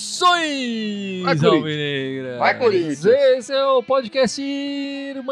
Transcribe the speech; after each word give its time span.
Saudações, 0.00 1.40
Vai. 1.40 1.48
Alvinegra! 1.48 2.38
Vai, 2.38 2.58
Corinthians. 2.58 3.04
Esse 3.04 3.52
é 3.52 3.64
o 3.64 3.82
podcast 3.82 4.40
Irmandade 4.42 5.30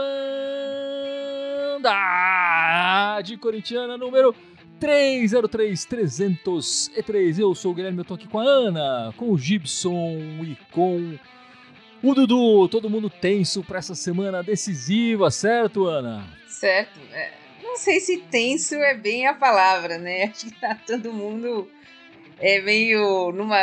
Corintiana 3.40 3.96
número 3.98 4.34
303303. 4.80 7.38
Eu 7.38 7.54
sou 7.54 7.70
o 7.72 7.74
Guilherme, 7.74 7.98
eu 7.98 8.04
tô 8.04 8.14
aqui 8.14 8.28
com 8.28 8.38
a 8.38 8.44
Ana, 8.44 9.12
com 9.16 9.30
o 9.30 9.38
Gibson 9.38 10.18
e 10.42 10.56
com 10.70 11.14
o 12.02 12.14
Dudu. 12.14 12.68
Todo 12.68 12.90
mundo 12.90 13.08
tenso 13.10 13.62
pra 13.62 13.78
essa 13.78 13.94
semana 13.94 14.42
decisiva, 14.42 15.30
certo, 15.30 15.86
Ana? 15.86 16.26
Certo. 16.48 16.98
É, 17.12 17.30
não 17.62 17.76
sei 17.76 18.00
se 18.00 18.18
tenso 18.18 18.74
é 18.76 18.94
bem 18.94 19.26
a 19.26 19.34
palavra, 19.34 19.98
né? 19.98 20.24
Acho 20.34 20.46
que 20.46 20.60
tá 20.60 20.76
todo 20.86 21.12
mundo 21.12 21.68
é 22.40 22.60
meio 22.60 23.32
numa. 23.32 23.56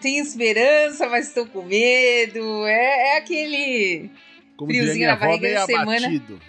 Tem 0.00 0.18
esperança, 0.18 1.08
mas 1.08 1.28
estou 1.28 1.46
com 1.46 1.62
medo. 1.62 2.66
É, 2.66 3.14
é 3.14 3.16
aquele. 3.18 4.10
Como 4.56 4.70
Friozinho 4.70 5.06
na 5.06 5.12
avó, 5.14 5.26
barriga 5.26 5.42
meio 5.48 5.58
de 5.60 5.66
semana. 5.66 6.06
abatido. 6.06 6.40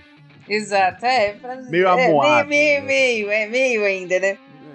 Exato, 0.48 1.06
é. 1.06 1.34
Pra, 1.34 1.56
Meio 1.56 1.88
é, 1.88 2.06
amuado, 2.08 2.50
Meio, 2.50 2.82
né? 2.82 2.86
meio, 2.88 3.28
meio, 3.28 3.32
é 3.32 3.48
meio 3.48 3.86
ainda, 3.86 4.20
né? 4.20 4.28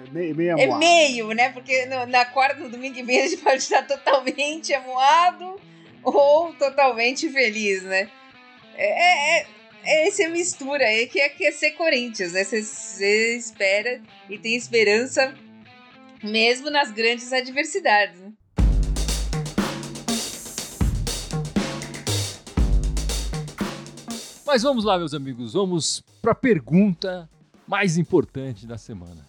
É, 0.07 0.11
Meio, 0.11 0.35
meio 0.35 0.49
É 0.57 0.63
amuado. 0.63 0.79
meio, 0.79 1.27
né? 1.33 1.49
Porque 1.49 1.85
no- 1.85 2.07
na 2.07 2.25
quarta, 2.25 2.59
no 2.59 2.69
domingo 2.69 2.95
que 2.95 3.03
vem, 3.03 3.21
a 3.21 3.27
gente 3.27 3.37
pode 3.43 3.57
estar 3.57 3.83
totalmente 3.87 4.73
amuado 4.73 5.55
ou 6.03 6.53
totalmente 6.53 7.29
feliz, 7.29 7.83
né? 7.83 8.09
É, 8.75 9.39
é, 9.41 9.47
é 9.83 10.07
essa 10.07 10.27
mistura 10.29 10.85
aí 10.85 11.07
que 11.07 11.19
é, 11.19 11.29
que 11.29 11.45
é 11.45 11.51
ser 11.51 11.71
Corinthians, 11.71 12.33
né? 12.33 12.43
Você- 12.43 13.35
espera 13.37 14.01
e 14.29 14.37
tem 14.37 14.55
esperança 14.55 15.33
mesmo 16.23 16.69
nas 16.69 16.91
grandes 16.91 17.31
adversidades, 17.31 18.19
né? 18.19 18.31
Mas 24.45 24.63
vamos 24.63 24.83
lá, 24.83 24.97
meus 24.97 25.13
amigos, 25.13 25.53
vamos 25.53 26.03
pra 26.21 26.33
pergunta 26.33 27.29
mais 27.67 27.97
importante 27.97 28.65
da 28.65 28.77
semana. 28.77 29.28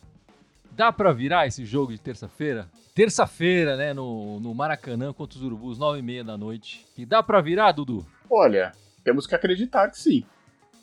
Dá 0.81 0.91
pra 0.91 1.12
virar 1.12 1.47
esse 1.47 1.62
jogo 1.62 1.92
de 1.92 1.98
terça-feira? 1.98 2.67
Terça-feira, 2.95 3.77
né, 3.77 3.92
no, 3.92 4.41
no 4.41 4.55
Maracanã 4.55 5.12
contra 5.12 5.36
os 5.36 5.45
Urubus, 5.45 5.78
nove 5.78 5.98
e 5.98 6.03
meia 6.03 6.25
da 6.25 6.39
noite. 6.39 6.86
E 6.97 7.05
dá 7.05 7.23
pra 7.23 7.42
virar, 7.42 7.73
Dudu? 7.73 8.06
Olha, 8.31 8.73
temos 9.05 9.27
que 9.27 9.34
acreditar 9.34 9.91
que 9.91 9.98
sim. 9.98 10.25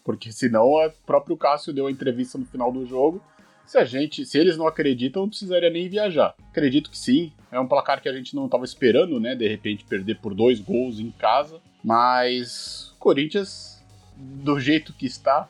Porque 0.03 0.31
senão 0.31 0.66
o 0.66 0.92
próprio 1.03 1.36
Cássio 1.36 1.73
deu 1.73 1.88
a 1.88 1.92
entrevista 1.92 2.38
no 2.38 2.45
final 2.45 2.72
do 2.72 2.86
jogo. 2.86 3.23
Se 3.66 3.80
a 3.80 3.86
gente, 3.86 4.23
se 4.23 4.38
eles 4.38 4.56
não 4.56 4.68
acreditam, 4.68 5.23
não 5.23 5.30
precisaria 5.30 5.72
nem 5.72 5.90
viajar. 5.90 6.36
Acredito 6.52 6.92
que 6.92 6.98
sim. 6.98 7.34
É 7.52 7.59
um 7.59 7.68
placar 7.68 8.00
que 8.00 8.08
a 8.08 8.14
gente 8.14 8.36
não 8.36 8.45
estava 8.45 8.66
esperando, 8.66 9.20
né? 9.20 9.34
De 9.34 9.48
repente 9.48 9.84
perder 9.84 10.20
por 10.20 10.36
dois 10.36 10.59
gols 10.59 11.00
em 11.00 11.09
casa. 11.09 11.59
Mas 11.84 12.94
Corinthians, 13.00 13.84
do 14.16 14.59
jeito 14.59 14.94
que 14.94 15.08
está, 15.08 15.50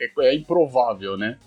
é, 0.00 0.10
é 0.20 0.34
improvável, 0.34 1.18
né? 1.18 1.38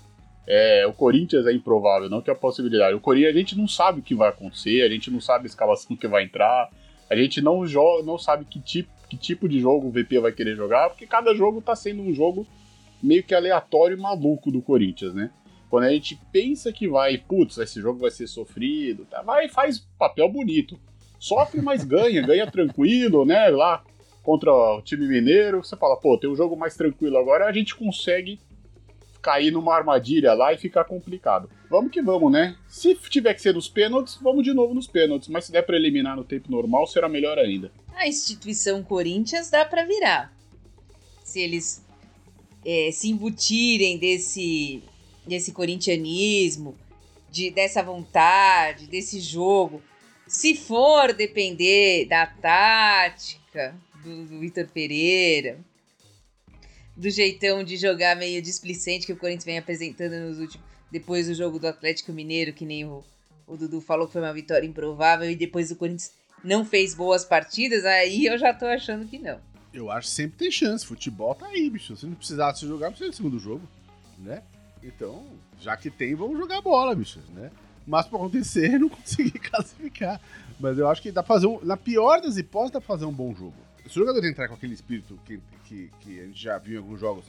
É, 0.47 0.85
o 0.85 0.93
Corinthians 0.93 1.47
é 1.47 1.51
improvável, 1.51 2.09
não 2.09 2.21
que 2.21 2.29
a 2.29 2.35
possibilidade. 2.35 2.95
O 2.95 2.99
Corinthians 2.99 3.35
a 3.35 3.37
gente 3.37 3.57
não 3.57 3.67
sabe 3.67 3.99
o 3.99 4.03
que 4.03 4.13
vai 4.13 4.29
acontecer, 4.29 4.81
a 4.81 4.89
gente 4.89 5.09
não 5.09 5.19
sabe 5.19 5.45
a 5.45 5.47
escalação 5.47 5.95
que 5.95 6.07
vai 6.07 6.23
entrar, 6.23 6.69
a 7.09 7.15
gente 7.15 7.41
não, 7.41 7.65
joga, 7.65 8.03
não 8.03 8.17
sabe 8.17 8.45
que 8.45 8.59
tipo, 8.59 8.89
que 9.09 9.17
tipo 9.17 9.49
de 9.49 9.59
jogo 9.59 9.87
o 9.87 9.91
VP 9.91 10.19
vai 10.19 10.31
querer 10.31 10.55
jogar, 10.55 10.89
porque 10.89 11.07
cada 11.07 11.33
jogo 11.33 11.61
tá 11.61 11.75
sendo 11.75 12.01
um 12.01 12.13
jogo 12.13 12.45
meio 13.01 13.23
que 13.23 13.33
aleatório 13.33 13.97
e 13.97 14.01
maluco 14.01 14.51
do 14.51 14.61
Corinthians, 14.61 15.13
né? 15.13 15.31
Quando 15.69 15.85
a 15.85 15.91
gente 15.91 16.19
pensa 16.31 16.71
que 16.71 16.87
vai, 16.87 17.17
putz, 17.17 17.57
esse 17.57 17.81
jogo 17.81 17.99
vai 17.99 18.11
ser 18.11 18.27
sofrido, 18.27 19.05
tá, 19.05 19.21
vai 19.21 19.49
faz 19.49 19.79
papel 19.97 20.29
bonito. 20.29 20.79
Sofre, 21.19 21.61
mas 21.61 21.83
ganha, 21.83 22.21
ganha 22.25 22.49
tranquilo, 22.49 23.25
né? 23.25 23.49
Lá 23.49 23.83
contra 24.23 24.51
o 24.51 24.81
time 24.81 25.07
mineiro, 25.07 25.63
você 25.63 25.75
fala, 25.77 25.95
pô, 25.97 26.17
tem 26.17 26.29
um 26.29 26.35
jogo 26.35 26.55
mais 26.55 26.75
tranquilo 26.75 27.17
agora, 27.17 27.45
a 27.45 27.51
gente 27.51 27.75
consegue 27.75 28.39
cair 29.25 29.49
numa 29.49 29.75
armadilha 29.75 30.35
lá 30.35 30.53
e 30.53 30.57
ficar 30.57 30.83
complicado. 30.83 31.49
Vamos 31.67 31.91
que 31.91 31.99
vamos, 31.99 32.31
né? 32.31 32.55
Se 32.67 32.93
tiver 33.09 33.33
que 33.33 33.41
ser 33.41 33.55
nos 33.55 33.67
pênaltis, 33.67 34.19
vamos 34.21 34.43
de 34.43 34.53
novo 34.53 34.75
nos 34.75 34.85
pênaltis, 34.85 35.29
mas 35.29 35.45
se 35.45 35.51
der 35.51 35.63
pra 35.63 35.75
eliminar 35.75 36.15
no 36.15 36.23
tempo 36.23 36.51
normal, 36.51 36.85
será 36.85 37.09
melhor 37.09 37.39
ainda. 37.39 37.71
A 37.95 38.07
instituição 38.07 38.83
Corinthians 38.83 39.49
dá 39.49 39.65
pra 39.65 39.83
virar. 39.83 40.31
Se 41.23 41.39
eles 41.39 41.83
é, 42.63 42.91
se 42.91 43.09
embutirem 43.09 43.97
desse, 43.97 44.83
desse 45.25 45.51
corintianismo, 45.51 46.77
de, 47.31 47.49
dessa 47.49 47.81
vontade, 47.81 48.85
desse 48.85 49.19
jogo. 49.19 49.81
Se 50.27 50.55
for 50.55 51.13
depender 51.13 52.05
da 52.05 52.27
tática 52.27 53.75
do, 54.03 54.25
do 54.25 54.39
Vitor 54.39 54.67
Pereira, 54.67 55.57
do 56.95 57.09
jeitão 57.09 57.63
de 57.63 57.77
jogar 57.77 58.15
meio 58.15 58.41
displicente 58.41 59.05
que 59.05 59.13
o 59.13 59.17
Corinthians 59.17 59.45
vem 59.45 59.57
apresentando 59.57 60.13
nos 60.13 60.39
últimos. 60.39 60.65
Depois 60.91 61.27
do 61.27 61.33
jogo 61.33 61.59
do 61.59 61.67
Atlético 61.67 62.13
Mineiro, 62.13 62.53
que 62.53 62.65
nem 62.65 62.85
o, 62.85 63.03
o 63.45 63.57
Dudu 63.57 63.81
falou 63.81 64.07
que 64.07 64.13
foi 64.13 64.21
uma 64.21 64.33
vitória 64.33 64.65
improvável, 64.65 65.29
e 65.29 65.35
depois 65.35 65.71
o 65.71 65.75
Corinthians 65.75 66.11
não 66.43 66.63
fez 66.63 66.93
boas 66.93 67.25
partidas, 67.25 67.83
aí 67.83 68.25
eu 68.25 68.37
já 68.37 68.53
tô 68.53 68.65
achando 68.65 69.07
que 69.07 69.19
não. 69.19 69.39
Eu 69.73 69.91
acho 69.91 70.07
que 70.07 70.13
sempre 70.13 70.37
tem 70.37 70.51
chance. 70.51 70.85
Futebol 70.85 71.35
tá 71.35 71.47
aí, 71.47 71.69
bicho. 71.69 71.97
Se 71.97 72.05
não 72.05 72.15
precisasse 72.15 72.65
jogar, 72.65 72.91
precisa 72.91 73.09
do 73.09 73.15
segundo 73.15 73.39
jogo, 73.39 73.67
né? 74.19 74.41
Então, 74.81 75.25
já 75.59 75.75
que 75.75 75.89
tem, 75.89 76.15
vamos 76.15 76.37
jogar 76.37 76.61
bola, 76.61 76.95
bicho, 76.95 77.19
né? 77.33 77.51
Mas 77.85 78.07
pra 78.07 78.17
acontecer, 78.17 78.71
é 78.75 78.79
não 78.79 78.87
conseguir 78.87 79.37
classificar. 79.39 80.21
Mas 80.59 80.77
eu 80.77 80.87
acho 80.87 81.01
que 81.01 81.11
dá 81.11 81.21
pra 81.21 81.35
fazer 81.35 81.47
um. 81.47 81.59
Na 81.63 81.75
pior 81.75 82.21
das 82.21 82.37
hipóteses, 82.37 82.71
dá 82.71 82.79
pra 82.79 82.87
fazer 82.87 83.05
um 83.05 83.11
bom 83.11 83.35
jogo. 83.35 83.64
Se 83.87 83.99
o 83.99 84.05
jogador 84.05 84.25
entrar 84.25 84.47
com 84.47 84.55
aquele 84.55 84.73
espírito 84.73 85.19
que, 85.25 85.39
que, 85.65 85.91
que 85.99 86.19
a 86.19 86.25
gente 86.25 86.41
já 86.41 86.57
viu 86.57 86.75
em 86.75 86.77
alguns 86.77 86.99
jogos 86.99 87.25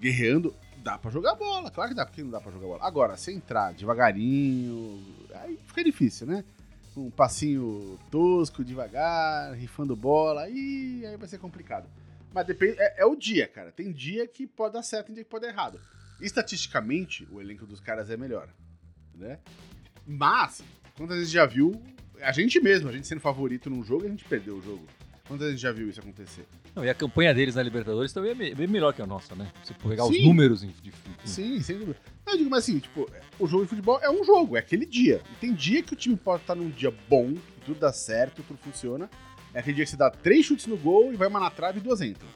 guerreando, 0.00 0.54
dá 0.78 0.98
pra 0.98 1.10
jogar 1.10 1.34
bola. 1.34 1.70
Claro 1.70 1.90
que 1.90 1.96
dá, 1.96 2.06
porque 2.06 2.22
não 2.22 2.30
dá 2.30 2.40
pra 2.40 2.50
jogar 2.50 2.66
bola. 2.66 2.84
Agora, 2.84 3.16
se 3.16 3.32
entrar 3.32 3.72
devagarinho, 3.74 5.02
aí 5.34 5.58
fica 5.66 5.84
difícil, 5.84 6.26
né? 6.26 6.44
Um 6.96 7.10
passinho 7.10 7.98
tosco, 8.10 8.64
devagar, 8.64 9.54
rifando 9.54 9.94
bola, 9.94 10.42
aí, 10.42 11.04
aí 11.06 11.16
vai 11.16 11.28
ser 11.28 11.38
complicado. 11.38 11.88
Mas 12.32 12.46
depende, 12.46 12.76
é, 12.78 13.02
é 13.02 13.04
o 13.04 13.14
dia, 13.14 13.46
cara. 13.46 13.70
Tem 13.70 13.92
dia 13.92 14.26
que 14.26 14.46
pode 14.46 14.74
dar 14.74 14.82
certo, 14.82 15.06
tem 15.06 15.14
dia 15.14 15.24
que 15.24 15.30
pode 15.30 15.46
dar 15.46 15.52
errado. 15.52 15.80
Estatisticamente, 16.20 17.28
o 17.30 17.40
elenco 17.40 17.66
dos 17.66 17.80
caras 17.80 18.10
é 18.10 18.16
melhor, 18.16 18.48
né? 19.14 19.38
Mas, 20.04 20.62
quantas 20.96 21.16
vezes 21.16 21.30
já 21.30 21.46
viu, 21.46 21.80
a 22.20 22.32
gente 22.32 22.60
mesmo, 22.60 22.88
a 22.88 22.92
gente 22.92 23.06
sendo 23.06 23.20
favorito 23.20 23.70
num 23.70 23.84
jogo, 23.84 24.06
a 24.06 24.08
gente 24.08 24.24
perdeu 24.24 24.56
o 24.56 24.62
jogo. 24.62 24.84
Quantas 25.28 25.46
vezes 25.48 25.60
já 25.60 25.70
viu 25.70 25.88
isso 25.90 26.00
acontecer? 26.00 26.46
Não, 26.74 26.82
e 26.84 26.88
a 26.88 26.94
campanha 26.94 27.34
deles 27.34 27.54
na 27.54 27.62
Libertadores 27.62 28.12
também 28.12 28.30
é 28.32 28.54
bem 28.54 28.66
melhor 28.66 28.94
que 28.94 29.02
a 29.02 29.06
nossa, 29.06 29.34
né? 29.34 29.52
Se 29.62 29.74
for 29.74 29.90
pegar 29.90 30.06
os 30.06 30.16
Sim. 30.16 30.24
números 30.24 30.62
em- 30.64 30.68
de, 30.82 30.90
de- 30.90 30.92
Sim, 31.30 31.60
sem 31.60 31.78
dúvida. 31.78 31.98
Não, 32.26 32.32
Eu 32.32 32.38
digo, 32.38 32.50
mas 32.50 32.64
assim, 32.64 32.78
tipo, 32.78 33.08
o 33.38 33.46
jogo 33.46 33.64
de 33.64 33.68
futebol 33.70 34.00
é 34.02 34.10
um 34.10 34.24
jogo, 34.24 34.56
é 34.56 34.60
aquele 34.60 34.86
dia. 34.86 35.20
E 35.32 35.34
tem 35.36 35.52
dia 35.52 35.82
que 35.82 35.92
o 35.92 35.96
time 35.96 36.16
pode 36.16 36.42
estar 36.42 36.54
num 36.54 36.70
dia 36.70 36.90
bom, 37.08 37.34
que 37.34 37.60
tudo 37.66 37.78
dá 37.78 37.92
certo, 37.92 38.42
tudo 38.42 38.58
funciona. 38.58 39.08
É 39.52 39.60
aquele 39.60 39.76
dia 39.76 39.84
que 39.84 39.90
você 39.90 39.96
dá 39.96 40.10
três 40.10 40.46
chutes 40.46 40.66
no 40.66 40.76
gol 40.78 41.12
e 41.12 41.16
vai 41.16 41.28
uma 41.28 41.40
na 41.40 41.50
trave 41.50 41.78
e 41.78 41.82
duas 41.82 42.00
entram. 42.00 42.28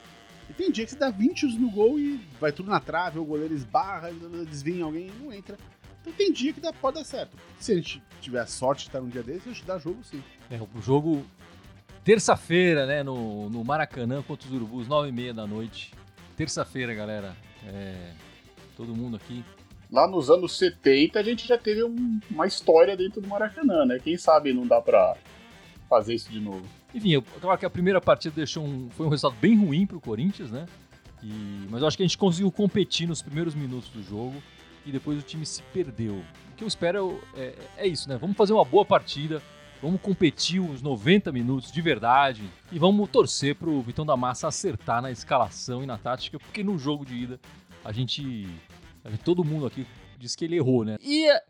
E 0.50 0.52
tem 0.52 0.70
dia 0.70 0.84
que 0.84 0.90
você 0.90 0.98
dá 0.98 1.08
20 1.08 1.40
chutes 1.40 1.58
no 1.58 1.70
gol 1.70 1.98
e 1.98 2.20
vai 2.38 2.52
tudo 2.52 2.68
na 2.70 2.80
trave, 2.80 3.18
o 3.18 3.24
goleiro 3.24 3.54
esbarra, 3.54 4.10
desvia 4.46 4.74
em 4.76 4.82
alguém 4.82 5.06
e 5.08 5.22
não 5.24 5.32
entra. 5.32 5.56
Então 6.02 6.12
tem 6.12 6.30
dia 6.32 6.52
que 6.52 6.60
dá, 6.60 6.72
pode 6.72 6.98
dar 6.98 7.04
certo. 7.04 7.36
Se 7.58 7.72
a 7.72 7.76
gente 7.76 8.02
tiver 8.20 8.40
a 8.40 8.46
sorte 8.46 8.80
de 8.82 8.88
estar 8.88 9.00
num 9.00 9.08
dia 9.08 9.22
desse, 9.22 9.48
a 9.48 9.52
gente 9.52 9.64
dá 9.64 9.78
jogo 9.78 10.02
sim. 10.04 10.22
É, 10.50 10.60
o 10.60 10.82
jogo 10.82 11.24
terça-feira, 12.04 12.86
né, 12.86 13.02
no, 13.02 13.48
no 13.48 13.64
Maracanã 13.64 14.22
contra 14.22 14.46
os 14.48 14.54
Urubus, 14.54 14.88
nove 14.88 15.08
e 15.08 15.12
meia 15.12 15.32
da 15.34 15.46
noite. 15.46 15.92
Terça-feira, 16.36 16.94
galera. 16.94 17.36
É, 17.66 18.12
todo 18.76 18.94
mundo 18.94 19.16
aqui. 19.16 19.44
Lá 19.90 20.08
nos 20.08 20.30
anos 20.30 20.56
70 20.58 21.20
a 21.20 21.22
gente 21.22 21.46
já 21.46 21.58
teve 21.58 21.84
um- 21.84 22.18
uma 22.30 22.46
história 22.46 22.96
dentro 22.96 23.20
do 23.20 23.28
Maracanã, 23.28 23.84
né? 23.84 23.98
Quem 24.02 24.16
sabe 24.16 24.52
não 24.52 24.66
dá 24.66 24.80
pra 24.80 25.14
fazer 25.88 26.14
isso 26.14 26.30
de 26.30 26.40
novo. 26.40 26.62
Enfim, 26.94 27.10
eu, 27.10 27.22
claro 27.22 27.58
que 27.58 27.66
a 27.66 27.70
primeira 27.70 28.00
partida 28.00 28.34
deixou 28.34 28.64
um, 28.64 28.88
foi 28.90 29.06
um 29.06 29.10
resultado 29.10 29.38
bem 29.40 29.56
ruim 29.56 29.86
pro 29.86 30.00
Corinthians, 30.00 30.50
né? 30.50 30.66
E- 31.22 31.66
mas 31.70 31.82
eu 31.82 31.88
acho 31.88 31.96
que 31.96 32.02
a 32.02 32.06
gente 32.06 32.18
conseguiu 32.18 32.50
competir 32.50 33.06
nos 33.06 33.22
primeiros 33.22 33.54
minutos 33.54 33.88
do 33.90 34.02
jogo 34.02 34.42
e 34.84 34.90
depois 34.90 35.18
o 35.18 35.22
time 35.22 35.44
se 35.46 35.62
perdeu. 35.74 36.14
O 36.52 36.56
que 36.56 36.64
eu 36.64 36.68
espero 36.68 37.20
é, 37.36 37.54
é 37.76 37.86
isso, 37.86 38.08
né? 38.08 38.16
Vamos 38.18 38.36
fazer 38.36 38.52
uma 38.54 38.64
boa 38.64 38.84
partida, 38.84 39.40
vamos 39.82 40.00
competir 40.00 40.60
uns 40.60 40.80
90 40.80 41.32
minutos 41.32 41.70
de 41.72 41.82
verdade 41.82 42.42
e 42.70 42.78
vamos 42.78 43.10
torcer 43.10 43.56
pro 43.56 43.82
Vitão 43.82 44.06
da 44.06 44.16
Massa 44.16 44.48
acertar 44.48 45.02
na 45.02 45.10
escalação 45.10 45.82
e 45.82 45.86
na 45.86 45.98
tática, 45.98 46.38
porque 46.38 46.62
no 46.62 46.78
jogo 46.78 47.04
de 47.04 47.16
ida 47.16 47.40
a 47.84 47.90
gente, 47.92 48.46
a 49.04 49.10
gente- 49.10 49.24
todo 49.24 49.44
mundo 49.44 49.66
aqui 49.66 49.86
disse 50.18 50.36
que 50.36 50.44
ele 50.44 50.56
errou, 50.56 50.84
né? 50.84 50.96
E 51.02 51.28
eh, 51.28 51.42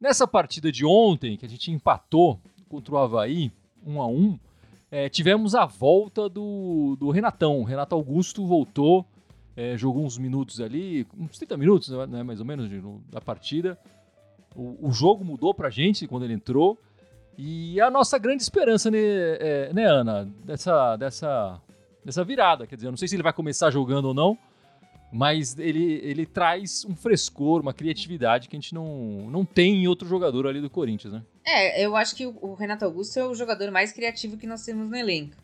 nessa 0.00 0.26
partida 0.26 0.70
de 0.70 0.86
ontem, 0.86 1.36
que 1.36 1.44
a 1.44 1.48
gente 1.48 1.70
empatou 1.72 2.40
contra 2.68 2.94
o 2.94 2.98
Havaí, 2.98 3.50
1 3.84 4.00
a 4.00 4.06
1 4.06 4.38
é, 4.92 5.08
tivemos 5.08 5.54
a 5.54 5.66
volta 5.66 6.28
do, 6.28 6.96
do 6.98 7.10
Renatão. 7.10 7.60
O 7.60 7.64
Renato 7.64 7.94
Augusto 7.94 8.44
voltou, 8.46 9.04
é, 9.56 9.76
jogou 9.76 10.04
uns 10.04 10.18
minutos 10.18 10.60
ali, 10.60 11.06
uns 11.18 11.38
30 11.38 11.56
minutos, 11.56 11.88
né, 12.08 12.22
mais 12.22 12.40
ou 12.40 12.46
menos, 12.46 12.68
da 13.10 13.20
partida. 13.20 13.78
O, 14.54 14.88
o 14.88 14.92
jogo 14.92 15.24
mudou 15.24 15.54
pra 15.54 15.70
gente 15.70 16.06
quando 16.08 16.24
ele 16.24 16.34
entrou. 16.34 16.76
E 17.38 17.80
a 17.80 17.90
nossa 17.90 18.18
grande 18.18 18.42
esperança, 18.42 18.90
né, 18.90 18.98
é, 18.98 19.70
né 19.72 19.84
Ana, 19.84 20.30
dessa, 20.44 20.96
dessa, 20.96 21.60
dessa 22.04 22.24
virada. 22.24 22.66
Quer 22.66 22.74
dizer, 22.74 22.88
eu 22.88 22.92
não 22.92 22.98
sei 22.98 23.08
se 23.08 23.16
ele 23.16 23.22
vai 23.22 23.32
começar 23.32 23.70
jogando 23.70 24.06
ou 24.06 24.14
não, 24.14 24.38
mas 25.12 25.58
ele, 25.58 26.00
ele 26.04 26.26
traz 26.26 26.84
um 26.84 26.94
frescor, 26.94 27.60
uma 27.60 27.74
criatividade 27.74 28.48
que 28.48 28.56
a 28.56 28.60
gente 28.60 28.74
não, 28.74 29.30
não 29.30 29.44
tem 29.44 29.82
em 29.82 29.88
outro 29.88 30.06
jogador 30.08 30.46
ali 30.46 30.60
do 30.60 30.70
Corinthians, 30.70 31.14
né? 31.14 31.22
É, 31.44 31.84
eu 31.84 31.96
acho 31.96 32.14
que 32.14 32.26
o 32.26 32.54
Renato 32.54 32.84
Augusto 32.84 33.18
é 33.18 33.24
o 33.24 33.34
jogador 33.34 33.70
mais 33.70 33.92
criativo 33.92 34.36
que 34.36 34.46
nós 34.46 34.64
temos 34.64 34.88
no 34.88 34.96
elenco. 34.96 35.34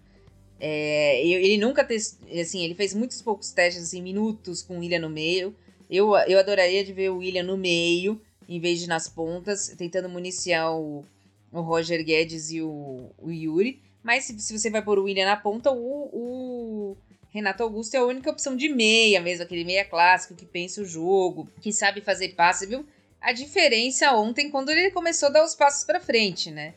É, 0.59 1.27
ele 1.27 1.59
nunca 1.59 1.85
test... 1.85 2.19
assim, 2.41 2.65
ele 2.65 2.75
fez 2.75 2.95
muitos 2.95 3.21
poucos 3.21 3.51
testes 3.51 3.83
assim, 3.83 4.01
minutos 4.01 4.63
com 4.63 4.77
o 4.77 4.81
William 4.81 5.01
no 5.01 5.11
meio. 5.11 5.55
Eu, 5.91 6.17
eu 6.27 6.39
adoraria 6.39 6.85
de 6.85 6.93
ver 6.93 7.11
o 7.11 7.19
William 7.19 7.43
no 7.43 7.57
meio, 7.57 8.21
em 8.49 8.61
vez 8.61 8.81
de 8.81 8.89
nas 8.89 9.09
pontas, 9.09 9.69
tentando 9.77 10.09
municiar 10.09 10.73
o, 10.73 11.05
o 11.53 11.61
Roger 11.61 12.05
Guedes 12.05 12.51
e 12.51 12.63
o, 12.63 13.11
o 13.19 13.31
Yuri. 13.31 13.83
Mas 14.03 14.25
se, 14.25 14.39
se 14.41 14.57
você 14.57 14.71
vai 14.71 14.83
pôr 14.83 14.99
o 14.99 15.05
William 15.05 15.27
na 15.27 15.37
ponta, 15.37 15.71
o, 15.71 16.11
o 16.13 16.97
Renato 17.31 17.63
Augusto 17.63 17.95
é 17.95 17.99
a 17.99 18.05
única 18.05 18.31
opção 18.31 18.57
de 18.57 18.69
meia 18.69 19.21
mesmo, 19.21 19.45
aquele 19.45 19.65
meia 19.65 19.85
clássico 19.85 20.35
que 20.35 20.47
pensa 20.47 20.81
o 20.81 20.87
jogo, 20.87 21.51
que 21.61 21.73
sabe 21.73 22.01
fazer 22.01 22.31
passe, 22.31 22.67
viu? 22.67 22.87
A 23.21 23.33
diferença 23.33 24.13
ontem 24.13 24.51
quando 24.51 24.71
ele 24.71 24.91
começou 24.91 25.29
a 25.29 25.33
dar 25.33 25.45
os 25.45 25.55
passos 25.55 25.85
para 25.85 26.01
frente, 26.01 26.51
né? 26.51 26.75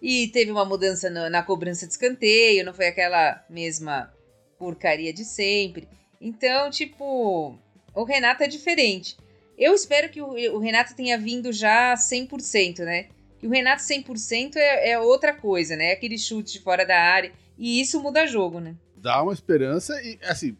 E 0.00 0.28
teve 0.28 0.50
uma 0.50 0.64
mudança 0.64 1.10
no, 1.10 1.28
na 1.28 1.42
cobrança 1.42 1.86
de 1.86 1.92
escanteio, 1.92 2.64
não 2.64 2.72
foi 2.72 2.86
aquela 2.86 3.44
mesma 3.50 4.12
porcaria 4.58 5.12
de 5.12 5.24
sempre. 5.24 5.88
Então, 6.20 6.70
tipo, 6.70 7.58
o 7.94 8.04
Renato 8.04 8.42
é 8.42 8.46
diferente. 8.46 9.16
Eu 9.58 9.74
espero 9.74 10.08
que 10.08 10.22
o, 10.22 10.28
o 10.54 10.58
Renato 10.58 10.94
tenha 10.94 11.18
vindo 11.18 11.52
já 11.52 11.94
100%, 11.94 12.78
né? 12.84 13.08
Que 13.38 13.46
o 13.46 13.50
Renato 13.50 13.82
100% 13.82 14.56
é, 14.56 14.90
é 14.90 14.98
outra 14.98 15.32
coisa, 15.32 15.76
né? 15.76 15.92
Aquele 15.92 16.18
chute 16.18 16.54
de 16.54 16.60
fora 16.60 16.84
da 16.84 17.00
área. 17.00 17.32
E 17.56 17.80
isso 17.80 18.02
muda 18.02 18.26
jogo, 18.26 18.60
né? 18.60 18.76
dá 19.00 19.22
uma 19.22 19.32
esperança 19.32 20.00
e, 20.02 20.18
assim, 20.24 20.56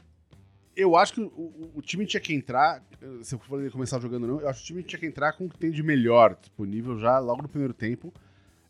eu 0.76 0.96
acho 0.96 1.12
que 1.14 1.20
o, 1.20 1.72
o 1.74 1.82
time 1.82 2.06
tinha 2.06 2.20
que 2.20 2.32
entrar, 2.32 2.82
se 3.22 3.34
eu 3.34 3.38
for 3.38 3.70
começar 3.70 4.00
jogando 4.00 4.26
não, 4.26 4.40
eu 4.40 4.48
acho 4.48 4.60
que 4.60 4.64
o 4.64 4.66
time 4.66 4.82
tinha 4.82 4.98
que 4.98 5.06
entrar 5.06 5.32
com 5.32 5.46
o 5.46 5.48
que 5.48 5.58
tem 5.58 5.70
de 5.70 5.82
melhor 5.82 6.36
disponível 6.36 6.98
já 6.98 7.18
logo 7.18 7.42
no 7.42 7.48
primeiro 7.48 7.74
tempo. 7.74 8.12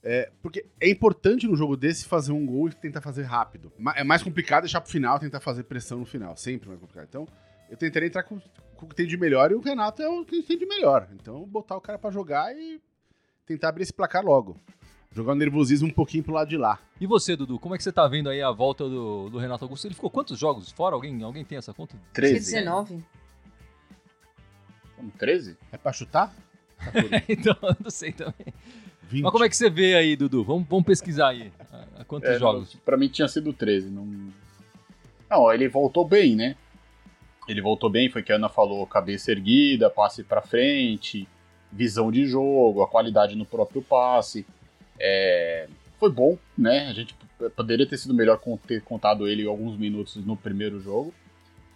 É, 0.02 0.31
porque 0.40 0.64
é 0.81 0.88
importante 0.88 1.46
no 1.46 1.56
jogo 1.56 1.76
desse 1.76 2.06
fazer 2.06 2.32
um 2.32 2.46
gol 2.46 2.69
e 2.69 2.72
tentar 2.72 3.00
fazer 3.00 3.25
rápido. 3.25 3.70
É 3.94 4.05
mais 4.05 4.22
complicado 4.22 4.62
deixar 4.62 4.81
pro 4.81 4.90
final, 4.90 5.19
tentar 5.19 5.40
fazer 5.40 5.64
pressão 5.64 5.99
no 5.99 6.06
final. 6.06 6.37
Sempre 6.37 6.69
mais 6.69 6.81
complicado. 6.81 7.06
Então, 7.08 7.28
eu 7.69 7.76
tentaria 7.76 8.06
entrar 8.06 8.22
com, 8.22 8.40
com 8.76 8.87
o 8.87 8.88
que 8.88 8.94
tem 8.94 9.06
de 9.06 9.16
melhor 9.19 9.50
e 9.50 9.55
o 9.55 9.60
Renato 9.60 10.00
é 10.00 10.08
o 10.08 10.25
que 10.25 10.43
tem 10.43 10.56
de 10.56 10.64
melhor. 10.66 11.08
Então, 11.12 11.44
botar 11.44 11.76
o 11.76 11.81
cara 11.81 11.99
para 11.99 12.10
jogar 12.10 12.56
e 12.56 12.81
tentar 13.49 13.71
abrir 13.71 13.83
esse 13.83 13.93
placar 13.93 14.25
logo 14.25 14.56
jogar 15.11 15.33
o 15.33 15.35
nervosismo 15.35 15.89
um 15.89 15.93
pouquinho 15.93 16.23
pro 16.23 16.33
lado 16.33 16.49
de 16.49 16.56
lá. 16.56 16.79
E 17.00 17.06
você, 17.06 17.35
Dudu, 17.35 17.59
como 17.59 17.75
é 17.75 17.79
que 17.79 17.85
você 17.85 17.93
tá 17.93 18.06
vendo 18.06 18.29
aí 18.29 18.43
a 18.43 18.50
volta 18.50 18.89
do, 18.89 19.29
do 19.31 19.39
Renato 19.39 19.65
Augusto? 19.65 19.87
Ele 19.87 19.95
ficou 19.95 20.11
quantos 20.11 20.39
jogos 20.39 20.71
fora? 20.71 20.95
Alguém, 20.95 21.23
alguém 21.23 21.45
tem 21.45 21.59
essa 21.59 21.73
conta? 21.73 21.97
13. 22.12 22.55
19. 22.55 23.05
13? 25.19 25.56
É 25.73 25.77
pra 25.77 25.93
chutar? 25.93 26.35
Tá 26.79 26.93
então, 27.29 27.56
não 27.83 27.91
sei 27.91 28.12
também. 28.12 28.55
20. 29.03 29.23
Mas 29.23 29.33
como 29.33 29.45
é 29.45 29.49
que 29.49 29.56
você 29.56 29.71
vê 29.71 29.94
aí, 29.94 30.17
Dudu? 30.17 30.44
Vamos, 30.44 30.69
vamos 30.69 30.85
pesquisar 30.85 31.29
aí. 31.29 31.53
A, 31.73 32.03
a 32.03 32.05
quantos 32.05 32.31
é, 32.31 32.39
jogos? 32.39 32.75
Pra 32.85 32.97
mim 32.97 33.09
tinha 33.09 33.29
sido 33.29 33.53
13. 33.53 33.89
Não... 33.91 34.06
não, 35.31 35.53
ele 35.53 35.69
voltou 35.69 36.06
bem, 36.06 36.37
né? 36.37 36.56
Ele 37.49 37.62
voltou 37.62 37.89
bem, 37.89 38.11
foi 38.11 38.23
que 38.23 38.31
a 38.31 38.37
Ana 38.37 38.49
falou, 38.51 38.87
cabeça 38.87 39.31
erguida, 39.31 39.89
passe 39.89 40.23
para 40.23 40.43
frente, 40.43 41.27
visão 41.70 42.11
de 42.11 42.26
jogo, 42.26 42.82
a 42.82 42.88
qualidade 42.88 43.37
no 43.37 43.44
próprio 43.44 43.82
passe. 43.82 44.47
É, 44.99 45.69
foi 45.99 46.11
bom, 46.11 46.38
né? 46.56 46.88
A 46.88 46.93
gente 46.93 47.15
poderia 47.55 47.87
ter 47.87 47.99
sido 47.99 48.15
melhor 48.15 48.41
ter 48.67 48.82
contado 48.82 49.29
ele 49.29 49.47
alguns 49.47 49.76
minutos 49.79 50.17
no 50.17 50.37
primeiro 50.37 50.81
jogo, 50.81 51.12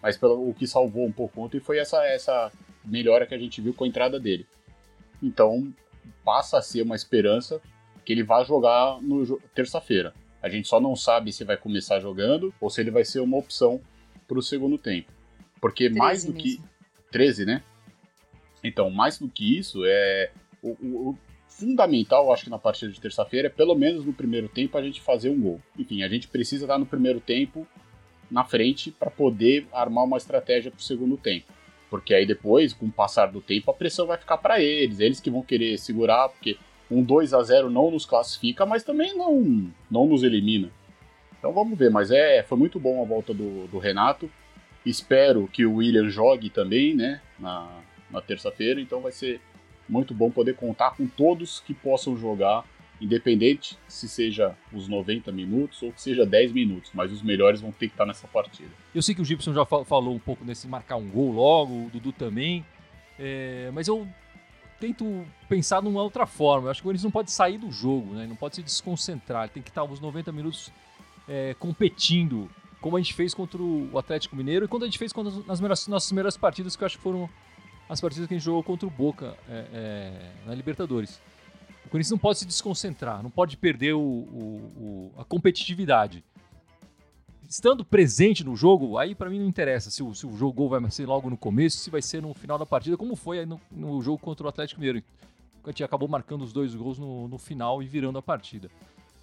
mas 0.02 0.16
pelo, 0.16 0.48
o 0.48 0.54
que 0.54 0.66
salvou 0.66 1.06
um 1.06 1.12
pouco 1.12 1.40
ontem 1.40 1.60
foi 1.60 1.78
essa, 1.78 2.04
essa 2.06 2.50
melhora 2.84 3.26
que 3.26 3.34
a 3.34 3.38
gente 3.38 3.60
viu 3.60 3.74
com 3.74 3.84
a 3.84 3.88
entrada 3.88 4.18
dele. 4.18 4.46
Então 5.22 5.72
passa 6.24 6.58
a 6.58 6.62
ser 6.62 6.82
uma 6.82 6.96
esperança 6.96 7.60
que 8.04 8.12
ele 8.12 8.22
vai 8.22 8.44
jogar 8.44 9.00
no 9.00 9.38
terça-feira. 9.54 10.12
A 10.42 10.48
gente 10.48 10.66
só 10.66 10.80
não 10.80 10.96
sabe 10.96 11.32
se 11.32 11.44
vai 11.44 11.56
começar 11.56 12.00
jogando 12.00 12.52
ou 12.60 12.68
se 12.68 12.80
ele 12.80 12.90
vai 12.90 13.04
ser 13.04 13.20
uma 13.20 13.36
opção 13.36 13.80
para 14.26 14.38
o 14.38 14.42
segundo 14.42 14.76
tempo. 14.76 15.12
Porque 15.60 15.88
mais 15.88 16.24
do 16.24 16.32
mesmo. 16.32 16.42
que 16.42 16.62
13, 17.12 17.46
né? 17.46 17.62
Então, 18.62 18.90
mais 18.90 19.18
do 19.18 19.28
que 19.28 19.58
isso, 19.58 19.82
é 19.84 20.30
o, 20.62 20.70
o, 20.70 21.18
fundamental, 21.48 22.32
acho 22.32 22.44
que 22.44 22.50
na 22.50 22.58
partida 22.58 22.90
de 22.90 23.00
terça-feira, 23.00 23.48
é 23.48 23.50
pelo 23.50 23.74
menos 23.74 24.04
no 24.04 24.12
primeiro 24.12 24.48
tempo 24.48 24.76
a 24.76 24.82
gente 24.82 25.00
fazer 25.00 25.30
um 25.30 25.40
gol. 25.40 25.60
Enfim, 25.78 26.02
a 26.02 26.08
gente 26.08 26.28
precisa 26.28 26.64
estar 26.64 26.78
no 26.78 26.86
primeiro 26.86 27.20
tempo 27.20 27.66
na 28.30 28.44
frente 28.44 28.90
para 28.90 29.10
poder 29.10 29.66
armar 29.72 30.04
uma 30.04 30.16
estratégia 30.16 30.70
para 30.70 30.78
o 30.78 30.82
segundo 30.82 31.16
tempo. 31.16 31.52
Porque 31.90 32.14
aí 32.14 32.24
depois, 32.24 32.72
com 32.72 32.86
o 32.86 32.92
passar 32.92 33.26
do 33.26 33.40
tempo, 33.40 33.70
a 33.70 33.74
pressão 33.74 34.06
vai 34.06 34.16
ficar 34.16 34.38
para 34.38 34.60
eles, 34.60 34.98
eles 34.98 35.20
que 35.20 35.30
vão 35.30 35.42
querer 35.42 35.78
segurar, 35.78 36.30
porque 36.30 36.56
um 36.90 37.02
2 37.02 37.34
a 37.34 37.42
0 37.42 37.70
não 37.70 37.90
nos 37.90 38.06
classifica, 38.06 38.64
mas 38.64 38.82
também 38.82 39.14
não, 39.16 39.70
não 39.90 40.06
nos 40.06 40.22
elimina. 40.22 40.70
Então 41.38 41.52
vamos 41.52 41.78
ver, 41.78 41.90
mas 41.90 42.10
é, 42.10 42.42
foi 42.42 42.56
muito 42.56 42.80
bom 42.80 43.02
a 43.02 43.04
volta 43.04 43.34
do, 43.34 43.66
do 43.66 43.78
Renato. 43.78 44.30
Espero 44.86 45.46
que 45.48 45.66
o 45.66 45.76
William 45.76 46.08
jogue 46.08 46.48
também, 46.48 46.94
né, 46.94 47.20
na, 47.38 47.68
na 48.12 48.20
terça-feira, 48.20 48.80
então 48.80 49.00
vai 49.00 49.12
ser 49.12 49.40
muito 49.88 50.14
bom 50.14 50.30
poder 50.30 50.54
contar 50.54 50.92
com 50.92 51.06
todos 51.06 51.60
que 51.60 51.74
possam 51.74 52.16
jogar, 52.16 52.64
independente 53.00 53.76
se 53.88 54.08
seja 54.08 54.54
os 54.72 54.86
90 54.86 55.32
minutos 55.32 55.82
ou 55.82 55.92
que 55.92 56.00
seja 56.00 56.24
10 56.24 56.52
minutos, 56.52 56.90
mas 56.94 57.10
os 57.10 57.22
melhores 57.22 57.60
vão 57.60 57.72
ter 57.72 57.88
que 57.88 57.94
estar 57.94 58.06
nessa 58.06 58.28
partida. 58.28 58.70
Eu 58.94 59.02
sei 59.02 59.14
que 59.14 59.20
o 59.20 59.24
Gibson 59.24 59.52
já 59.52 59.64
falou 59.64 60.14
um 60.14 60.18
pouco 60.18 60.44
nesse 60.44 60.68
marcar 60.68 60.96
um 60.96 61.08
gol 61.08 61.32
logo, 61.32 61.86
o 61.86 61.90
Dudu 61.92 62.12
também, 62.12 62.64
é, 63.18 63.70
mas 63.72 63.88
eu 63.88 64.06
tento 64.78 65.24
pensar 65.48 65.80
numa 65.80 66.02
outra 66.02 66.26
forma. 66.26 66.66
Eu 66.66 66.70
acho 66.70 66.80
que 66.80 66.84
o 66.84 66.88
Corinthians 66.88 67.04
não 67.04 67.10
pode 67.10 67.30
sair 67.30 67.58
do 67.58 67.70
jogo, 67.70 68.14
né? 68.14 68.26
não 68.26 68.36
pode 68.36 68.56
se 68.56 68.62
desconcentrar, 68.62 69.44
ele 69.44 69.52
tem 69.52 69.62
que 69.62 69.70
estar 69.70 69.84
os 69.84 70.00
90 70.00 70.32
minutos 70.32 70.72
é, 71.28 71.54
competindo, 71.58 72.50
como 72.80 72.96
a 72.96 73.00
gente 73.00 73.14
fez 73.14 73.32
contra 73.32 73.62
o 73.62 73.96
Atlético 73.96 74.34
Mineiro 74.34 74.64
e 74.64 74.68
quando 74.68 74.82
a 74.82 74.86
gente 74.86 74.98
fez 74.98 75.12
nas 75.46 75.60
nossas 75.86 76.10
melhores 76.12 76.36
partidas, 76.36 76.74
que 76.74 76.82
eu 76.82 76.86
acho 76.86 76.96
que 76.96 77.02
foram 77.02 77.28
as 77.92 78.00
partidas 78.00 78.26
que 78.26 78.32
a 78.32 78.38
gente 78.38 78.44
jogou 78.44 78.62
contra 78.62 78.86
o 78.86 78.90
Boca 78.90 79.36
é, 79.46 79.66
é, 79.72 80.32
na 80.46 80.54
Libertadores. 80.54 81.20
O 81.84 81.90
Corinthians 81.90 82.10
não 82.10 82.18
pode 82.18 82.38
se 82.38 82.46
desconcentrar, 82.46 83.22
não 83.22 83.30
pode 83.30 83.54
perder 83.58 83.92
o, 83.92 84.00
o, 84.00 85.12
o, 85.14 85.20
a 85.20 85.24
competitividade. 85.24 86.24
Estando 87.46 87.84
presente 87.84 88.42
no 88.42 88.56
jogo, 88.56 88.96
aí 88.96 89.14
para 89.14 89.28
mim 89.28 89.38
não 89.38 89.46
interessa 89.46 89.90
se 89.90 90.02
o, 90.02 90.14
se 90.14 90.26
o 90.26 90.34
jogo 90.34 90.70
vai 90.70 90.90
ser 90.90 91.04
logo 91.04 91.28
no 91.28 91.36
começo, 91.36 91.76
se 91.76 91.90
vai 91.90 92.00
ser 92.00 92.22
no 92.22 92.32
final 92.32 92.58
da 92.58 92.64
partida, 92.64 92.96
como 92.96 93.14
foi 93.14 93.44
no, 93.44 93.60
no 93.70 94.00
jogo 94.00 94.16
contra 94.16 94.46
o 94.46 94.48
Atlético 94.48 94.80
Mineiro. 94.80 95.04
A 95.62 95.68
gente 95.68 95.84
acabou 95.84 96.08
marcando 96.08 96.42
os 96.42 96.52
dois 96.52 96.74
gols 96.74 96.98
no, 96.98 97.28
no 97.28 97.36
final 97.36 97.82
e 97.82 97.86
virando 97.86 98.16
a 98.16 98.22
partida. 98.22 98.70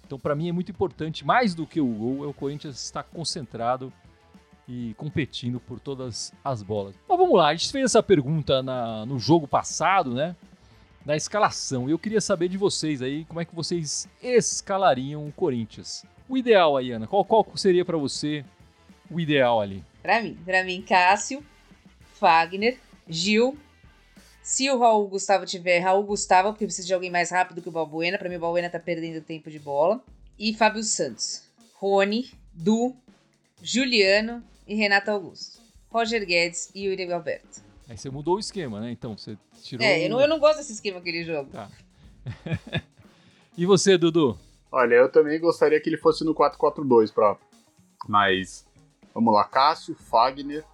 Então, 0.06 0.16
para 0.16 0.36
mim, 0.36 0.48
é 0.48 0.52
muito 0.52 0.70
importante, 0.70 1.26
mais 1.26 1.56
do 1.56 1.66
que 1.66 1.80
o 1.80 1.86
gol, 1.86 2.24
é 2.24 2.28
o 2.28 2.32
Corinthians 2.32 2.84
estar 2.84 3.02
concentrado 3.02 3.92
e 4.70 4.94
competindo 4.94 5.58
por 5.58 5.80
todas 5.80 6.32
as 6.44 6.62
bolas. 6.62 6.94
Mas 7.08 7.18
vamos 7.18 7.36
lá, 7.36 7.48
a 7.48 7.54
gente 7.54 7.72
fez 7.72 7.86
essa 7.86 8.02
pergunta 8.02 8.62
na, 8.62 9.04
no 9.04 9.18
jogo 9.18 9.48
passado, 9.48 10.14
né? 10.14 10.36
Da 11.04 11.16
escalação. 11.16 11.88
E 11.88 11.92
eu 11.92 11.98
queria 11.98 12.20
saber 12.20 12.48
de 12.48 12.56
vocês 12.56 13.02
aí, 13.02 13.24
como 13.24 13.40
é 13.40 13.44
que 13.44 13.54
vocês 13.54 14.08
escalariam 14.22 15.26
o 15.26 15.32
Corinthians. 15.32 16.04
O 16.28 16.36
ideal 16.38 16.76
aí, 16.76 16.92
Ana, 16.92 17.08
qual, 17.08 17.24
qual 17.24 17.44
seria 17.56 17.84
para 17.84 17.98
você 17.98 18.44
o 19.10 19.18
ideal 19.18 19.60
ali? 19.60 19.84
Para 20.00 20.22
mim, 20.22 20.38
para 20.44 20.62
mim, 20.62 20.80
Cássio, 20.82 21.44
Fagner, 22.14 22.78
Gil. 23.08 23.58
Se 24.40 24.70
o 24.70 24.78
Raul 24.78 25.08
Gustavo 25.08 25.44
tiver, 25.46 25.80
Raul 25.80 26.04
Gustavo, 26.04 26.52
porque 26.52 26.64
precisa 26.64 26.86
de 26.86 26.94
alguém 26.94 27.10
mais 27.10 27.30
rápido 27.30 27.60
que 27.60 27.68
o 27.68 27.72
Balbuena. 27.72 28.18
Para 28.18 28.28
mim, 28.28 28.36
o 28.36 28.40
Balbuena 28.40 28.70
tá 28.70 28.78
perdendo 28.78 29.20
tempo 29.20 29.50
de 29.50 29.58
bola. 29.58 30.00
E 30.38 30.54
Fábio 30.54 30.82
Santos. 30.84 31.42
Rony, 31.74 32.30
Du, 32.52 32.94
Juliano 33.62 34.44
e 34.70 34.74
Renato 34.76 35.10
Augusto. 35.10 35.60
Roger 35.90 36.24
Guedes 36.24 36.70
e 36.72 36.84
Yuri 36.84 37.12
Alberto. 37.12 37.60
Aí 37.88 37.98
você 37.98 38.08
mudou 38.08 38.36
o 38.36 38.38
esquema, 38.38 38.80
né? 38.80 38.92
Então, 38.92 39.18
você 39.18 39.36
tirou. 39.60 39.84
É, 39.84 40.06
eu 40.06 40.08
não, 40.08 40.20
eu 40.20 40.28
não 40.28 40.38
gosto 40.38 40.58
desse 40.58 40.74
esquema 40.74 41.00
que 41.00 41.08
ele 41.08 41.24
joga. 41.24 41.50
Tá. 41.50 41.70
e 43.58 43.66
você, 43.66 43.98
Dudu? 43.98 44.38
Olha, 44.70 44.94
eu 44.94 45.10
também 45.10 45.40
gostaria 45.40 45.80
que 45.80 45.90
ele 45.90 45.96
fosse 45.96 46.24
no 46.24 46.32
4-4-2 46.32 47.12
pra. 47.12 47.36
Mas. 48.08 48.64
Vamos 49.12 49.34
lá, 49.34 49.42
Cássio, 49.42 49.96
Fagner. 49.96 50.64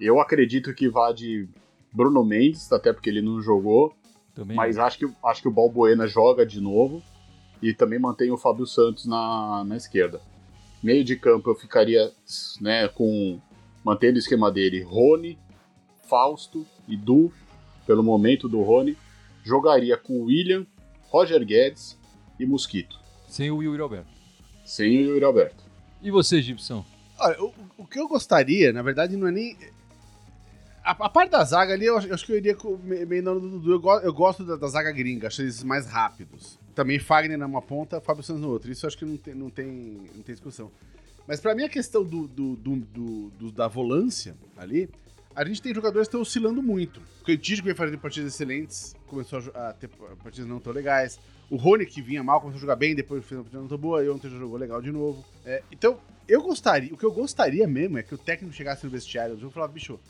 Eu 0.00 0.18
acredito 0.18 0.74
que 0.74 0.88
vá 0.88 1.12
de 1.12 1.48
Bruno 1.92 2.24
Mendes, 2.24 2.72
até 2.72 2.92
porque 2.92 3.08
ele 3.08 3.22
não 3.22 3.40
jogou. 3.40 3.94
Também. 4.34 4.56
Mas 4.56 4.78
acho 4.78 4.98
que, 4.98 5.08
acho 5.24 5.42
que 5.42 5.48
o 5.48 5.52
Balbuena 5.52 6.08
joga 6.08 6.44
de 6.44 6.60
novo. 6.60 7.00
E 7.62 7.72
também 7.72 8.00
mantém 8.00 8.32
o 8.32 8.36
Fábio 8.36 8.66
Santos 8.66 9.06
na, 9.06 9.62
na 9.64 9.76
esquerda. 9.76 10.20
Meio 10.82 11.04
de 11.04 11.16
campo 11.16 11.50
eu 11.50 11.54
ficaria 11.54 12.12
né, 12.60 12.88
com. 12.88 13.40
Mantendo 13.84 14.16
o 14.16 14.18
esquema 14.18 14.50
dele, 14.50 14.82
Rony, 14.82 15.36
Fausto 16.08 16.64
e 16.86 16.96
Du, 16.96 17.32
pelo 17.86 18.02
momento 18.02 18.48
do 18.48 18.62
Rony. 18.62 18.96
Jogaria 19.44 19.96
com 19.96 20.22
William, 20.22 20.64
Roger 21.08 21.44
Guedes 21.44 21.98
e 22.38 22.46
Mosquito. 22.46 22.98
Sem 23.26 23.50
o 23.50 23.62
Yuri 23.62 23.82
Alberto. 23.82 24.10
Sem 24.64 24.98
o 24.98 25.10
Yuri 25.10 25.24
Alberto. 25.24 25.64
E 26.02 26.10
você, 26.10 26.40
Gibson? 26.40 26.84
Olha, 27.18 27.42
o, 27.42 27.52
o 27.78 27.86
que 27.86 27.98
eu 27.98 28.08
gostaria, 28.08 28.72
na 28.72 28.82
verdade, 28.82 29.16
não 29.16 29.28
é 29.28 29.30
nem. 29.30 29.56
A, 30.84 30.90
a 30.90 31.08
parte 31.08 31.30
da 31.30 31.44
zaga 31.44 31.72
ali, 31.72 31.86
eu 31.86 31.96
acho, 31.96 32.08
eu 32.08 32.14
acho 32.14 32.26
que 32.26 32.32
eu 32.32 32.36
iria 32.36 32.54
com, 32.54 32.76
meio 32.76 33.22
na 33.22 33.32
do 33.32 33.40
Dudu. 33.40 33.72
Eu, 33.72 33.80
go, 33.80 33.92
eu 34.00 34.12
gosto 34.12 34.44
da, 34.44 34.56
da, 34.56 34.66
zaga 34.66 34.90
gringa, 34.90 35.28
acho 35.28 35.42
eles 35.42 35.62
mais 35.62 35.86
rápidos. 35.86 36.58
Também 36.74 36.98
Fagner 36.98 37.38
numa 37.38 37.60
ponta, 37.60 38.00
Fábio 38.00 38.22
Santos 38.22 38.42
no 38.42 38.48
outro. 38.48 38.70
Isso 38.70 38.86
acho 38.86 38.96
que 38.96 39.04
não 39.04 39.16
tem, 39.16 39.34
não 39.34 39.50
tem, 39.50 39.66
não 40.14 40.22
tem 40.22 40.34
discussão. 40.34 40.70
Mas 41.26 41.40
pra 41.40 41.54
mim 41.54 41.64
a 41.64 41.68
questão 41.68 42.02
do, 42.04 42.26
do, 42.26 42.56
do, 42.56 43.30
do 43.30 43.52
da 43.52 43.68
volância 43.68 44.34
ali, 44.56 44.88
a 45.34 45.44
gente 45.44 45.62
tem 45.62 45.74
jogadores 45.74 46.08
que 46.08 46.10
estão 46.10 46.20
oscilando 46.20 46.62
muito. 46.62 47.00
O 47.20 47.24
Cantígio 47.24 47.64
vem 47.64 47.74
fazendo 47.74 47.98
partidas 47.98 48.34
excelentes, 48.34 48.94
começou 49.06 49.38
a 49.54 49.72
ter 49.72 49.88
partidas 50.22 50.48
não 50.48 50.60
tão 50.60 50.72
legais. 50.72 51.18
O 51.50 51.56
Rony, 51.56 51.86
que 51.86 52.00
vinha 52.00 52.22
mal, 52.22 52.40
começou 52.40 52.58
a 52.58 52.60
jogar 52.60 52.76
bem, 52.76 52.94
depois 52.94 53.24
fez 53.24 53.38
uma 53.38 53.44
partida 53.44 53.60
não 53.60 53.68
tão 53.68 53.78
boa, 53.78 54.02
e 54.02 54.08
ontem 54.08 54.30
já 54.30 54.38
jogou 54.38 54.58
legal 54.58 54.80
de 54.80 54.90
novo. 54.90 55.24
É, 55.44 55.62
então, 55.70 55.98
eu 56.26 56.42
gostaria, 56.42 56.92
o 56.92 56.96
que 56.96 57.04
eu 57.04 57.12
gostaria 57.12 57.66
mesmo 57.66 57.98
é 57.98 58.02
que 58.02 58.14
o 58.14 58.18
técnico 58.18 58.54
chegasse 58.54 58.84
no 58.84 58.90
vestiário 58.90 59.34
do 59.34 59.40
jogo 59.40 59.52
e 59.52 59.54
falasse, 59.54 59.74
bicho, 59.74 60.00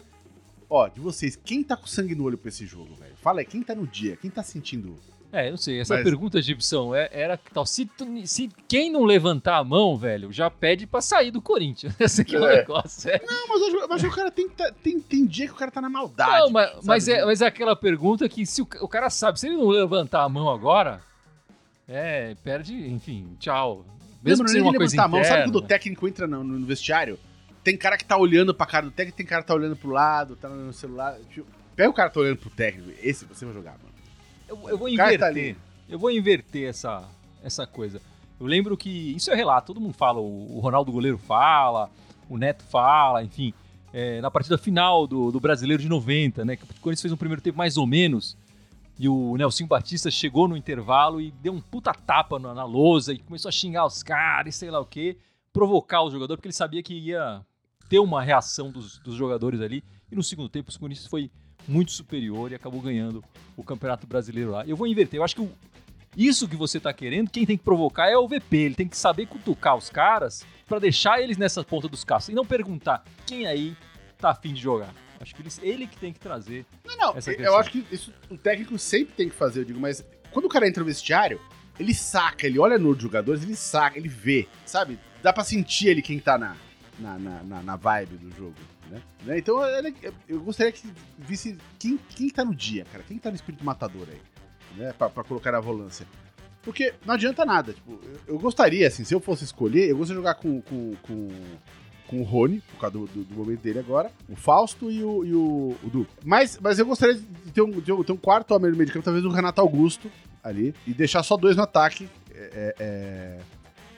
ó, 0.70 0.88
de 0.88 1.00
vocês, 1.00 1.36
quem 1.36 1.62
tá 1.62 1.76
com 1.76 1.86
sangue 1.86 2.14
no 2.14 2.24
olho 2.24 2.38
pra 2.38 2.48
esse 2.48 2.64
jogo, 2.64 2.94
velho? 2.94 3.16
Fala 3.16 3.40
aí, 3.40 3.46
quem 3.46 3.62
tá 3.62 3.74
no 3.74 3.86
dia? 3.86 4.16
Quem 4.16 4.30
tá 4.30 4.42
sentindo 4.42 4.96
é, 5.32 5.46
eu 5.46 5.52
não 5.52 5.56
sei. 5.56 5.80
Essa 5.80 5.94
Mas... 5.94 6.04
pergunta, 6.04 6.42
Gibson, 6.42 6.94
é, 6.94 7.08
era 7.10 7.38
tal. 7.38 7.64
Se, 7.64 7.90
se, 8.26 8.50
quem 8.68 8.92
não 8.92 9.04
levantar 9.04 9.56
a 9.56 9.64
mão, 9.64 9.96
velho, 9.96 10.30
já 10.30 10.50
pede 10.50 10.86
pra 10.86 11.00
sair 11.00 11.30
do 11.30 11.40
Corinthians. 11.40 11.94
Esse 11.98 12.20
aqui 12.20 12.36
é 12.36 12.40
o 12.40 12.46
é. 12.46 12.56
negócio. 12.58 13.10
É. 13.10 13.18
Não, 13.24 13.48
mas, 13.48 13.88
mas 13.88 14.04
o 14.04 14.10
cara 14.10 14.30
tem, 14.30 14.46
tem, 14.82 15.00
tem 15.00 15.26
dia 15.26 15.46
que 15.46 15.52
o 15.52 15.56
cara 15.56 15.70
tá 15.70 15.80
na 15.80 15.88
maldade. 15.88 16.30
Não, 16.30 16.50
mas, 16.50 16.70
mas, 16.84 17.08
é, 17.08 17.24
mas 17.24 17.40
é 17.40 17.46
aquela 17.46 17.74
pergunta 17.74 18.28
que 18.28 18.44
se 18.44 18.60
o, 18.60 18.68
o 18.82 18.88
cara 18.88 19.08
sabe, 19.08 19.40
se 19.40 19.46
ele 19.46 19.56
não 19.56 19.68
levantar 19.68 20.22
a 20.22 20.28
mão 20.28 20.50
agora, 20.50 21.00
é, 21.88 22.34
perde, 22.44 22.74
enfim, 22.74 23.34
tchau. 23.40 23.86
Mesmo 24.22 24.44
que 24.44 24.60
uma 24.60 24.74
coisa 24.74 24.94
interna, 24.94 25.04
a 25.04 25.08
mão, 25.08 25.24
sabe 25.24 25.44
quando 25.44 25.56
o 25.56 25.62
técnico 25.62 26.06
entra 26.06 26.26
no, 26.26 26.44
no, 26.44 26.66
vestiário? 26.66 27.18
Tem 27.64 27.76
cara 27.76 27.96
que 27.96 28.04
tá 28.04 28.18
olhando 28.18 28.54
pra 28.54 28.66
cara 28.66 28.84
do 28.84 28.92
técnico, 28.92 29.16
tem 29.16 29.26
cara 29.26 29.42
que 29.42 29.48
tá 29.48 29.54
olhando 29.54 29.76
pro 29.76 29.90
lado, 29.90 30.36
tá 30.36 30.48
no 30.48 30.72
celular. 30.72 31.16
Tipo, 31.30 31.46
pega 31.74 31.88
o 31.88 31.94
cara 31.94 32.10
que 32.10 32.14
tá 32.14 32.20
olhando 32.20 32.36
pro 32.36 32.50
técnico, 32.50 32.92
esse 33.02 33.24
você 33.24 33.46
vai 33.46 33.54
jogar, 33.54 33.72
mano. 33.72 33.91
Eu, 34.52 34.68
eu 34.68 34.76
vou 34.76 34.88
inverter. 34.88 35.56
Eu 35.88 35.98
vou 35.98 36.10
inverter 36.10 36.68
essa, 36.68 37.08
essa 37.42 37.66
coisa. 37.66 38.00
Eu 38.38 38.46
lembro 38.46 38.76
que. 38.76 39.14
Isso 39.16 39.30
é 39.30 39.34
relato, 39.34 39.68
todo 39.68 39.80
mundo 39.80 39.94
fala. 39.94 40.20
O, 40.20 40.60
Ronaldo 40.60 40.92
Goleiro 40.92 41.16
fala, 41.16 41.90
o 42.28 42.36
Neto 42.36 42.62
fala, 42.64 43.24
enfim. 43.24 43.54
É, 43.94 44.20
na 44.20 44.30
partida 44.30 44.56
final 44.58 45.06
do, 45.06 45.30
do 45.30 45.40
Brasileiro 45.40 45.82
de 45.82 45.88
90, 45.88 46.44
né? 46.44 46.56
Que 46.56 46.64
o 46.64 46.66
Corinthians 46.80 47.02
fez 47.02 47.12
um 47.12 47.16
primeiro 47.16 47.40
tempo 47.40 47.56
mais 47.56 47.76
ou 47.76 47.86
menos. 47.86 48.36
E 48.98 49.08
o 49.08 49.36
Nelson 49.36 49.66
Batista 49.66 50.10
chegou 50.10 50.46
no 50.46 50.56
intervalo 50.56 51.20
e 51.20 51.30
deu 51.30 51.52
um 51.52 51.60
puta 51.60 51.92
tapa 51.94 52.38
na, 52.38 52.52
na 52.54 52.64
lousa 52.64 53.12
e 53.12 53.18
começou 53.18 53.48
a 53.48 53.52
xingar 53.52 53.86
os 53.86 54.02
caras 54.02 54.54
e 54.54 54.58
sei 54.58 54.70
lá 54.70 54.80
o 54.80 54.86
quê, 54.86 55.16
provocar 55.52 56.02
o 56.02 56.10
jogador, 56.10 56.36
porque 56.36 56.48
ele 56.48 56.54
sabia 56.54 56.82
que 56.82 56.94
ia 56.94 57.44
ter 57.88 57.98
uma 57.98 58.22
reação 58.22 58.70
dos, 58.70 58.98
dos 58.98 59.14
jogadores 59.14 59.60
ali. 59.60 59.82
E 60.10 60.14
no 60.14 60.22
segundo 60.22 60.48
tempo, 60.48 60.70
o 60.70 60.78
Corinthians 60.78 61.06
foi 61.06 61.30
muito 61.66 61.92
superior 61.92 62.50
e 62.50 62.54
acabou 62.54 62.80
ganhando 62.80 63.22
o 63.56 63.62
Campeonato 63.62 64.06
Brasileiro 64.06 64.50
lá. 64.50 64.64
Eu 64.66 64.76
vou 64.76 64.86
inverter. 64.86 65.18
Eu 65.18 65.24
acho 65.24 65.34
que 65.34 65.42
o, 65.42 65.50
isso 66.16 66.48
que 66.48 66.56
você 66.56 66.78
tá 66.78 66.92
querendo, 66.92 67.30
quem 67.30 67.46
tem 67.46 67.56
que 67.56 67.64
provocar 67.64 68.08
é 68.08 68.16
o 68.16 68.28
VP. 68.28 68.56
Ele 68.56 68.74
tem 68.74 68.88
que 68.88 68.96
saber 68.96 69.26
cutucar 69.26 69.76
os 69.76 69.88
caras 69.88 70.44
para 70.66 70.78
deixar 70.78 71.20
eles 71.20 71.36
nessa 71.36 71.62
ponta 71.64 71.88
dos 71.88 72.04
caços 72.04 72.28
e 72.30 72.34
não 72.34 72.44
perguntar 72.44 73.04
quem 73.26 73.46
aí 73.46 73.76
tá 74.18 74.30
afim 74.30 74.52
de 74.52 74.60
jogar. 74.60 74.92
Acho 75.20 75.34
que 75.34 75.42
ele, 75.42 75.50
ele 75.62 75.86
que 75.86 75.96
tem 75.96 76.12
que 76.12 76.18
trazer. 76.18 76.66
Não, 76.84 76.96
não. 76.96 77.14
eu 77.38 77.56
acho 77.56 77.70
que 77.70 77.86
isso 77.92 78.12
o 78.28 78.36
técnico 78.36 78.78
sempre 78.78 79.14
tem 79.14 79.28
que 79.28 79.34
fazer, 79.34 79.60
eu 79.60 79.64
digo, 79.64 79.80
mas 79.80 80.04
quando 80.32 80.46
o 80.46 80.48
cara 80.48 80.66
entra 80.66 80.80
no 80.80 80.86
vestiário, 80.86 81.40
ele 81.78 81.94
saca, 81.94 82.46
ele 82.46 82.58
olha 82.58 82.78
no 82.78 82.98
jogadores, 82.98 83.42
ele 83.42 83.54
saca, 83.54 83.98
ele 83.98 84.08
vê, 84.08 84.48
sabe? 84.66 84.98
Dá 85.22 85.32
pra 85.32 85.44
sentir 85.44 85.88
ele 85.88 86.02
quem 86.02 86.18
tá 86.18 86.36
na, 86.36 86.56
na, 86.98 87.18
na, 87.18 87.62
na 87.62 87.76
vibe 87.76 88.16
do 88.16 88.36
jogo. 88.36 88.54
Né? 88.92 89.02
né? 89.24 89.38
Então 89.38 89.58
eu 90.28 90.40
gostaria 90.40 90.70
que 90.70 90.86
visse 91.18 91.56
quem, 91.78 91.98
quem 92.10 92.28
tá 92.28 92.44
no 92.44 92.54
dia, 92.54 92.84
cara. 92.92 93.02
Quem 93.02 93.16
tá 93.18 93.30
no 93.30 93.36
espírito 93.36 93.64
matador 93.64 94.06
aí, 94.10 94.20
né? 94.76 94.92
Pra, 94.92 95.08
pra 95.08 95.24
colocar 95.24 95.50
na 95.50 95.60
volância. 95.60 96.06
Porque 96.62 96.92
não 97.06 97.14
adianta 97.14 97.44
nada. 97.44 97.72
Tipo, 97.72 97.98
eu, 98.28 98.38
gostaria, 98.38 98.86
assim, 98.86 99.02
se 99.02 99.14
eu 99.14 99.20
fosse 99.20 99.44
escolher, 99.44 99.88
eu 99.88 99.96
gostaria 99.96 100.20
de 100.20 100.26
jogar 100.26 100.34
com, 100.34 100.60
com, 100.60 100.94
com, 101.02 101.28
com 102.06 102.20
o 102.20 102.22
Rony, 102.22 102.60
por 102.60 102.80
causa 102.80 102.98
do, 102.98 103.06
do, 103.06 103.24
do, 103.24 103.34
momento 103.34 103.60
dele 103.60 103.78
agora, 103.78 104.12
o 104.28 104.36
Fausto 104.36 104.90
e 104.90 105.02
o, 105.02 105.24
e 105.24 105.34
o, 105.34 105.74
o 105.82 105.90
Du. 105.90 106.06
Mas, 106.22 106.58
mas 106.60 106.78
eu 106.78 106.84
gostaria 106.84 107.14
de 107.14 107.50
ter 107.50 107.62
um, 107.62 107.70
de 107.70 108.04
ter 108.04 108.12
um 108.12 108.16
quarto 108.16 108.54
homem 108.54 108.70
no 108.70 108.76
meio 108.76 108.86
de 108.86 108.92
campo, 108.92 109.04
talvez 109.04 109.24
o 109.24 109.30
Renato 109.30 109.60
Augusto 109.60 110.12
ali, 110.44 110.74
e 110.86 110.92
deixar 110.92 111.22
só 111.22 111.36
dois 111.36 111.56
no 111.56 111.62
ataque. 111.62 112.08
É, 112.30 112.50
é, 112.54 112.74
é 112.78 113.38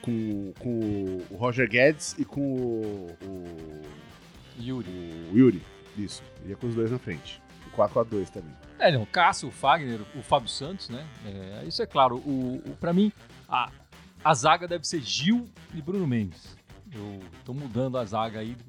com, 0.01 0.53
com 0.59 1.23
o 1.31 1.35
Roger 1.35 1.67
Guedes 1.67 2.15
e 2.19 2.23
com 2.23 2.41
o, 2.41 3.17
o 3.23 3.81
Yuri. 4.59 4.89
O 5.31 5.37
Yuri, 5.37 5.61
isso. 5.97 6.23
Iria 6.43 6.55
com 6.55 6.67
os 6.67 6.75
dois 6.75 6.91
na 6.91 6.99
frente. 6.99 7.41
O 7.67 7.75
4x2 7.75 8.29
também. 8.29 8.53
É, 8.79 8.91
não, 8.91 9.05
Cássio, 9.05 9.49
o 9.49 9.51
Fagner, 9.51 10.01
o 10.15 10.21
Fábio 10.21 10.49
Santos, 10.49 10.89
né? 10.89 11.05
É, 11.25 11.65
isso 11.65 11.81
é 11.81 11.85
claro. 11.85 12.17
O, 12.17 12.61
o, 12.65 12.75
pra 12.79 12.93
mim, 12.93 13.11
a, 13.47 13.71
a 14.23 14.33
zaga 14.33 14.67
deve 14.67 14.87
ser 14.87 15.01
Gil 15.01 15.47
e 15.73 15.81
Bruno 15.81 16.05
Mendes. 16.07 16.57
Eu 16.93 17.19
tô 17.43 17.53
mudando 17.53 17.97
a 17.97 18.05
zaga 18.05 18.39
aí 18.39 18.55
do, 18.55 18.65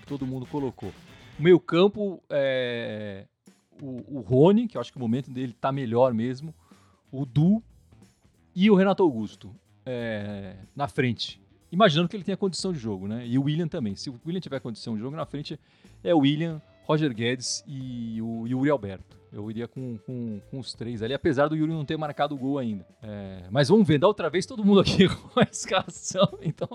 que 0.00 0.06
todo 0.06 0.26
mundo 0.26 0.46
colocou. 0.46 0.92
O 1.38 1.42
meio 1.42 1.58
campo, 1.58 2.22
é, 2.28 3.26
o, 3.80 4.18
o 4.18 4.20
Rony, 4.20 4.66
que 4.66 4.76
eu 4.76 4.80
acho 4.80 4.90
que 4.92 4.98
o 4.98 5.00
momento 5.00 5.30
dele 5.30 5.52
tá 5.52 5.72
melhor 5.72 6.12
mesmo. 6.12 6.54
O 7.10 7.24
Du 7.24 7.62
e 8.54 8.70
o 8.70 8.74
Renato 8.74 9.02
Augusto 9.02 9.54
é, 9.86 10.56
na 10.74 10.88
frente 10.88 11.40
imaginando 11.72 12.08
que 12.08 12.16
ele 12.16 12.24
tenha 12.24 12.36
condição 12.36 12.72
de 12.72 12.78
jogo, 12.78 13.06
né? 13.06 13.24
E 13.26 13.38
o 13.38 13.42
William 13.42 13.68
também. 13.68 13.94
Se 13.94 14.10
o 14.10 14.20
William 14.26 14.40
tiver 14.40 14.60
condição 14.60 14.94
de 14.94 15.00
jogo, 15.00 15.16
na 15.16 15.26
frente 15.26 15.58
é 16.02 16.14
o 16.14 16.18
William, 16.18 16.60
Roger 16.84 17.14
Guedes 17.14 17.62
e 17.66 18.20
o 18.20 18.46
Yuri 18.46 18.70
Alberto. 18.70 19.18
Eu 19.32 19.48
iria 19.48 19.68
com, 19.68 19.96
com, 19.98 20.40
com 20.50 20.58
os 20.58 20.74
três 20.74 21.02
ali, 21.02 21.14
apesar 21.14 21.46
do 21.46 21.54
Yuri 21.54 21.72
não 21.72 21.84
ter 21.84 21.96
marcado 21.96 22.34
o 22.34 22.38
gol 22.38 22.58
ainda. 22.58 22.84
É, 23.02 23.44
mas 23.50 23.68
vamos 23.68 23.86
ver, 23.86 23.98
da 23.98 24.08
outra 24.08 24.28
vez 24.28 24.44
todo 24.44 24.64
mundo 24.64 24.80
aqui 24.80 25.06
com 25.08 25.40
a 25.40 25.46
escalação, 25.50 26.28
então... 26.42 26.68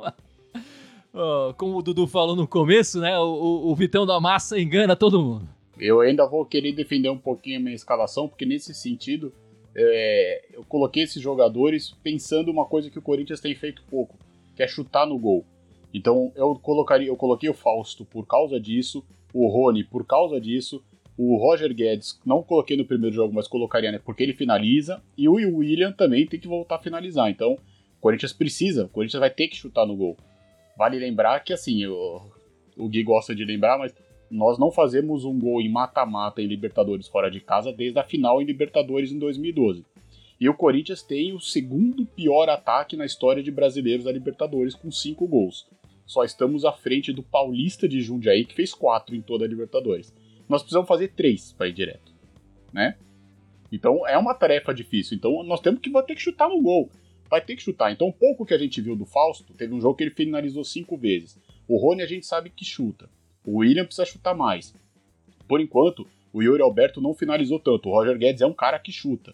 Uh, 1.14 1.54
como 1.54 1.78
o 1.78 1.82
Dudu 1.82 2.08
falou 2.08 2.36
no 2.36 2.46
começo, 2.46 3.00
né? 3.00 3.18
O, 3.18 3.72
o, 3.72 3.76
Vitão 3.76 4.06
da 4.06 4.20
Massa 4.20 4.60
engana 4.60 4.98
todo 4.98 5.22
mundo. 5.22 5.48
Eu 5.80 6.02
ainda 6.02 6.28
vou 6.28 6.46
querer 6.46 6.74
defender 6.74 7.10
um 7.10 7.18
pouquinho 7.18 7.58
a 7.58 7.62
minha 7.62 7.74
escalação, 7.74 8.28
porque 8.28 8.46
nesse 8.46 8.74
sentido 8.74 9.32
é, 9.74 10.46
eu 10.52 10.66
coloquei 10.66 11.04
esses 11.04 11.22
jogadores 11.22 11.96
pensando 12.04 12.52
uma 12.52 12.66
coisa 12.66 12.90
que 12.90 13.00
o 13.00 13.02
Corinthians 13.02 13.40
tem 13.40 13.56
feito 13.56 13.82
pouco 13.90 14.18
que 14.56 14.64
é 14.64 14.68
chutar 14.68 15.06
no 15.06 15.18
gol. 15.18 15.46
Então 15.94 16.32
eu 16.36 16.56
colocaria, 16.56 17.08
eu 17.08 17.16
coloquei 17.16 17.50
o 17.50 17.54
Fausto 17.54 18.06
por 18.06 18.26
causa 18.26 18.60
disso, 18.60 19.04
o 19.34 19.48
Rony 19.48 19.84
por 19.84 20.06
causa 20.06 20.40
disso, 20.40 20.84
o 21.18 21.38
Roger 21.38 21.74
Guedes 21.74 22.20
não 22.26 22.44
coloquei 22.44 22.76
no 22.76 22.86
primeiro 22.86 23.16
jogo, 23.16 23.34
mas 23.34 23.48
colocaria 23.48 23.92
né, 23.92 24.00
porque 24.04 24.22
ele 24.22 24.34
finaliza, 24.34 25.02
e 25.18 25.30
o 25.30 25.34
William 25.34 25.92
também 25.92 26.26
tem 26.26 26.40
que 26.40 26.48
voltar 26.48 26.76
a 26.76 26.82
finalizar. 26.82 27.30
Então 27.30 27.54
o 27.54 27.60
Corinthians 28.02 28.34
precisa, 28.34 28.86
o 28.86 28.90
Corinthians 28.90 29.20
vai 29.20 29.30
ter 29.30 29.48
que 29.48 29.56
chutar 29.56 29.86
no 29.86 29.96
gol. 29.96 30.18
Vale 30.78 31.00
lembrar 31.00 31.40
que 31.40 31.54
assim, 31.54 31.86
o, 31.86 32.22
o 32.78 32.90
Gui 32.90 33.04
gosta 33.04 33.34
de 33.34 33.46
lembrar, 33.46 33.78
mas 33.78 33.94
nós 34.30 34.60
não 34.60 34.72
fazemos 34.72 35.24
um 35.24 35.40
gol 35.40 35.62
em 35.62 35.70
mata-mata 35.70 36.42
em 36.42 36.48
Libertadores 36.48 37.08
fora 37.08 37.32
de 37.32 37.40
casa 37.40 37.72
desde 37.72 37.98
a 38.00 38.04
final 38.04 38.42
em 38.42 38.46
Libertadores 38.46 39.12
em 39.12 39.20
2012. 39.20 39.86
E 40.40 40.50
o 40.50 40.54
Corinthians 40.54 41.02
tem 41.02 41.34
o 41.34 41.40
segundo 41.40 42.06
pior 42.06 42.50
ataque 42.50 42.98
na 42.98 43.06
história 43.06 43.42
de 43.42 43.52
brasileiros 43.52 44.06
da 44.06 44.12
Libertadores, 44.12 44.76
com 44.76 44.92
cinco 44.92 45.28
gols. 45.28 45.68
Só 46.06 46.24
estamos 46.24 46.66
à 46.66 46.72
frente 46.72 47.14
do 47.14 47.24
Paulista 47.24 47.88
de 47.88 48.02
Jundiaí, 48.02 48.46
que 48.46 48.54
fez 48.54 48.74
quatro 48.74 49.16
em 49.16 49.22
toda 49.22 49.46
a 49.46 49.48
Libertadores. 49.48 50.14
Nós 50.48 50.62
precisamos 50.62 50.88
fazer 50.88 51.10
três 51.10 51.54
para 51.54 51.68
ir 51.68 51.74
direto, 51.74 52.14
né? 52.72 52.98
Então 53.72 54.08
é 54.08 54.18
uma 54.18 54.34
tarefa 54.34 54.74
difícil. 54.74 55.18
Então 55.18 55.42
nós 55.44 55.62
temos 55.62 55.80
que 55.80 55.90
ter 56.04 56.16
que 56.16 56.22
chutar 56.22 56.50
no 56.50 56.62
gol. 56.62 56.90
Vai 57.30 57.42
ter 57.42 57.56
que 57.56 57.62
chutar. 57.62 57.92
Então, 57.92 58.12
pouco 58.12 58.46
que 58.46 58.54
a 58.54 58.58
gente 58.58 58.80
viu 58.80 58.96
do 58.96 59.06
Fausto, 59.06 59.52
teve 59.54 59.74
um 59.74 59.82
jogo 59.82 59.96
que 59.96 60.04
ele 60.04 60.12
finalizou 60.12 60.64
cinco 60.64 60.96
vezes. 60.96 61.40
O 61.68 61.78
Rony 61.78 62.04
a 62.04 62.06
gente 62.06 62.26
sabe 62.26 62.52
que 62.52 62.64
chuta. 62.64 63.10
O 63.44 63.58
William 63.58 63.86
precisa 63.86 64.06
chutar 64.06 64.36
mais. 64.36 64.74
Por 65.48 65.60
enquanto, 65.60 66.08
o 66.32 66.44
Yuri 66.44 66.62
Alberto 66.62 67.02
não 67.02 67.14
finalizou 67.14 67.60
tanto. 67.60 67.90
O 67.90 67.92
Roger 67.94 68.18
Guedes 68.18 68.42
é 68.42 68.46
um 68.46 68.54
cara 68.54 68.78
que 68.78 68.92
chuta. 68.92 69.34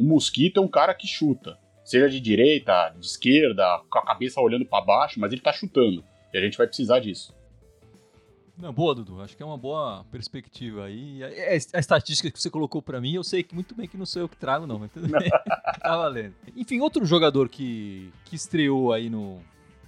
O 0.00 0.02
Mosquito 0.02 0.58
é 0.58 0.62
um 0.62 0.68
cara 0.68 0.94
que 0.94 1.06
chuta. 1.06 1.58
Seja 1.84 2.08
de 2.08 2.18
direita, 2.18 2.88
de 2.98 3.04
esquerda, 3.04 3.82
com 3.90 3.98
a 3.98 4.02
cabeça 4.02 4.40
olhando 4.40 4.64
para 4.64 4.82
baixo, 4.82 5.20
mas 5.20 5.30
ele 5.30 5.42
tá 5.42 5.52
chutando. 5.52 6.02
E 6.32 6.38
a 6.38 6.40
gente 6.40 6.56
vai 6.56 6.66
precisar 6.66 7.00
disso. 7.00 7.34
Não, 8.56 8.72
boa, 8.72 8.94
Dudu. 8.94 9.20
Acho 9.20 9.36
que 9.36 9.42
é 9.42 9.46
uma 9.46 9.58
boa 9.58 10.06
perspectiva 10.10 10.86
aí. 10.86 11.22
A, 11.22 11.76
a 11.76 11.78
estatística 11.78 12.30
que 12.30 12.40
você 12.40 12.48
colocou 12.48 12.80
para 12.80 12.98
mim, 12.98 13.12
eu 13.12 13.22
sei 13.22 13.42
que 13.42 13.54
muito 13.54 13.74
bem 13.74 13.86
que 13.86 13.98
não 13.98 14.06
sou 14.06 14.22
eu 14.22 14.28
que 14.28 14.38
trago, 14.38 14.66
não, 14.66 14.78
mas 14.78 14.90
tudo 14.90 15.06
bem. 15.06 15.28
tá 15.82 15.96
valendo. 15.96 16.34
Enfim, 16.56 16.80
outro 16.80 17.04
jogador 17.04 17.50
que, 17.50 18.10
que 18.24 18.36
estreou 18.36 18.94
aí 18.94 19.10
no, 19.10 19.38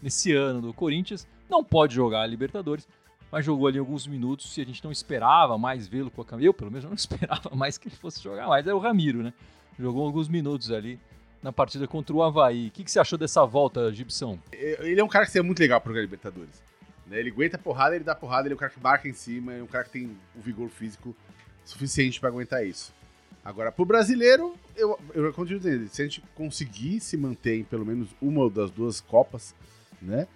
nesse 0.02 0.34
ano 0.34 0.60
do 0.60 0.74
Corinthians. 0.74 1.26
Não 1.48 1.64
pode 1.64 1.94
jogar 1.94 2.20
a 2.20 2.26
Libertadores, 2.26 2.86
mas 3.30 3.46
jogou 3.46 3.66
ali 3.66 3.78
alguns 3.78 4.06
minutos 4.06 4.58
e 4.58 4.60
a 4.60 4.64
gente 4.66 4.84
não 4.84 4.92
esperava 4.92 5.56
mais 5.56 5.88
vê-lo 5.88 6.10
com 6.10 6.20
a 6.20 6.24
camisa. 6.24 6.48
Eu, 6.48 6.52
pelo 6.52 6.70
menos, 6.70 6.84
não 6.84 6.92
esperava 6.96 7.48
mais 7.54 7.78
que 7.78 7.88
ele 7.88 7.96
fosse 7.96 8.22
jogar 8.22 8.46
mais. 8.46 8.66
Era 8.66 8.76
o 8.76 8.78
Ramiro, 8.78 9.22
né? 9.22 9.32
Jogou 9.78 10.04
alguns 10.04 10.28
minutos 10.28 10.70
ali 10.70 10.98
na 11.42 11.52
partida 11.52 11.88
contra 11.88 12.14
o 12.14 12.22
Havaí. 12.22 12.68
O 12.68 12.70
que, 12.70 12.84
que 12.84 12.90
você 12.90 13.00
achou 13.00 13.18
dessa 13.18 13.44
volta, 13.44 13.92
Gibson? 13.92 14.38
Ele 14.52 15.00
é 15.00 15.04
um 15.04 15.08
cara 15.08 15.24
que 15.26 15.32
seria 15.32 15.44
muito 15.44 15.58
legal 15.58 15.80
para 15.80 15.90
jogar 15.90 16.02
Libertadores. 16.02 16.62
Né? 17.06 17.18
Ele 17.18 17.30
aguenta 17.30 17.58
porrada, 17.58 17.94
ele 17.94 18.04
dá 18.04 18.14
porrada, 18.14 18.46
ele 18.46 18.54
é 18.54 18.56
um 18.56 18.58
cara 18.58 18.72
que 18.72 18.80
marca 18.80 19.08
em 19.08 19.12
cima, 19.12 19.52
é 19.52 19.62
um 19.62 19.66
cara 19.66 19.84
que 19.84 19.90
tem 19.90 20.16
o 20.36 20.40
vigor 20.40 20.68
físico 20.68 21.14
suficiente 21.64 22.20
para 22.20 22.28
aguentar 22.28 22.64
isso. 22.64 22.94
Agora, 23.44 23.72
pro 23.72 23.84
brasileiro, 23.84 24.54
eu, 24.76 24.98
eu 25.14 25.32
continuo 25.32 25.60
dizendo, 25.60 25.88
se 25.88 26.00
a 26.00 26.04
gente 26.04 26.22
conseguir 26.34 27.00
se 27.00 27.16
manter 27.16 27.56
em 27.56 27.64
pelo 27.64 27.84
menos 27.84 28.08
uma 28.20 28.48
das 28.48 28.70
duas 28.70 29.00
Copas, 29.00 29.54
né? 30.00 30.28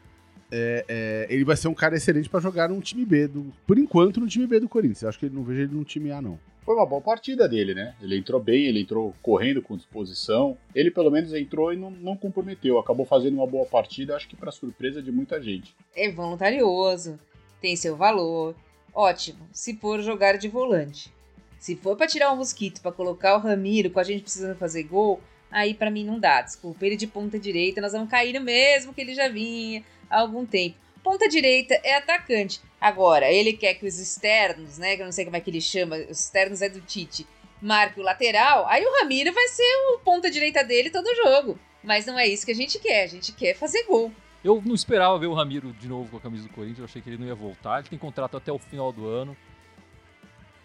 É, 0.50 0.84
é, 0.88 1.26
ele 1.28 1.44
vai 1.44 1.56
ser 1.56 1.68
um 1.68 1.74
cara 1.74 1.96
excelente 1.96 2.28
para 2.28 2.40
jogar 2.40 2.68
num 2.68 2.80
time 2.80 3.04
B, 3.04 3.26
do, 3.28 3.52
por 3.66 3.78
enquanto 3.78 4.20
no 4.20 4.26
time 4.26 4.46
B 4.46 4.60
do 4.60 4.68
Corinthians. 4.68 5.02
Eu 5.02 5.08
acho 5.08 5.18
que 5.18 5.26
ele 5.26 5.34
não 5.34 5.44
vejo 5.44 5.62
ele 5.62 5.74
no 5.74 5.84
time 5.84 6.10
A, 6.10 6.20
não. 6.20 6.38
Foi 6.66 6.74
uma 6.74 6.84
boa 6.84 7.00
partida 7.00 7.48
dele, 7.48 7.74
né? 7.74 7.94
Ele 8.02 8.18
entrou 8.18 8.40
bem, 8.40 8.64
ele 8.66 8.80
entrou 8.80 9.14
correndo 9.22 9.62
com 9.62 9.76
disposição. 9.76 10.58
Ele 10.74 10.90
pelo 10.90 11.12
menos 11.12 11.32
entrou 11.32 11.72
e 11.72 11.76
não, 11.76 11.92
não 11.92 12.16
comprometeu. 12.16 12.76
Acabou 12.76 13.06
fazendo 13.06 13.34
uma 13.34 13.46
boa 13.46 13.64
partida, 13.64 14.16
acho 14.16 14.26
que 14.26 14.34
para 14.34 14.50
surpresa 14.50 15.00
de 15.00 15.12
muita 15.12 15.40
gente. 15.40 15.76
É 15.94 16.10
voluntarioso, 16.10 17.20
tem 17.60 17.76
seu 17.76 17.96
valor. 17.96 18.56
Ótimo, 18.92 19.46
se 19.52 19.76
for 19.76 20.02
jogar 20.02 20.38
de 20.38 20.48
volante. 20.48 21.14
Se 21.60 21.76
for 21.76 21.96
para 21.96 22.08
tirar 22.08 22.32
um 22.32 22.36
mosquito, 22.36 22.80
para 22.80 22.90
colocar 22.90 23.36
o 23.36 23.40
Ramiro 23.40 23.88
com 23.90 24.00
a 24.00 24.04
gente 24.04 24.22
precisando 24.22 24.58
fazer 24.58 24.82
gol, 24.82 25.20
aí 25.48 25.72
para 25.72 25.88
mim 25.88 26.04
não 26.04 26.18
dá. 26.18 26.42
Desculpa, 26.42 26.84
ele 26.84 26.96
de 26.96 27.06
ponta 27.06 27.38
direita, 27.38 27.80
nós 27.80 27.92
vamos 27.92 28.10
cair 28.10 28.32
no 28.32 28.44
mesmo 28.44 28.92
que 28.92 29.00
ele 29.00 29.14
já 29.14 29.28
vinha 29.28 29.84
há 30.10 30.18
algum 30.18 30.44
tempo. 30.44 30.85
Ponta 31.06 31.28
direita 31.28 31.80
é 31.84 31.94
atacante. 31.94 32.60
Agora, 32.80 33.30
ele 33.30 33.52
quer 33.52 33.74
que 33.74 33.86
os 33.86 33.96
externos, 34.00 34.76
né? 34.76 34.96
Que 34.96 35.02
eu 35.02 35.04
não 35.04 35.12
sei 35.12 35.24
como 35.24 35.36
é 35.36 35.40
que 35.40 35.48
ele 35.48 35.60
chama, 35.60 35.94
os 36.10 36.18
externos 36.18 36.60
é 36.60 36.68
do 36.68 36.80
Tite, 36.80 37.24
marque 37.62 38.00
o 38.00 38.02
lateral. 38.02 38.66
Aí 38.66 38.84
o 38.84 38.92
Ramiro 38.98 39.32
vai 39.32 39.46
ser 39.46 39.62
o 39.92 40.00
ponta 40.00 40.28
direita 40.28 40.64
dele 40.64 40.90
todo 40.90 41.06
jogo. 41.14 41.56
Mas 41.80 42.06
não 42.06 42.18
é 42.18 42.26
isso 42.26 42.44
que 42.44 42.50
a 42.50 42.56
gente 42.56 42.80
quer. 42.80 43.04
A 43.04 43.06
gente 43.06 43.30
quer 43.32 43.54
fazer 43.54 43.84
gol. 43.84 44.10
Eu 44.42 44.60
não 44.66 44.74
esperava 44.74 45.16
ver 45.16 45.28
o 45.28 45.32
Ramiro 45.32 45.72
de 45.74 45.86
novo 45.86 46.10
com 46.10 46.16
a 46.16 46.20
camisa 46.20 46.42
do 46.42 46.52
Corinthians. 46.52 46.80
Eu 46.80 46.86
achei 46.86 47.00
que 47.00 47.08
ele 47.08 47.18
não 47.18 47.26
ia 47.28 47.36
voltar. 47.36 47.78
Ele 47.78 47.88
tem 47.88 47.98
contrato 48.00 48.36
até 48.36 48.50
o 48.50 48.58
final 48.58 48.90
do 48.90 49.06
ano. 49.06 49.36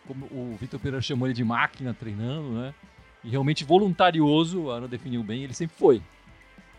Como 0.08 0.26
o 0.26 0.58
Vitor 0.60 0.80
Pereira 0.80 1.04
chamou 1.04 1.28
ele 1.28 1.36
de 1.36 1.44
máquina 1.44 1.94
treinando, 1.94 2.50
né? 2.50 2.74
E 3.24 3.30
realmente 3.30 3.64
voluntarioso, 3.64 4.72
a 4.72 4.78
Ana 4.78 4.88
definiu 4.88 5.22
bem, 5.22 5.44
ele 5.44 5.54
sempre 5.54 5.76
foi. 5.78 6.02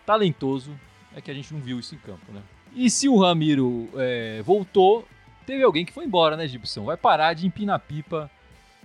Talentoso, 0.05 0.77
é 1.15 1.21
que 1.21 1.31
a 1.31 1.35
gente 1.35 1.55
não 1.55 1.61
viu 1.61 1.79
isso 1.79 1.95
em 1.95 1.99
campo, 1.99 2.33
né? 2.33 2.43
E 2.75 2.89
se 2.91 3.09
o 3.09 3.19
Ramiro 3.19 3.89
é, 3.97 4.43
voltou, 4.43 5.07
teve 5.47 5.63
alguém 5.63 5.85
que 5.85 5.93
foi 5.93 6.05
embora, 6.05 6.37
né, 6.37 6.47
Gibson? 6.47 6.85
Vai 6.85 6.97
parar 6.97 7.35
de 7.35 7.47
empinar 7.47 7.79
pipa 7.81 8.31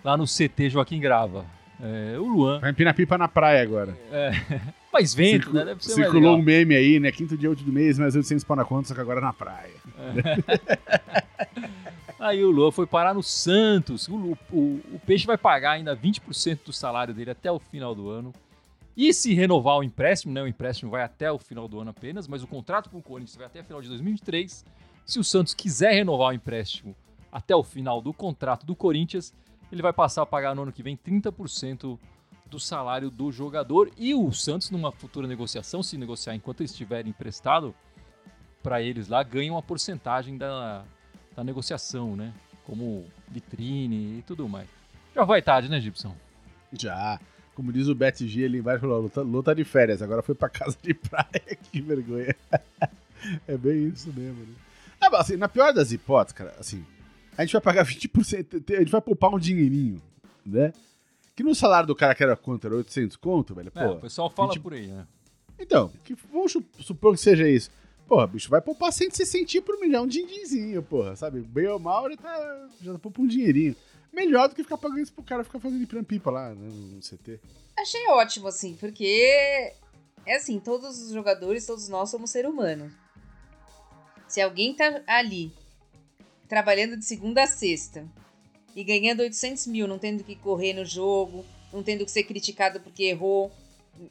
lá 0.04 0.18
no 0.18 0.26
CT 0.26 0.70
Joaquim 0.70 1.00
Grava. 1.00 1.46
É, 1.82 2.18
o 2.18 2.26
Luan. 2.26 2.60
Vai 2.60 2.72
empinar 2.72 2.94
pipa 2.94 3.18
na 3.18 3.28
praia 3.28 3.62
agora. 3.62 3.96
É, 4.12 4.32
mais 4.92 5.14
vento, 5.14 5.44
Circu 5.44 5.54
né? 5.54 5.66
Deve 5.66 5.84
ser 5.84 5.94
Circulou 5.94 6.36
um 6.38 6.42
meme 6.42 6.76
aí, 6.76 7.00
né? 7.00 7.12
Quinto 7.12 7.38
dia 7.38 7.52
útil 7.52 7.66
do 7.66 7.72
mês, 7.72 8.00
mais 8.00 8.16
800 8.16 8.44
pau 8.44 8.58
na 8.58 8.66
conta, 8.66 8.90
só 8.90 8.96
que 8.96 9.02
agora 9.02 9.22
na 9.22 9.34
praia. 9.34 9.74
Aí 12.20 12.44
o 12.44 12.50
Luan 12.50 12.72
foi 12.72 12.88
parar 12.88 13.14
no 13.14 13.22
Santos. 13.22 14.08
O, 14.08 14.36
o, 14.52 14.82
o 14.92 15.02
Peixe 15.06 15.28
vai 15.28 15.38
pagar 15.38 15.74
ainda 15.74 15.96
20% 15.96 16.60
do 16.66 16.74
salário 16.74 17.14
dele 17.14 17.30
até 17.30 17.52
o 17.52 17.60
final 17.60 17.94
do 17.94 18.10
ano. 18.10 18.34
E 18.98 19.14
se 19.14 19.32
renovar 19.36 19.78
o 19.78 19.84
empréstimo, 19.84 20.34
né? 20.34 20.42
O 20.42 20.48
empréstimo 20.48 20.90
vai 20.90 21.04
até 21.04 21.32
o 21.32 21.38
final 21.38 21.68
do 21.68 21.80
ano 21.80 21.92
apenas, 21.92 22.28
mas 22.28 22.42
o 22.42 22.48
contrato 22.48 22.90
com 22.90 22.98
o 22.98 23.04
Corinthians 23.04 23.38
vai 23.38 23.46
até 23.46 23.62
o 23.62 23.64
final 23.64 23.80
de 23.80 23.90
2023. 23.90 24.66
Se 25.06 25.20
o 25.20 25.24
Santos 25.24 25.54
quiser 25.54 25.94
renovar 25.94 26.30
o 26.30 26.34
empréstimo 26.34 26.96
até 27.32 27.56
o 27.56 27.62
final 27.62 28.02
do 28.02 28.12
contrato 28.12 28.66
do 28.66 28.76
Corinthians, 28.76 29.36
ele 29.72 29.84
vai 29.84 29.94
passar 29.94 30.24
a 30.24 30.26
pagar 30.26 30.56
no 30.56 30.64
ano 30.64 30.72
que 30.72 30.82
vem 30.82 30.98
30% 30.98 32.00
do 32.48 32.60
salário 32.60 33.12
do 33.12 33.32
jogador. 33.32 33.92
E 33.96 34.16
o 34.16 34.32
Santos, 34.32 34.72
numa 34.72 34.92
futura 34.92 35.28
negociação, 35.28 35.84
se 35.84 35.96
negociar 35.96 36.34
enquanto 36.34 36.64
estiver 36.64 37.06
emprestado 37.06 37.76
para 38.64 38.82
eles 38.82 39.08
lá, 39.10 39.22
ganha 39.22 39.52
uma 39.52 39.62
porcentagem 39.62 40.40
da, 40.40 40.84
da 41.36 41.44
negociação, 41.44 42.16
né? 42.16 42.34
Como 42.66 43.06
vitrine 43.28 44.18
e 44.18 44.24
tudo 44.24 44.50
mais. 44.50 44.68
Já 45.14 45.24
vai 45.24 45.40
tarde, 45.40 45.70
né, 45.70 45.80
Gibson? 45.80 46.16
Já. 46.74 47.20
Como 47.58 47.74
diz 47.74 47.88
o 47.88 47.96
BetG, 47.96 48.44
ele 48.44 48.62
vai 48.62 48.78
falar, 48.78 48.98
luta, 49.00 49.22
luta 49.24 49.56
de 49.56 49.64
férias, 49.64 50.00
agora 50.04 50.22
foi 50.22 50.36
pra 50.36 50.48
casa 50.48 50.78
de 50.80 50.94
praia, 50.94 51.42
que 51.72 51.82
vergonha. 51.82 52.36
é 53.48 53.58
bem 53.58 53.88
isso 53.88 54.14
mesmo, 54.16 54.42
né? 54.46 54.54
Ah, 55.02 55.10
mas, 55.10 55.22
assim, 55.22 55.38
na 55.38 55.50
pior 55.50 55.74
das 55.74 55.92
hipóteses, 55.92 56.38
cara, 56.38 56.54
assim, 56.60 56.86
a 57.36 57.44
gente 57.44 57.54
vai 57.54 57.62
pagar 57.64 57.84
20%, 57.84 58.64
a 58.76 58.80
gente 58.80 58.92
vai 58.92 59.02
poupar 59.02 59.34
um 59.34 59.40
dinheirinho, 59.40 60.00
né? 60.46 60.72
Que 61.36 61.42
no 61.42 61.56
salário 61.56 61.88
do 61.88 61.96
cara 61.96 62.14
que 62.14 62.22
era 62.22 62.36
quanto? 62.36 62.68
Era 62.68 62.76
800 62.76 63.18
conto, 63.18 63.56
velho? 63.56 63.72
Pô, 63.72 63.80
é, 63.80 63.88
o 63.88 64.00
pessoal 64.02 64.30
fala 64.30 64.50
20 64.54 64.60
por 64.62 64.74
aí, 64.74 64.86
né? 64.86 65.08
Então, 65.60 65.92
que, 66.04 66.16
vamos 66.32 66.52
su- 66.52 66.64
supor 66.80 67.16
que 67.16 67.20
seja 67.20 67.50
isso. 67.50 67.72
Porra, 68.08 68.28
bicho, 68.28 68.52
vai 68.52 68.62
poupar 68.62 68.94
160 68.94 69.64
por 69.64 69.80
milhão, 69.80 70.04
um 70.04 70.08
din-dinzinho, 70.08 70.84
porra, 70.84 71.16
sabe? 71.16 71.42
Bem 71.42 71.66
ou 71.68 71.80
mal, 71.80 72.06
ele 72.06 72.18
tá, 72.18 72.68
já 72.84 72.98
poupa 73.00 73.20
um 73.20 73.26
dinheirinho. 73.28 73.76
Melhor 74.12 74.50
do 74.50 74.56
que 74.56 74.64
ficar 74.64 74.78
pagando 74.78 75.02
isso 75.02 75.14
pro 75.14 75.24
cara 75.24 75.44
ficar 75.44 75.60
fazendo 75.60 75.84
empinando 75.84 76.06
pipa 76.06 76.32
lá, 76.32 76.50
né, 76.54 76.70
no 76.70 77.00
CT. 77.00 77.40
Achei 77.78 78.08
ótimo, 78.10 78.48
assim, 78.48 78.76
porque 78.76 79.74
é 80.26 80.36
assim, 80.36 80.60
todos 80.60 81.02
os 81.02 81.12
jogadores, 81.12 81.66
todos 81.66 81.88
nós 81.88 82.10
somos 82.10 82.32
seres 82.32 82.50
humanos. 82.50 82.92
Se 84.28 84.42
alguém 84.42 84.74
tá 84.74 85.02
ali, 85.08 85.54
trabalhando 86.50 86.98
de 86.98 87.06
segunda 87.06 87.44
a 87.44 87.48
sexta, 87.48 88.06
e 88.76 88.84
ganhando 88.84 89.22
800 89.22 89.68
mil, 89.68 89.88
não 89.88 89.98
tendo 89.98 90.24
que 90.24 90.36
correr 90.36 90.74
no 90.74 90.86
jogo, 90.86 91.46
não 91.74 91.82
tendo 91.82 92.06
que 92.06 92.12
ser 92.12 92.24
criticado 92.24 92.80
porque 92.80 93.06
errou 93.06 93.52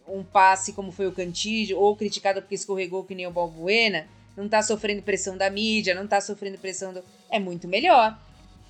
um 0.09 0.25
passe 0.25 0.73
como 0.73 0.91
foi 0.91 1.07
o 1.07 1.13
Cantígio, 1.13 1.79
ou 1.79 1.95
criticado 1.97 2.41
porque 2.41 2.57
escorregou 2.57 3.05
que 3.05 3.15
nem 3.15 3.27
o 3.27 3.31
Balbuena, 3.31 4.09
não 4.37 4.49
tá 4.49 4.63
sofrendo 4.63 5.03
pressão 5.03 5.37
da 5.37 5.49
mídia, 5.49 5.95
não 5.95 6.07
tá 6.07 6.21
sofrendo 6.21 6.59
pressão 6.59 6.93
do... 6.93 7.05
É 7.31 7.39
muito 7.39 7.69
melhor. 7.69 8.19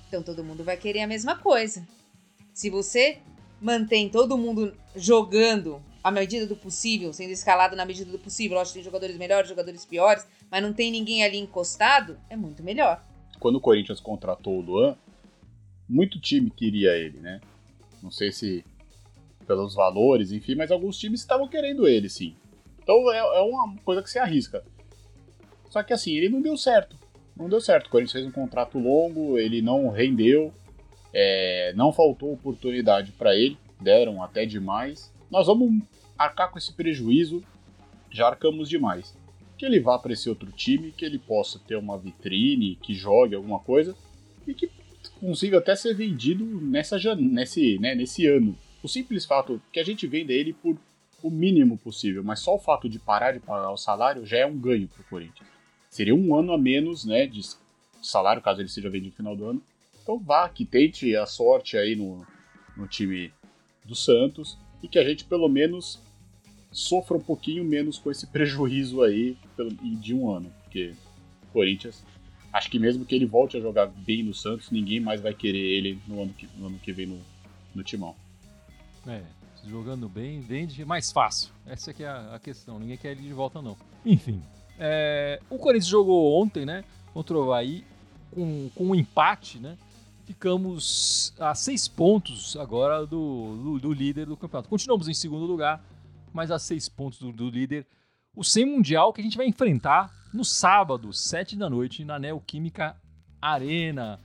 Então 0.07 0.23
todo 0.23 0.43
mundo 0.43 0.63
vai 0.63 0.77
querer 0.77 1.01
a 1.01 1.07
mesma 1.07 1.37
coisa. 1.37 1.85
Se 2.53 2.69
você 2.69 3.19
mantém 3.61 4.09
todo 4.09 4.37
mundo 4.37 4.73
jogando 4.95 5.81
à 6.03 6.11
medida 6.11 6.45
do 6.45 6.55
possível, 6.55 7.11
sendo 7.11 7.31
escalado 7.31 7.75
na 7.75 7.85
medida 7.85 8.11
do 8.11 8.19
possível, 8.19 8.57
lógico 8.57 8.73
que 8.73 8.79
tem 8.79 8.85
jogadores 8.85 9.17
melhores, 9.17 9.49
jogadores 9.49 9.85
piores, 9.85 10.25
mas 10.49 10.61
não 10.61 10.71
tem 10.73 10.91
ninguém 10.91 11.23
ali 11.23 11.37
encostado, 11.37 12.17
é 12.29 12.35
muito 12.35 12.63
melhor. 12.63 13.03
Quando 13.39 13.57
o 13.57 13.61
Corinthians 13.61 13.99
contratou 13.99 14.57
o 14.57 14.61
Luan, 14.61 14.97
muito 15.87 16.19
time 16.19 16.49
queria 16.49 16.95
ele, 16.95 17.19
né? 17.19 17.41
Não 18.01 18.09
sei 18.09 18.31
se 18.31 18.63
pelos 19.45 19.73
valores, 19.73 20.31
enfim, 20.31 20.55
mas 20.55 20.71
alguns 20.71 20.97
times 20.97 21.21
estavam 21.21 21.47
querendo 21.47 21.87
ele, 21.87 22.09
sim. 22.09 22.35
Então 22.81 23.11
é, 23.11 23.17
é 23.17 23.41
uma 23.41 23.75
coisa 23.83 24.01
que 24.01 24.09
se 24.09 24.19
arrisca. 24.19 24.63
Só 25.69 25.83
que 25.83 25.93
assim, 25.93 26.11
ele 26.11 26.29
não 26.29 26.41
deu 26.41 26.57
certo. 26.57 26.97
Não 27.37 27.47
deu 27.47 27.61
certo. 27.61 27.87
O 27.87 27.89
Corinthians 27.89 28.13
fez 28.13 28.25
um 28.25 28.31
contrato 28.31 28.79
longo, 28.79 29.37
ele 29.37 29.61
não 29.61 29.89
rendeu, 29.89 30.53
é, 31.13 31.73
não 31.75 31.93
faltou 31.93 32.33
oportunidade 32.33 33.11
para 33.11 33.35
ele, 33.35 33.57
deram 33.79 34.23
até 34.23 34.45
demais. 34.45 35.13
Nós 35.29 35.47
vamos 35.47 35.83
arcar 36.17 36.49
com 36.51 36.57
esse 36.57 36.73
prejuízo, 36.73 37.43
já 38.09 38.27
arcamos 38.27 38.67
demais. 38.69 39.15
Que 39.57 39.65
ele 39.65 39.79
vá 39.79 39.97
para 39.97 40.13
esse 40.13 40.29
outro 40.29 40.51
time, 40.51 40.91
que 40.91 41.05
ele 41.05 41.19
possa 41.19 41.59
ter 41.59 41.75
uma 41.75 41.97
vitrine, 41.97 42.77
que 42.81 42.93
jogue 42.93 43.35
alguma 43.35 43.59
coisa 43.59 43.95
e 44.45 44.53
que 44.53 44.69
consiga 45.19 45.57
até 45.57 45.75
ser 45.75 45.93
vendido 45.95 46.45
nessa, 46.45 46.97
nesse, 47.15 47.79
né, 47.79 47.95
nesse 47.95 48.25
ano. 48.27 48.55
O 48.83 48.87
simples 48.87 49.25
fato 49.25 49.61
que 49.71 49.79
a 49.79 49.83
gente 49.83 50.05
venda 50.07 50.31
ele 50.31 50.53
por 50.53 50.77
o 51.21 51.31
mínimo 51.31 51.77
possível, 51.77 52.23
mas 52.23 52.39
só 52.39 52.55
o 52.55 52.59
fato 52.59 52.87
de 52.87 52.99
parar 52.99 53.31
de 53.31 53.39
pagar 53.39 53.71
o 53.71 53.77
salário 53.77 54.25
já 54.25 54.37
é 54.37 54.45
um 54.45 54.57
ganho 54.57 54.87
para 54.87 55.01
o 55.01 55.05
Corinthians. 55.05 55.56
Seria 55.97 56.13
um 56.13 56.35
ano 56.35 56.53
a 56.53 56.59
menos 56.59 57.05
né, 57.05 57.25
de 57.25 57.41
salário, 58.03 58.39
caso 58.39 58.61
ele 58.61 58.69
seja 58.69 58.87
vendido 58.87 59.09
no 59.09 59.15
final 59.15 59.35
do 59.35 59.45
ano. 59.47 59.63
Então 60.03 60.19
vá, 60.19 60.47
que 60.47 60.63
tente 60.63 61.15
a 61.15 61.25
sorte 61.25 61.75
aí 61.75 61.95
no, 61.95 62.23
no 62.75 62.87
time 62.87 63.33
do 63.83 63.95
Santos 63.95 64.59
e 64.83 64.87
que 64.87 64.99
a 64.99 65.03
gente 65.03 65.25
pelo 65.25 65.49
menos 65.49 65.99
sofra 66.71 67.17
um 67.17 67.19
pouquinho 67.19 67.63
menos 67.63 67.97
com 67.97 68.11
esse 68.11 68.27
prejuízo 68.29 69.01
aí 69.01 69.35
de 69.99 70.13
um 70.13 70.29
ano. 70.29 70.53
Porque 70.65 70.93
Corinthians, 71.51 72.03
acho 72.53 72.69
que 72.69 72.77
mesmo 72.77 73.03
que 73.03 73.15
ele 73.15 73.25
volte 73.25 73.57
a 73.57 73.59
jogar 73.59 73.87
bem 73.87 74.21
no 74.21 74.35
Santos, 74.35 74.69
ninguém 74.69 74.99
mais 74.99 75.19
vai 75.19 75.33
querer 75.33 75.57
ele 75.57 75.99
no 76.07 76.21
ano 76.21 76.31
que, 76.31 76.47
no 76.59 76.67
ano 76.67 76.77
que 76.77 76.91
vem 76.91 77.07
no, 77.07 77.19
no 77.73 77.81
timão. 77.81 78.15
É, 79.07 79.23
jogando 79.65 80.07
bem, 80.07 80.41
vende 80.41 80.85
mais 80.85 81.11
fácil. 81.11 81.49
Essa 81.65 81.89
é 81.89 82.05
a, 82.05 82.35
a 82.35 82.39
questão. 82.39 82.77
Ninguém 82.77 82.97
quer 82.97 83.13
ele 83.13 83.23
de 83.23 83.33
volta, 83.33 83.63
não. 83.63 83.75
Enfim. 84.05 84.43
É, 84.79 85.39
o 85.49 85.57
Corinthians 85.57 85.87
jogou 85.87 86.41
ontem, 86.41 86.65
né? 86.65 86.83
Contra 87.13 87.37
o 87.37 87.43
Havaí, 87.43 87.83
com, 88.31 88.69
com 88.75 88.85
um 88.85 88.95
empate, 88.95 89.59
né? 89.59 89.77
Ficamos 90.25 91.33
a 91.39 91.55
seis 91.55 91.87
pontos 91.87 92.57
agora 92.57 93.05
do, 93.05 93.57
do, 93.63 93.79
do 93.79 93.93
líder 93.93 94.25
do 94.25 94.35
campeonato. 94.35 94.69
Continuamos 94.69 95.07
em 95.07 95.13
segundo 95.13 95.45
lugar, 95.45 95.83
mas 96.33 96.51
a 96.51 96.59
seis 96.59 96.89
pontos 96.89 97.19
do, 97.19 97.31
do 97.31 97.49
líder. 97.49 97.87
O 98.35 98.43
sem 98.43 98.65
mundial 98.65 99.13
que 99.13 99.21
a 99.21 99.23
gente 99.23 99.37
vai 99.37 99.47
enfrentar 99.47 100.13
no 100.33 100.43
sábado, 100.43 101.11
7 101.11 101.55
da 101.55 101.69
noite, 101.69 102.03
na 102.03 102.19
Neoquímica 102.19 102.95
Arena. 103.41 104.19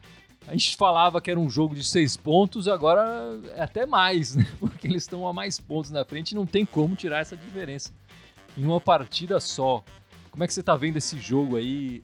A 0.47 0.53
gente 0.53 0.77
falava 0.77 1.21
que 1.21 1.31
era 1.31 1.39
um 1.39 1.49
jogo 1.49 1.75
de 1.75 1.85
seis 1.85 2.17
pontos, 2.17 2.67
agora 2.67 3.39
é 3.55 3.63
até 3.63 3.87
mais, 3.87 4.35
né? 4.35 4.47
Porque 4.59 4.87
eles 4.87 5.05
estão 5.05 5.27
a 5.27 5.33
mais 5.33 5.61
pontos 5.61 5.91
na 5.91 6.05
frente 6.05 6.33
e 6.33 6.35
não 6.35 6.45
tem 6.45 6.67
como 6.67 6.97
tirar 6.97 7.21
essa 7.21 7.37
diferença 7.37 7.93
em 8.57 8.65
uma 8.65 8.81
partida 8.81 9.39
só. 9.39 9.85
Como 10.33 10.43
é 10.43 10.47
que 10.47 10.55
você 10.55 10.61
está 10.61 10.75
vendo 10.75 10.97
esse 10.97 11.19
jogo 11.19 11.57
aí 11.57 12.03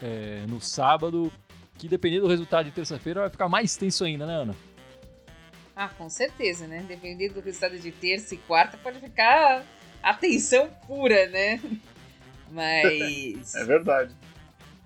é, 0.00 0.44
no 0.48 0.60
sábado? 0.60 1.30
Que 1.76 1.88
dependendo 1.88 2.22
do 2.22 2.28
resultado 2.30 2.64
de 2.64 2.70
terça-feira 2.70 3.20
vai 3.20 3.28
ficar 3.28 3.48
mais 3.48 3.76
tenso 3.76 4.04
ainda, 4.04 4.24
né, 4.24 4.34
Ana? 4.34 4.54
Ah, 5.74 5.88
com 5.88 6.08
certeza, 6.08 6.66
né? 6.66 6.82
Dependendo 6.88 7.34
do 7.34 7.40
resultado 7.40 7.78
de 7.78 7.90
terça 7.90 8.34
e 8.34 8.38
quarta, 8.38 8.78
pode 8.78 8.98
ficar 9.00 9.62
atenção 10.02 10.70
pura, 10.86 11.28
né? 11.28 11.60
Mas. 12.50 13.54
É 13.56 13.64
verdade. 13.64 14.14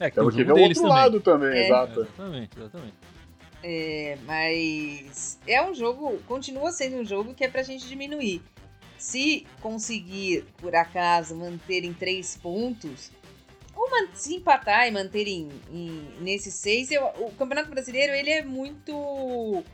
É, 0.01 0.09
que 0.09 0.17
Temos 0.17 0.35
tem 0.35 0.45
que 0.47 0.51
o 0.51 0.55
ver 0.55 0.63
outro 0.63 0.75
também. 0.81 0.91
lado 0.91 1.21
também, 1.21 1.59
É. 1.59 1.67
exato. 1.67 2.01
Exatamente, 2.01 2.59
exatamente. 2.59 2.95
É, 3.63 4.17
mas 4.25 5.39
é 5.47 5.63
um 5.63 5.75
jogo, 5.75 6.17
continua 6.27 6.73
sendo 6.73 6.97
um 6.97 7.05
jogo 7.05 7.35
que 7.35 7.45
é 7.45 7.49
pra 7.49 7.63
gente 7.63 7.87
diminuir. 7.87 8.41
Se 9.01 9.47
conseguir, 9.63 10.45
por 10.59 10.75
acaso, 10.77 11.35
manter 11.35 11.85
em 11.85 11.93
três 11.95 12.37
pontos, 12.37 13.11
ou 13.75 13.89
se 14.15 14.35
empatar 14.35 14.87
e 14.87 14.91
manter 14.91 15.27
em, 15.27 15.49
em- 15.73 16.11
nesses 16.21 16.53
seis, 16.55 16.91
eu- 16.91 17.03
o 17.19 17.33
Campeonato 17.33 17.71
Brasileiro 17.71 18.13
ele 18.13 18.31
é 18.31 18.45
muito. 18.45 19.65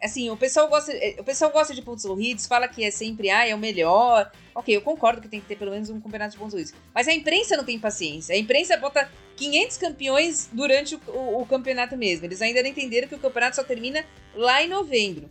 Assim, 0.00 0.30
o 0.30 0.36
pessoal 0.36 0.68
gosta, 0.68 0.92
eh, 0.92 1.16
o 1.18 1.24
pessoal 1.24 1.50
gosta 1.50 1.74
de 1.74 1.82
pontos 1.82 2.06
corridos, 2.06 2.46
fala 2.46 2.68
que 2.68 2.84
é 2.84 2.90
sempre 2.92 3.28
ah, 3.30 3.44
é 3.48 3.52
o 3.52 3.58
melhor. 3.58 4.30
Ok, 4.54 4.74
eu 4.74 4.80
concordo 4.82 5.20
que 5.20 5.26
tem 5.28 5.40
que 5.40 5.46
ter 5.48 5.56
pelo 5.56 5.72
menos 5.72 5.90
um 5.90 6.00
campeonato 6.00 6.32
de 6.32 6.38
pontos 6.38 6.52
corridos. 6.52 6.72
Mas 6.94 7.08
a 7.08 7.12
imprensa 7.12 7.56
não 7.56 7.64
tem 7.64 7.76
paciência. 7.80 8.32
A 8.32 8.38
imprensa 8.38 8.76
bota 8.76 9.10
500 9.36 9.76
campeões 9.76 10.48
durante 10.52 10.94
o, 10.94 11.00
o- 11.08 11.42
o 11.42 11.46
campeonato 11.46 11.96
mesmo. 11.96 12.24
Eles 12.26 12.40
ainda 12.40 12.62
não 12.62 12.70
entenderam 12.70 13.08
que 13.08 13.16
o 13.16 13.18
campeonato 13.18 13.56
só 13.56 13.64
termina 13.64 14.04
lá 14.36 14.62
em 14.62 14.68
novembro. 14.68 15.28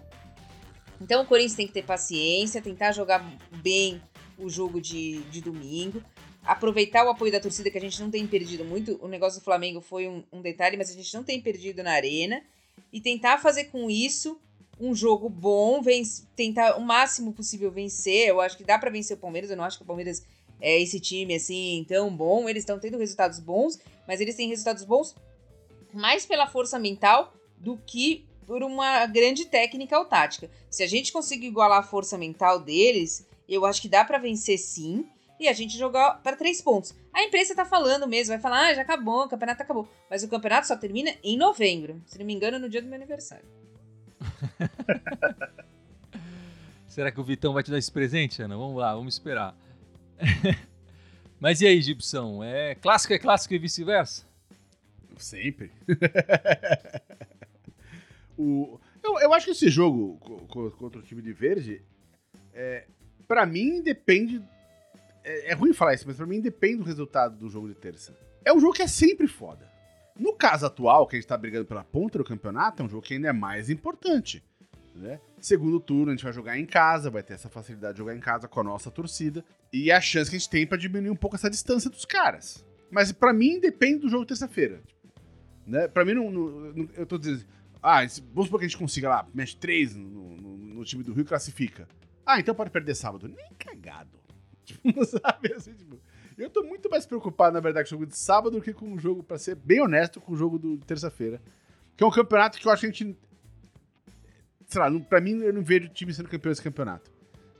Então 0.99 1.23
o 1.23 1.25
Corinthians 1.25 1.55
tem 1.55 1.67
que 1.67 1.73
ter 1.73 1.83
paciência, 1.83 2.62
tentar 2.62 2.91
jogar 2.91 3.19
bem 3.62 4.01
o 4.38 4.49
jogo 4.49 4.81
de, 4.81 5.19
de 5.23 5.41
domingo. 5.41 6.03
Aproveitar 6.43 7.05
o 7.05 7.10
apoio 7.10 7.31
da 7.31 7.39
torcida, 7.39 7.69
que 7.69 7.77
a 7.77 7.81
gente 7.81 8.01
não 8.01 8.10
tem 8.10 8.25
perdido 8.25 8.63
muito. 8.63 8.97
O 9.01 9.07
negócio 9.07 9.39
do 9.39 9.43
Flamengo 9.43 9.81
foi 9.81 10.07
um, 10.07 10.23
um 10.31 10.41
detalhe, 10.41 10.77
mas 10.77 10.89
a 10.89 10.93
gente 10.93 11.13
não 11.13 11.23
tem 11.23 11.41
perdido 11.41 11.83
na 11.83 11.91
arena. 11.91 12.41
E 12.91 13.01
tentar 13.01 13.38
fazer 13.38 13.65
com 13.65 13.89
isso 13.89 14.39
um 14.79 14.93
jogo 14.93 15.27
bom, 15.27 15.81
venc- 15.81 16.23
tentar 16.36 16.77
o 16.77 16.81
máximo 16.81 17.33
possível 17.33 17.71
vencer. 17.71 18.29
Eu 18.29 18.39
acho 18.39 18.55
que 18.55 18.63
dá 18.63 18.77
pra 18.79 18.89
vencer 18.89 19.17
o 19.17 19.19
Palmeiras. 19.19 19.49
Eu 19.49 19.57
não 19.57 19.63
acho 19.63 19.77
que 19.77 19.83
o 19.83 19.88
Palmeiras 19.88 20.23
é 20.62 20.79
esse 20.81 20.99
time 20.99 21.36
assim 21.36 21.86
tão 21.88 22.15
bom. 22.15 22.47
Eles 22.47 22.62
estão 22.62 22.79
tendo 22.79 22.97
resultados 22.97 23.39
bons, 23.39 23.79
mas 24.07 24.21
eles 24.21 24.36
têm 24.36 24.47
resultados 24.47 24.83
bons 24.83 25.15
mais 25.93 26.25
pela 26.25 26.47
força 26.47 26.77
mental 26.77 27.33
do 27.57 27.77
que 27.77 28.27
por 28.47 28.63
uma 28.63 29.05
grande 29.05 29.45
técnica 29.45 29.99
ou 29.99 30.05
tática. 30.05 30.49
Se 30.69 30.81
a 30.81 30.88
gente 30.88 31.12
conseguir 31.12 31.47
igualar 31.47 31.79
a 31.79 31.83
força 31.83 32.17
mental 32.17 32.62
deles, 32.62 33.27
eu 33.47 33.65
acho 33.65 33.81
que 33.81 33.89
dá 33.89 34.05
pra 34.05 34.17
vencer 34.17 34.57
sim. 34.57 35.05
E 35.39 35.47
a 35.47 35.53
gente 35.53 35.77
jogar 35.77 36.23
para 36.23 36.36
três 36.36 36.60
pontos. 36.62 36.95
A 37.13 37.21
imprensa 37.21 37.53
tá 37.53 37.63
falando 37.63 38.07
mesmo, 38.07 38.33
vai 38.33 38.39
falar, 38.39 38.69
ah, 38.69 38.73
já 38.73 38.81
acabou, 38.81 39.25
o 39.25 39.29
campeonato 39.29 39.62
acabou. 39.62 39.88
Mas 40.10 40.23
o 40.23 40.27
campeonato 40.27 40.65
só 40.65 40.75
termina 40.75 41.13
em 41.23 41.38
novembro. 41.38 42.01
Se 42.07 42.17
não 42.17 42.25
me 42.25 42.33
engano, 42.33 42.57
no 42.57 42.67
dia 42.67 42.81
do 42.81 42.88
meu 42.88 42.95
aniversário. 42.95 43.45
Será 46.88 47.12
que 47.12 47.19
o 47.19 47.23
Vitão 47.23 47.53
vai 47.53 47.62
te 47.62 47.69
dar 47.69 47.77
esse 47.77 47.91
presente, 47.91 48.41
Ana? 48.41 48.57
Vamos 48.57 48.77
lá, 48.77 48.95
vamos 48.95 49.13
esperar. 49.13 49.55
Mas 51.39 51.62
e 51.62 51.67
aí, 51.67 51.79
Gibson? 51.79 52.43
É 52.43 52.73
clássico 52.73 53.13
é 53.13 53.19
clássico 53.19 53.53
e 53.53 53.60
vice-versa? 53.60 54.25
Sempre. 55.17 55.71
o, 58.38 58.80
eu, 59.04 59.19
eu 59.19 59.34
acho 59.34 59.45
que 59.45 59.52
esse 59.52 59.69
jogo 59.69 60.17
co- 60.19 60.38
co- 60.47 60.71
contra 60.71 61.00
o 61.00 61.04
time 61.04 61.21
de 61.21 61.34
verde, 61.34 61.82
é, 62.54 62.86
para 63.28 63.45
mim 63.45 63.82
depende. 63.82 64.41
É, 65.23 65.52
é 65.52 65.54
ruim 65.54 65.73
falar 65.73 65.93
isso, 65.93 66.06
mas 66.08 66.15
pra 66.17 66.26
mim 66.26 66.39
depende 66.39 66.78
do 66.78 66.84
resultado 66.84 67.36
do 67.38 67.50
jogo 67.50 67.67
de 67.67 67.76
terça. 67.76 68.17
É 68.45 68.54
um 68.54 68.60
jogo 68.60 68.73
que 68.73 68.82
é 68.82 68.88
sempre 68.88 69.28
foda. 69.28 69.69
No 70.17 70.34
caso 70.34 70.65
atual, 70.65 71.06
que 71.06 71.15
a 71.15 71.19
gente 71.19 71.28
tá 71.28 71.38
brigando 71.38 71.65
pela 71.65 71.84
ponta 71.84 72.17
do 72.17 72.23
campeonato, 72.23 72.82
é 72.82 72.86
um 72.86 72.89
jogo 72.89 73.04
que 73.04 73.13
ainda 73.13 73.28
é 73.28 73.34
mais 73.34 73.69
importante. 73.69 74.43
Né? 74.95 75.19
Segundo 75.39 75.80
turno, 75.80 76.12
a 76.12 76.15
gente 76.15 76.23
vai 76.23 76.34
jogar 76.34 76.58
em 76.58 76.65
casa, 76.65 77.12
vai 77.12 77.21
ter 77.21 77.34
essa 77.34 77.47
facilidade 77.50 77.93
de 77.93 77.97
jogar 78.00 78.15
em 78.15 78.19
casa 78.19 78.47
com 78.47 78.60
a 78.60 78.63
nossa 78.63 78.89
torcida. 78.89 79.45
E 79.71 79.91
a 79.91 80.02
chance 80.02 80.30
que 80.32 80.36
a 80.36 80.39
gente 80.39 80.50
tem 80.50 80.65
pra 80.65 80.76
diminuir 80.78 81.12
um 81.12 81.15
pouco 81.15 81.36
essa 81.36 81.50
distância 81.52 81.88
dos 81.89 82.04
caras. 82.04 82.65
Mas 82.89 83.12
pra 83.12 83.32
mim 83.32 83.60
depende 83.60 84.00
do 84.00 84.10
jogo 84.10 84.23
de 84.23 84.30
terça-feira. 84.30 84.82
Né? 85.67 85.88
Pra 85.88 86.04
mim, 86.04 86.13
não, 86.15 86.32
não- 86.32 86.89
eu 86.95 87.06
tô 87.06 87.17
dizendo. 87.19 87.45
Ah, 87.82 88.00
vamos 88.34 88.46
supor 88.46 88.60
que 88.60 88.66
a 88.66 88.68
gente 88.68 88.78
consiga 88.78 89.10
lá, 89.10 89.28
mexe 89.34 89.56
3 89.56 89.96
no, 89.96 90.36
no- 90.36 90.58
no 90.58 90.84
time 90.86 91.04
do 91.04 91.13
Rio 91.13 91.22
e 91.22 91.26
classifica. 91.26 91.88
Ah, 92.26 92.40
então 92.40 92.54
pode 92.56 92.70
perder 92.72 92.96
sábado. 92.96 93.28
Nem 93.28 93.50
cagado. 93.58 94.18
Tipo, 94.68 95.06
sabe? 95.06 95.54
Assim, 95.54 95.74
tipo, 95.74 95.98
eu 96.38 96.50
tô 96.50 96.62
muito 96.63 96.90
mais 96.90 97.06
preocupado, 97.06 97.54
na 97.54 97.60
verdade, 97.62 97.88
com 97.90 97.96
o 97.96 98.00
jogo 98.00 98.06
de 98.12 98.18
sábado 98.18 98.58
do 98.58 98.62
que 98.62 98.74
com 98.74 98.94
o 98.94 99.00
jogo, 99.00 99.24
pra 99.24 99.38
ser 99.38 99.56
bem 99.56 99.80
honesto, 99.82 100.20
com 100.20 100.34
o 100.34 100.36
jogo 100.36 100.60
do, 100.60 100.76
de 100.78 100.86
terça-feira. 100.86 101.42
Que 101.96 102.04
é 102.04 102.08
um 102.08 102.12
campeonato 102.12 102.60
que 102.60 102.68
eu 102.68 102.72
acho 102.72 102.82
que 102.82 102.88
a 102.88 102.92
gente. 102.92 103.18
Sei 104.66 104.82
lá, 104.82 104.90
não- 104.90 105.00
pra 105.02 105.22
mim, 105.22 105.40
eu 105.42 105.54
não 105.54 105.63
vejo 105.63 105.86
o 105.88 105.90
time 105.90 106.13
sendo 106.13 106.28
campeão 106.28 106.52
desse 106.52 106.62
campeonato. 106.62 107.10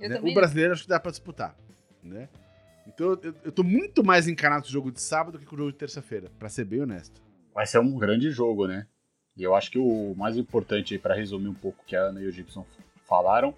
Né? 0.10 0.16
O 0.32 0.34
brasileiro 0.36 0.74
acho 0.74 0.84
que 0.84 0.90
dá 0.90 1.00
pra 1.00 1.12
disputar, 1.12 1.56
né? 2.04 2.28
Então 2.86 3.12
eu, 3.24 3.34
eu 3.46 3.52
tô 3.52 3.64
muito 3.64 4.04
mais 4.04 4.28
encanado 4.28 4.64
com 4.64 4.70
o 4.70 4.72
jogo 4.72 4.92
de 4.92 5.02
sábado 5.02 5.34
do 5.38 5.40
que 5.40 5.46
com 5.46 5.56
o 5.56 5.58
jogo 5.60 5.72
de 5.72 5.78
terça-feira, 5.78 6.30
pra 6.38 6.50
ser 6.50 6.66
bem 6.66 6.82
honesto. 6.82 7.22
Vai 7.54 7.66
ser 7.66 7.80
um 7.80 7.98
grande 7.98 8.30
jogo, 8.32 8.68
né? 8.68 8.86
E 9.38 9.43
eu 9.43 9.54
acho 9.54 9.69
que 9.69 9.78
o 9.78 10.15
mais 10.17 10.36
importante, 10.36 10.97
para 10.97 11.13
resumir 11.13 11.47
um 11.47 11.54
pouco 11.54 11.82
o 11.82 11.86
que 11.86 11.95
a 11.95 12.02
Ana 12.02 12.21
e 12.21 12.26
o 12.28 12.32
Gibson 12.32 12.65
falaram, 13.06 13.54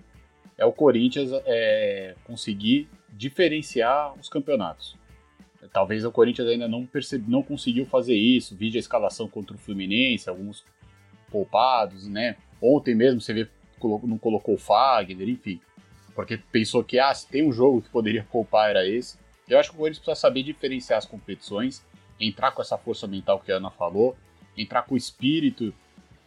é 0.57 0.65
o 0.65 0.73
Corinthians 0.73 1.29
é, 1.45 2.15
conseguir 2.25 2.89
diferenciar 3.09 4.13
os 4.19 4.27
campeonatos. 4.27 4.97
Talvez 5.71 6.03
o 6.03 6.11
Corinthians 6.11 6.47
ainda 6.49 6.67
não, 6.67 6.85
percebe, 6.85 7.25
não 7.29 7.41
conseguiu 7.41 7.85
fazer 7.85 8.15
isso, 8.15 8.55
vide 8.55 8.77
a 8.77 8.79
escalação 8.79 9.27
contra 9.27 9.55
o 9.55 9.59
Fluminense, 9.59 10.29
alguns 10.29 10.65
poupados, 11.31 12.07
né? 12.07 12.35
Ontem 12.61 12.93
mesmo 12.93 13.21
você 13.21 13.33
vê, 13.33 13.47
não 14.03 14.17
colocou 14.17 14.55
o 14.55 14.57
Fagner, 14.57 15.29
enfim. 15.29 15.61
Porque 16.13 16.37
pensou 16.51 16.83
que, 16.83 16.99
ah, 16.99 17.13
se 17.13 17.27
tem 17.27 17.47
um 17.47 17.51
jogo 17.51 17.81
que 17.81 17.89
poderia 17.89 18.25
poupar 18.29 18.69
era 18.69 18.85
esse. 18.85 19.17
Eu 19.47 19.57
acho 19.59 19.69
que 19.69 19.75
o 19.75 19.79
Corinthians 19.79 20.03
precisa 20.03 20.19
saber 20.19 20.43
diferenciar 20.43 20.97
as 20.97 21.05
competições, 21.05 21.85
entrar 22.19 22.51
com 22.51 22.61
essa 22.61 22.77
força 22.77 23.07
mental 23.07 23.39
que 23.39 23.51
a 23.51 23.57
Ana 23.57 23.69
falou, 23.69 24.17
entrar 24.61 24.83
com 24.83 24.93
o 24.93 24.97
espírito 24.97 25.73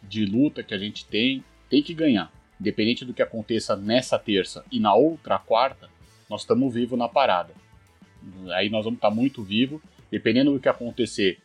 de 0.01 0.25
luta 0.25 0.63
que 0.63 0.73
a 0.73 0.77
gente 0.77 1.05
tem, 1.05 1.43
tem 1.69 1.81
que 1.81 1.93
ganhar. 1.93 2.31
Independente 2.59 3.05
do 3.05 3.13
que 3.13 3.21
aconteça 3.21 3.75
nessa 3.75 4.17
terça 4.17 4.65
e 4.71 4.79
na 4.79 4.93
outra 4.93 5.37
quarta, 5.37 5.89
nós 6.29 6.41
estamos 6.41 6.73
vivos 6.73 6.97
na 6.97 7.07
parada. 7.07 7.53
Aí 8.55 8.69
nós 8.69 8.85
vamos 8.85 8.97
estar 8.97 9.11
muito 9.11 9.43
vivos. 9.43 9.81
Dependendo 10.09 10.53
do 10.53 10.59
que 10.59 10.69
acontecer, 10.69 11.39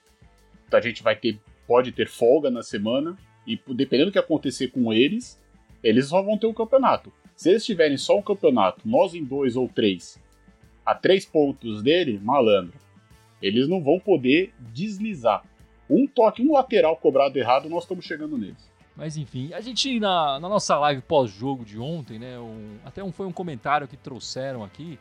a 0.70 0.80
gente 0.80 1.02
vai 1.02 1.16
ter, 1.16 1.38
pode 1.66 1.92
ter 1.92 2.08
folga 2.08 2.50
na 2.50 2.62
semana. 2.62 3.16
E 3.46 3.60
dependendo 3.68 4.10
do 4.10 4.12
que 4.12 4.18
acontecer 4.18 4.68
com 4.68 4.92
eles, 4.92 5.40
eles 5.82 6.08
só 6.08 6.22
vão 6.22 6.36
ter 6.38 6.46
um 6.46 6.54
campeonato. 6.54 7.12
Se 7.34 7.50
eles 7.50 7.64
tiverem 7.64 7.96
só 7.96 8.18
um 8.18 8.22
campeonato, 8.22 8.80
nós 8.84 9.14
em 9.14 9.24
dois 9.24 9.56
ou 9.56 9.68
três, 9.68 10.20
a 10.84 10.94
três 10.94 11.24
pontos 11.24 11.82
dele, 11.82 12.18
malandro, 12.18 12.78
eles 13.40 13.68
não 13.68 13.82
vão 13.82 13.98
poder 13.98 14.52
deslizar. 14.72 15.44
Um 15.88 16.06
toque, 16.06 16.42
um 16.42 16.52
lateral 16.52 16.96
cobrado 16.96 17.38
errado, 17.38 17.68
nós 17.68 17.84
estamos 17.84 18.04
chegando 18.04 18.36
neles. 18.36 18.68
Mas 18.96 19.16
enfim, 19.16 19.52
a 19.52 19.60
gente 19.60 20.00
na, 20.00 20.40
na 20.40 20.48
nossa 20.48 20.76
live 20.78 21.00
pós-jogo 21.02 21.64
de 21.64 21.78
ontem, 21.78 22.18
né? 22.18 22.38
um- 22.38 22.78
até 22.84 23.02
um, 23.02 23.12
foi 23.12 23.26
um 23.26 23.32
comentário 23.32 23.86
que 23.86 23.96
trouxeram 23.96 24.64
aqui 24.64 24.98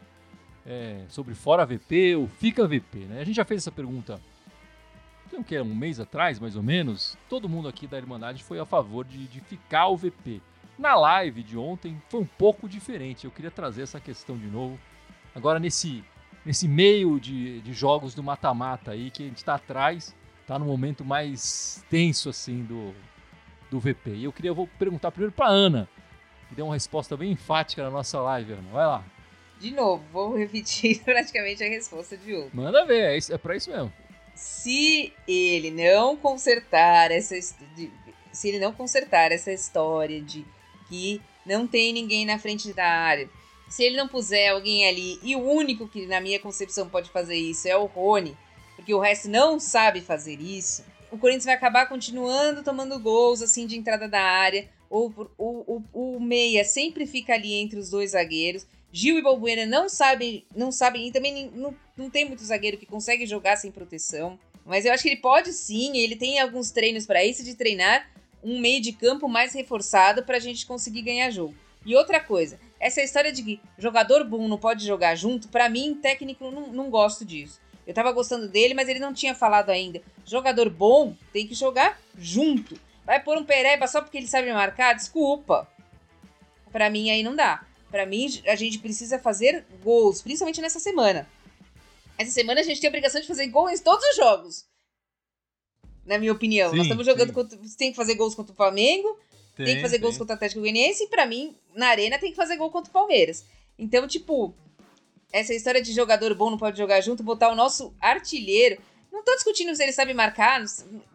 é, 0.65 1.01
sobre 1.09 1.33
fora 1.33 1.65
VP 1.65 2.15
ou 2.15 2.27
fica 2.27 2.67
VP, 2.67 2.99
né? 3.09 3.21
A 3.21 3.23
gente 3.23 3.35
já 3.35 3.45
fez 3.45 3.63
essa 3.63 3.71
pergunta 3.71 4.19
tem 5.29 5.39
o 5.39 5.43
que? 5.43 5.59
Um 5.59 5.75
mês 5.75 5.99
atrás, 5.99 6.39
mais 6.39 6.55
ou 6.55 6.63
menos. 6.63 7.17
Todo 7.29 7.49
mundo 7.49 7.67
aqui 7.67 7.85
da 7.85 7.97
Irmandade 7.97 8.43
foi 8.43 8.59
a 8.59 8.65
favor 8.65 9.05
de, 9.05 9.25
de 9.27 9.41
ficar 9.41 9.87
o 9.87 9.97
VP. 9.97 10.41
Na 10.79 10.95
live 10.95 11.43
de 11.43 11.57
ontem 11.57 12.01
foi 12.07 12.21
um 12.21 12.25
pouco 12.25 12.67
diferente. 12.69 13.25
Eu 13.25 13.31
queria 13.31 13.51
trazer 13.51 13.81
essa 13.81 13.99
questão 13.99 14.37
de 14.37 14.47
novo. 14.47 14.79
Agora 15.35 15.59
nesse, 15.59 16.03
nesse 16.45 16.67
meio 16.67 17.19
de, 17.19 17.61
de 17.61 17.73
jogos 17.73 18.13
do 18.13 18.23
mata-mata 18.23 18.91
aí, 18.91 19.11
que 19.11 19.23
a 19.23 19.25
gente 19.27 19.43
tá 19.43 19.55
atrás, 19.55 20.15
tá 20.47 20.57
no 20.57 20.65
momento 20.65 21.03
mais 21.05 21.83
tenso 21.89 22.29
assim 22.29 22.63
do, 22.63 22.95
do 23.69 23.79
VP. 23.79 24.11
E 24.15 24.23
eu 24.23 24.31
queria 24.33 24.53
vou 24.53 24.67
perguntar 24.79 25.11
primeiro 25.11 25.33
pra 25.33 25.47
Ana, 25.47 25.87
que 26.49 26.55
deu 26.55 26.65
uma 26.65 26.73
resposta 26.73 27.15
bem 27.17 27.31
enfática 27.33 27.83
na 27.83 27.91
nossa 27.91 28.19
live, 28.21 28.53
Ana. 28.53 28.69
Vai 28.71 28.87
lá. 28.87 29.03
De 29.59 29.71
novo, 29.71 30.03
vou 30.13 30.37
repetir 30.37 31.01
praticamente 31.05 31.63
a 31.63 31.67
resposta 31.67 32.15
de 32.15 32.33
ontem. 32.35 32.49
Manda 32.53 32.85
ver, 32.85 33.11
é, 33.13 33.17
isso, 33.17 33.33
é 33.33 33.37
pra 33.37 33.55
isso 33.55 33.69
mesmo. 33.69 33.91
Se 34.33 35.11
ele 35.27 35.71
não 35.71 36.15
consertar 36.15 37.11
essa 37.11 37.35
de- 37.75 37.91
se 38.31 38.47
ele 38.49 38.59
não 38.59 38.71
consertar 38.71 39.31
essa 39.31 39.51
história 39.51 40.21
de 40.21 40.45
que 40.87 41.19
não 41.43 41.65
tem 41.65 41.91
ninguém 41.91 42.23
na 42.23 42.37
frente 42.37 42.71
da 42.71 42.85
área, 42.85 43.27
se 43.67 43.83
ele 43.83 43.97
não 43.97 44.07
puser 44.07 44.51
alguém 44.51 44.87
ali 44.87 45.19
e 45.23 45.35
o 45.35 45.39
único 45.41 45.87
que 45.87 46.05
na 46.05 46.21
minha 46.21 46.39
concepção 46.39 46.87
pode 46.87 47.09
fazer 47.09 47.35
isso 47.35 47.67
é 47.67 47.75
o 47.75 47.85
Rony, 47.85 48.37
porque 48.77 48.93
o 48.93 48.99
resto 48.99 49.27
não 49.27 49.59
sabe 49.59 49.99
fazer 49.99 50.39
isso, 50.39 50.85
o 51.11 51.17
Corinthians 51.17 51.45
vai 51.45 51.55
acabar 51.55 51.87
continuando 51.87 52.63
tomando 52.63 52.97
gols 52.99 53.41
assim 53.41 53.65
de 53.65 53.77
entrada 53.77 54.07
da 54.07 54.21
área. 54.21 54.69
Ou 54.89 55.13
o, 55.37 55.83
o, 55.93 56.15
o 56.15 56.19
meia 56.19 56.63
sempre 56.63 57.05
fica 57.05 57.33
ali 57.33 57.53
entre 57.55 57.77
os 57.77 57.89
dois 57.89 58.11
zagueiros. 58.11 58.65
Gil 58.91 59.17
e 59.17 59.21
Balbuena 59.21 59.65
não 59.65 59.89
sabem, 59.89 60.45
não 60.55 60.71
sabem, 60.71 61.07
e 61.07 61.11
também 61.11 61.51
não, 61.53 61.75
não 61.97 62.09
tem 62.09 62.23
muito 62.23 62.43
zagueiro 62.43 62.77
que 62.77 62.85
consegue 62.85 63.25
jogar 63.25 63.57
sem 63.57 63.71
proteção. 63.71 64.39
Mas 64.65 64.85
eu 64.85 64.93
acho 64.93 65.03
que 65.03 65.09
ele 65.09 65.17
pode 65.17 65.51
sim, 65.51 65.97
ele 65.97 66.15
tem 66.15 66.39
alguns 66.39 66.71
treinos 66.71 67.05
para 67.05 67.23
isso 67.23 67.43
de 67.43 67.55
treinar 67.55 68.09
um 68.43 68.59
meio 68.59 68.81
de 68.81 68.93
campo 68.93 69.27
mais 69.27 69.53
reforçado 69.53 70.23
para 70.23 70.37
a 70.37 70.39
gente 70.39 70.65
conseguir 70.65 71.01
ganhar 71.01 71.29
jogo. 71.31 71.55
E 71.85 71.95
outra 71.95 72.19
coisa, 72.19 72.59
essa 72.79 73.01
história 73.01 73.31
de 73.31 73.43
que 73.43 73.59
jogador 73.77 74.23
bom 74.23 74.47
não 74.47 74.57
pode 74.57 74.85
jogar 74.85 75.15
junto, 75.15 75.47
para 75.47 75.69
mim, 75.69 75.97
técnico, 76.01 76.51
não, 76.51 76.67
não 76.67 76.89
gosto 76.89 77.25
disso. 77.25 77.59
Eu 77.87 77.93
tava 77.93 78.11
gostando 78.11 78.49
dele, 78.49 78.73
mas 78.73 78.89
ele 78.89 78.99
não 78.99 79.13
tinha 79.13 79.33
falado 79.33 79.69
ainda. 79.69 80.01
Jogador 80.25 80.69
bom 80.69 81.15
tem 81.31 81.47
que 81.47 81.55
jogar 81.55 81.97
junto. 82.17 82.77
Vai 83.05 83.23
pôr 83.23 83.37
um 83.37 83.45
pereba 83.45 83.87
só 83.87 84.01
porque 84.01 84.17
ele 84.17 84.27
sabe 84.27 84.51
marcar? 84.51 84.93
Desculpa. 84.93 85.65
Para 86.69 86.89
mim 86.89 87.09
aí 87.09 87.23
não 87.23 87.33
dá. 87.33 87.65
Para 87.89 88.05
mim 88.05 88.27
a 88.45 88.55
gente 88.55 88.79
precisa 88.79 89.17
fazer 89.17 89.65
gols, 89.81 90.21
principalmente 90.21 90.59
nessa 90.59 90.81
semana. 90.81 91.25
Essa 92.17 92.31
semana 92.31 92.59
a 92.59 92.63
gente 92.63 92.81
tem 92.81 92.89
a 92.89 92.91
obrigação 92.91 93.21
de 93.21 93.27
fazer 93.27 93.47
gols 93.47 93.79
em 93.79 93.83
todos 93.83 94.03
os 94.09 94.15
jogos. 94.17 94.65
Na 96.05 96.17
minha 96.17 96.33
opinião. 96.33 96.71
Sim, 96.71 96.75
Nós 96.77 96.87
estamos 96.87 97.05
jogando 97.05 97.29
sim. 97.29 97.33
contra. 97.33 97.57
Tem 97.77 97.91
que 97.91 97.95
fazer 97.95 98.15
gols 98.15 98.35
contra 98.35 98.51
o 98.51 98.55
Flamengo, 98.55 99.17
tem, 99.55 99.77
que 99.77 99.81
fazer 99.81 99.99
gols 99.99 100.15
tem. 100.15 100.19
contra 100.19 100.33
o 100.33 100.35
Atlético 100.35 100.59
Goianiense 100.59 101.03
e 101.03 101.07
pra 101.07 101.25
mim, 101.25 101.55
na 101.73 101.87
arena, 101.87 102.19
tem 102.19 102.31
que 102.31 102.35
fazer 102.35 102.57
gol 102.57 102.69
contra 102.69 102.89
o 102.89 102.93
Palmeiras. 102.93 103.45
Então, 103.79 104.05
tipo, 104.07 104.53
essa 105.31 105.53
história 105.53 105.81
de 105.81 105.93
jogador 105.93 106.33
bom 106.33 106.49
não 106.49 106.57
pode 106.57 106.77
jogar 106.77 107.01
junto, 107.01 107.23
botar 107.23 107.49
o 107.49 107.55
nosso 107.55 107.93
artilheiro. 107.99 108.81
Não 109.11 109.23
tô 109.23 109.33
discutindo 109.35 109.75
se 109.75 109.83
ele 109.83 109.91
sabe 109.91 110.13
marcar, 110.13 110.63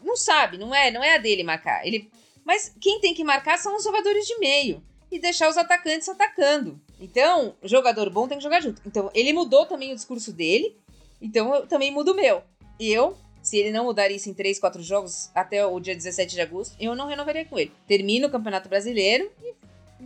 não, 0.03 0.16
sabe, 0.16 0.59
não 0.59 0.75
é, 0.75 0.90
não 0.90 1.03
é 1.03 1.14
a 1.14 1.18
dele 1.18 1.42
marcar. 1.42 1.87
Ele, 1.87 2.11
mas 2.44 2.75
quem 2.81 3.01
tem 3.01 3.14
que 3.14 3.25
marcar 3.25 3.59
são 3.59 3.77
os 3.77 3.85
jogadores 3.85 4.27
de 4.27 4.38
meio 4.38 4.83
e 5.11 5.18
deixar 5.18 5.48
os 5.48 5.57
atacantes 5.57 6.09
atacando. 6.09 6.81
Então, 6.98 7.55
jogador 7.62 8.09
bom 8.11 8.27
tem 8.29 8.38
que 8.38 8.44
jogar 8.44 8.61
junto. 8.61 8.81
Então, 8.87 9.11
ele 9.14 9.33
mudou 9.33 9.66
também 9.66 9.92
o 9.92 9.94
discurso 9.94 10.33
dele, 10.33 10.77
então 11.20 11.55
eu 11.55 11.66
também 11.66 11.90
mudo 11.90 12.12
o 12.12 12.14
meu. 12.14 12.42
Eu, 12.81 13.16
se 13.42 13.59
ele 13.59 13.70
não 13.70 13.85
mudar 13.85 14.11
isso 14.11 14.29
em 14.29 14.35
3, 14.35 14.59
4 14.59 14.83
jogos 14.83 15.31
até 15.35 15.64
o 15.66 15.79
dia 15.79 15.94
17 15.94 16.35
de 16.35 16.40
agosto, 16.40 16.77
eu 16.81 16.94
não 16.94 17.07
renovaria 17.07 17.44
com 17.44 17.59
ele. 17.59 17.72
Termina 17.87 18.27
o 18.27 18.31
Campeonato 18.31 18.68
Brasileiro 18.68 19.31
e 19.40 19.55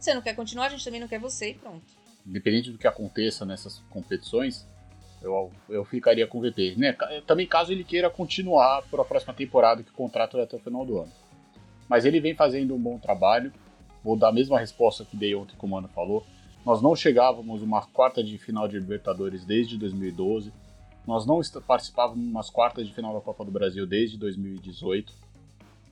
você 0.00 0.12
não 0.12 0.22
quer 0.22 0.34
continuar, 0.34 0.66
a 0.66 0.68
gente 0.70 0.84
também 0.84 1.00
não 1.00 1.08
quer 1.08 1.18
você 1.18 1.50
e 1.50 1.54
pronto. 1.54 1.95
Independente 2.26 2.70
do 2.70 2.78
que 2.78 2.86
aconteça 2.86 3.44
nessas 3.44 3.78
competições, 3.90 4.66
eu, 5.22 5.50
eu 5.68 5.84
ficaria 5.84 6.26
com 6.26 6.38
o 6.38 6.40
VP. 6.42 6.74
Né? 6.76 6.92
Ca- 6.92 7.08
Também 7.26 7.46
caso 7.46 7.72
ele 7.72 7.84
queira 7.84 8.10
continuar 8.10 8.82
para 8.90 9.02
a 9.02 9.04
próxima 9.04 9.32
temporada, 9.32 9.82
que 9.82 9.90
o 9.90 9.94
contrato 9.94 10.36
é 10.38 10.42
até 10.42 10.56
o 10.56 10.60
final 10.60 10.84
do 10.84 10.98
ano. 10.98 11.12
Mas 11.88 12.04
ele 12.04 12.18
vem 12.20 12.34
fazendo 12.34 12.74
um 12.74 12.78
bom 12.80 12.98
trabalho. 12.98 13.52
Vou 14.02 14.16
dar 14.16 14.28
a 14.28 14.32
mesma 14.32 14.58
resposta 14.58 15.04
que 15.04 15.16
dei 15.16 15.34
ontem, 15.34 15.54
como 15.56 15.74
o 15.74 15.76
Mano 15.76 15.88
falou. 15.88 16.24
Nós 16.64 16.82
não 16.82 16.96
chegávamos 16.96 17.62
uma 17.62 17.86
quarta 17.86 18.22
de 18.24 18.36
final 18.38 18.66
de 18.66 18.76
Libertadores 18.78 19.44
desde 19.44 19.78
2012. 19.78 20.52
Nós 21.06 21.24
não 21.24 21.40
participávamos 21.64 22.24
de 22.24 22.28
umas 22.30 22.50
quartas 22.50 22.86
de 22.88 22.92
final 22.92 23.14
da 23.14 23.20
Copa 23.20 23.44
do 23.44 23.52
Brasil 23.52 23.86
desde 23.86 24.18
2018. 24.18 25.12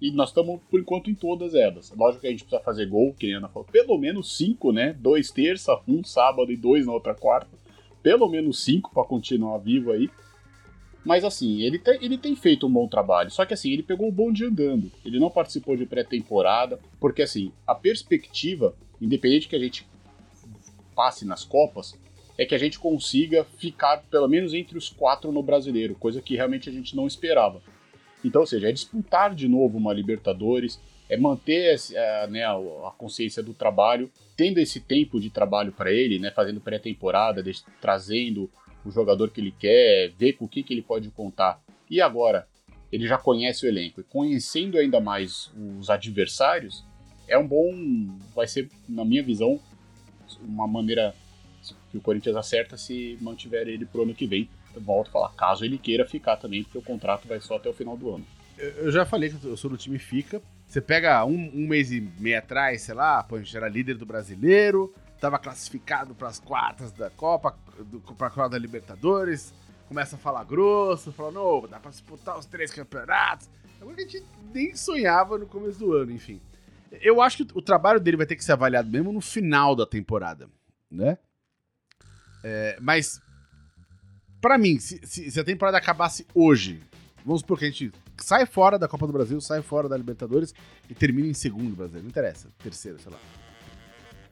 E 0.05 0.11
nós 0.11 0.29
estamos, 0.29 0.61
por 0.71 0.79
enquanto, 0.79 1.11
em 1.11 1.15
todas 1.15 1.55
elas. 1.55 1.91
Lógico 1.97 2.21
que 2.21 2.27
a 2.27 2.31
gente 2.31 2.45
precisa 2.45 2.63
fazer 2.63 2.85
gol, 2.85 3.15
que 3.15 3.33
a 3.33 3.39
Ana 3.39 3.49
falou. 3.49 3.67
Pelo 3.73 3.97
menos 3.97 4.37
cinco, 4.37 4.71
né? 4.71 4.93
Dois 5.01 5.31
terça, 5.31 5.81
um 5.89 6.05
sábado 6.05 6.53
e 6.53 6.59
dois 6.59 6.85
na 6.85 6.93
outra 6.93 7.15
quarta. 7.15 7.49
Pelo 8.03 8.29
menos 8.29 8.63
cinco 8.63 8.93
para 8.93 9.03
continuar 9.03 9.57
vivo 9.57 9.93
aí. 9.93 10.11
Mas 11.07 11.25
assim, 11.25 11.63
ele 11.63 11.79
tem, 11.79 12.05
ele 12.05 12.19
tem 12.19 12.37
feito 12.37 12.67
um 12.67 12.71
bom 12.71 12.87
trabalho. 12.87 13.31
Só 13.31 13.47
que 13.47 13.55
assim, 13.55 13.71
ele 13.71 13.83
pegou 13.83 14.07
o 14.07 14.13
bonde 14.13 14.45
andando. 14.45 14.93
Ele 15.07 15.19
não 15.19 15.31
participou 15.31 15.75
de 15.75 15.87
pré-temporada. 15.87 16.79
Porque 17.01 17.23
assim, 17.23 17.51
a 17.67 17.75
perspectiva, 17.75 18.77
independente 19.01 19.49
que 19.49 19.57
a 19.57 19.59
gente 19.59 19.89
passe 20.95 21.25
nas 21.25 21.45
Copas, 21.47 21.99
é 22.37 22.45
que 22.45 22.55
a 22.55 22.59
gente 22.59 22.79
consiga 22.79 23.43
ficar 23.57 24.05
pelo 24.11 24.29
menos 24.29 24.53
entre 24.53 24.77
os 24.77 24.91
quatro 24.91 25.33
no 25.33 25.43
brasileiro, 25.43 25.95
coisa 25.95 26.21
que 26.21 26.37
realmente 26.37 26.69
a 26.69 26.73
gente 26.73 26.95
não 26.95 27.07
esperava. 27.07 27.63
Então, 28.25 28.41
ou 28.41 28.47
seja, 28.47 28.69
é 28.69 28.73
disputar 28.73 29.35
de 29.35 29.47
novo 29.47 29.77
uma 29.77 29.93
Libertadores, 29.93 30.81
é 31.09 31.17
manter 31.17 31.77
eh, 31.93 32.27
né, 32.29 32.45
a 32.45 32.91
consciência 32.97 33.43
do 33.43 33.53
trabalho, 33.53 34.11
tendo 34.37 34.59
esse 34.59 34.81
tempo 34.81 35.21
de 35.21 35.29
trabalho 35.29 35.71
para 35.71 35.93
ele, 35.93 36.19
né, 36.19 36.31
fazendo 36.31 36.61
pré-temporada, 36.61 37.45
trazendo 37.81 38.51
o 38.85 38.91
jogador 38.91 39.31
que 39.31 39.41
ele 39.41 39.55
quer, 39.59 40.13
ver 40.19 40.33
com 40.35 40.47
o 40.47 40.49
que, 40.49 40.63
que 40.63 40.73
ele 40.73 40.83
pode 40.83 41.11
contar. 41.11 41.63
E 41.91 42.01
agora, 42.01 42.49
ele 42.91 43.07
já 43.07 43.19
conhece 43.19 43.67
o 43.67 43.69
elenco, 43.69 44.01
e 44.01 44.05
conhecendo 44.05 44.79
ainda 44.79 45.01
mais 45.01 45.53
os 45.79 45.91
adversários, 45.91 46.85
é 47.29 47.37
um 47.39 47.47
bom. 47.47 47.73
Vai 48.35 48.47
ser, 48.47 48.71
na 48.89 49.05
minha 49.05 49.23
visão, 49.23 49.61
uma 50.41 50.67
maneira 50.67 51.15
que 51.91 51.97
o 51.97 52.01
Corinthians 52.01 52.37
acerta 52.37 52.77
se 52.77 53.17
mantiver 53.21 53.69
ele 53.69 53.87
pro 53.87 54.03
ano 54.03 54.15
que 54.15 54.27
vem. 54.27 54.49
Volto 54.81 55.09
a 55.09 55.11
falar, 55.11 55.29
caso 55.35 55.65
ele 55.65 55.79
queira 55.79 56.07
ficar 56.07 56.37
também, 56.37 56.63
porque 56.63 56.79
o 56.79 56.83
contrato 56.83 57.27
vai 57.27 57.41
só 57.41 57.57
até 57.57 57.69
o 57.69 57.75
final 57.75 57.97
do 57.97 58.15
ano. 58.15 58.27
Eu 58.57 58.91
já 58.91 59.05
falei 59.05 59.31
que 59.31 59.45
eu 59.45 59.57
sou 59.57 59.71
do 59.71 59.77
time 59.77 59.99
Fica. 59.99 60.41
Você 60.67 60.81
pega 60.81 61.25
um, 61.25 61.51
um 61.55 61.67
mês 61.67 61.93
e 61.93 62.01
meio 62.19 62.39
atrás, 62.39 62.83
sei 62.83 62.95
lá, 62.95 63.25
a 63.29 63.39
gente 63.39 63.57
era 63.57 63.69
líder 63.69 63.97
do 63.97 64.07
brasileiro, 64.07 64.95
tava 65.21 65.39
classificado 65.39 66.15
para 66.15 66.29
as 66.29 66.39
quartas 66.39 66.93
da 66.93 67.11
Copa, 67.11 67.57
do, 67.79 68.01
pra 68.01 68.31
Copa 68.31 68.49
da 68.49 68.59
Libertadores, 68.59 69.53
começa 69.89 70.17
a 70.17 70.19
falar 70.19 70.45
grosso, 70.45 71.13
fala, 71.13 71.31
não, 71.33 71.69
dá 71.69 71.79
pra 71.79 71.91
disputar 71.91 72.39
os 72.39 72.47
três 72.47 72.73
campeonatos. 72.73 73.49
Agora 73.81 73.97
que 73.97 74.03
a 74.03 74.09
gente 74.09 74.25
nem 74.53 74.75
sonhava 74.75 75.37
no 75.39 75.47
começo 75.47 75.79
do 75.79 75.93
ano, 75.93 76.11
enfim. 76.11 76.41
Eu 77.01 77.21
acho 77.21 77.45
que 77.45 77.59
o 77.59 77.63
trabalho 77.63 78.01
dele 78.01 78.17
vai 78.17 78.27
ter 78.27 78.37
que 78.37 78.45
ser 78.45 78.53
avaliado 78.53 78.89
mesmo 78.89 79.13
no 79.13 79.21
final 79.21 79.75
da 79.75 79.85
temporada, 79.85 80.49
né? 80.91 81.19
É, 82.43 82.77
mas, 82.81 83.21
pra 84.45 84.59
mim, 84.59 84.79
se, 84.79 85.01
se- 85.05 85.31
se 85.31 85.41
a 85.41 85.45
temporada 85.45 85.79
acabasse 85.79 86.27
hoje, 86.35 86.83
vamos 87.25 87.41
supor 87.41 87.59
que 87.59 87.65
a 87.65 87.69
gente 87.71 87.91
sai 88.19 88.45
fora 88.45 88.79
da 88.79 88.87
Copa 88.87 89.07
do 89.07 89.13
Brasil, 89.13 89.41
sai 89.41 89.63
fora 89.63 89.89
da 89.89 89.97
Libertadores 89.97 90.55
e 90.89 90.95
termina 90.95 91.29
em 91.29 91.33
segundo 91.35 91.75
brasileiro. 91.75 92.05
Não 92.05 92.11
interessa, 92.11 92.49
terceiro, 92.63 92.99
sei 93.01 93.11
lá. 93.11 93.19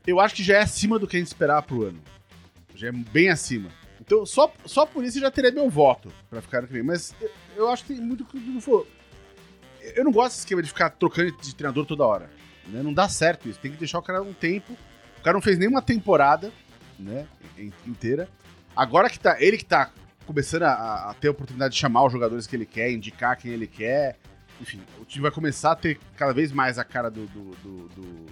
Eu 0.07 0.20
acho 0.20 0.35
que 0.35 0.42
já 0.42 0.59
é 0.59 0.61
acima 0.62 0.98
do 0.98 1.07
que 1.07 1.16
a 1.16 1.18
gente 1.18 1.29
esperava 1.29 1.62
pro 1.62 1.85
ano. 1.85 2.01
Já 2.75 2.88
é 2.88 2.92
bem 2.92 3.31
acima. 3.31 3.70
Então, 4.01 4.27
só, 4.27 4.53
só 4.66 4.85
por 4.85 5.03
isso 5.05 5.16
eu 5.18 5.22
já 5.22 5.31
teria 5.31 5.51
meu 5.53 5.70
voto 5.70 6.12
pra 6.29 6.42
ficar 6.42 6.61
no 6.61 6.66
que 6.66 6.72
vem. 6.75 6.83
Mas 6.83 7.14
eu, 7.20 7.31
eu 7.57 7.70
acho 7.70 7.85
que 7.85 7.94
tem 7.94 8.03
muito 8.05 8.25
que 8.25 8.37
o 8.37 8.40
Dudu 8.40 8.61
falou. 8.61 8.87
Eu 9.94 10.05
não 10.05 10.12
gosto 10.12 10.31
desse 10.33 10.40
esquema 10.40 10.61
de 10.62 10.68
ficar 10.68 10.90
trocando 10.90 11.33
de 11.40 11.55
treinador 11.55 11.87
toda 11.87 12.05
hora. 12.05 12.29
né? 12.66 12.83
Não 12.83 12.92
dá 12.92 13.09
certo 13.09 13.48
isso. 13.48 13.59
Tem 13.61 13.70
que 13.70 13.79
deixar 13.79 13.98
o 13.98 14.03
cara 14.03 14.20
um 14.22 14.33
tempo. 14.35 14.72
O 15.18 15.22
cara 15.22 15.35
não 15.35 15.40
fez 15.42 15.57
nenhuma 15.57 15.81
temporada 15.81 16.53
né, 16.98 17.27
in- 17.57 17.72
inteira. 17.87 18.29
Agora 18.75 19.09
que 19.09 19.18
tá. 19.20 19.40
Ele 19.40 19.57
que 19.57 19.64
tá 19.64 19.90
começando 20.27 20.63
a, 20.65 21.11
a 21.11 21.15
ter 21.15 21.29
a 21.29 21.31
oportunidade 21.31 21.75
de 21.75 21.81
chamar 21.81 22.05
os 22.05 22.13
jogadores 22.13 22.47
que 22.47 22.57
ele 22.57 22.67
quer, 22.67 22.91
indicar 22.91 23.37
quem 23.37 23.51
ele 23.53 23.67
quer. 23.67 24.19
Enfim, 24.61 24.81
o 25.01 25.05
time 25.05 25.23
vai 25.23 25.31
começar 25.31 25.73
a 25.73 25.77
ter 25.77 25.99
cada 26.17 26.33
vez 26.33 26.53
mais 26.53 26.79
a 26.79 26.85
cara 26.85 27.11
do, 27.11 27.27
do, 27.27 27.51
do- 27.57 27.89
do- 27.89 28.27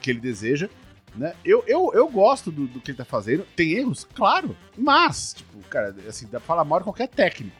que 0.00 0.10
ele 0.10 0.20
deseja. 0.20 0.68
Né? 1.14 1.34
Eu, 1.44 1.64
eu, 1.66 1.90
eu 1.94 2.08
gosto 2.08 2.50
do, 2.50 2.68
que 2.80 2.90
ele 2.90 2.98
tá 2.98 3.04
fazendo. 3.04 3.44
Tem 3.56 3.72
erros? 3.72 4.06
Claro. 4.14 4.56
Mas, 4.76 5.34
tipo, 5.34 5.58
cara, 5.68 5.94
assim, 6.08 6.24
dá 6.26 6.38
pra 6.38 6.40
falar 6.40 6.64
mal 6.64 6.80
qualquer 6.82 7.08
técnico. 7.08 7.56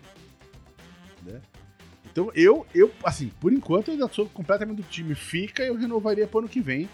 Né? 1.23 1.41
Então, 2.11 2.31
eu, 2.35 2.67
eu, 2.75 2.91
assim, 3.05 3.31
por 3.41 3.53
enquanto, 3.53 3.89
eu 3.89 3.93
ainda 3.95 4.09
sou 4.09 4.29
completamente 4.29 4.79
do 4.79 4.83
time. 4.83 5.15
Fica, 5.15 5.63
eu 5.63 5.77
renovaria 5.77 6.27
pro 6.27 6.41
ano 6.41 6.49
que 6.49 6.61
vem. 6.61 6.89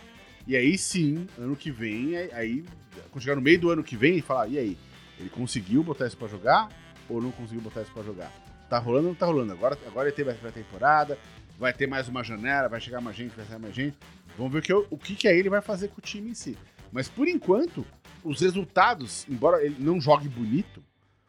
E 0.46 0.56
aí 0.56 0.78
sim, 0.78 1.26
ano 1.38 1.56
que 1.56 1.70
vem, 1.72 2.16
aí 2.32 2.64
quando 3.10 3.22
chegar 3.22 3.34
no 3.34 3.42
meio 3.42 3.58
do 3.58 3.68
ano 3.70 3.82
que 3.82 3.96
vem, 3.96 4.20
falar, 4.22 4.46
e 4.48 4.56
aí? 4.58 4.78
Ele 5.18 5.30
conseguiu 5.30 5.82
botar 5.82 6.06
isso 6.06 6.16
pra 6.16 6.28
jogar 6.28 6.68
ou 7.08 7.20
não 7.20 7.30
conseguiu 7.30 7.62
botar 7.62 7.82
isso 7.82 7.92
pra 7.92 8.02
jogar? 8.02 8.32
Tá 8.68 8.78
rolando 8.78 9.08
ou 9.08 9.12
não 9.12 9.18
tá 9.18 9.26
rolando? 9.26 9.52
Agora, 9.52 9.78
agora 9.86 10.08
ele 10.08 10.16
teve 10.16 10.30
a 10.30 10.52
temporada, 10.52 11.18
vai 11.58 11.72
ter 11.72 11.86
mais 11.86 12.08
uma 12.08 12.22
janela, 12.22 12.68
vai 12.68 12.80
chegar 12.80 13.00
mais 13.00 13.16
gente, 13.16 13.34
vai 13.34 13.46
sair 13.46 13.58
mais 13.58 13.74
gente. 13.74 13.96
Vamos 14.36 14.52
ver 14.52 14.58
o 14.58 14.62
que, 14.62 14.72
o 14.72 14.98
que, 14.98 15.14
que 15.14 15.28
aí 15.28 15.38
ele 15.38 15.48
vai 15.48 15.62
fazer 15.62 15.88
com 15.88 15.98
o 15.98 16.02
time 16.02 16.30
em 16.30 16.34
si. 16.34 16.58
Mas 16.92 17.08
por 17.08 17.28
enquanto, 17.28 17.86
os 18.24 18.40
resultados, 18.40 19.26
embora 19.28 19.64
ele 19.64 19.76
não 19.78 20.00
jogue 20.00 20.28
bonito, 20.28 20.82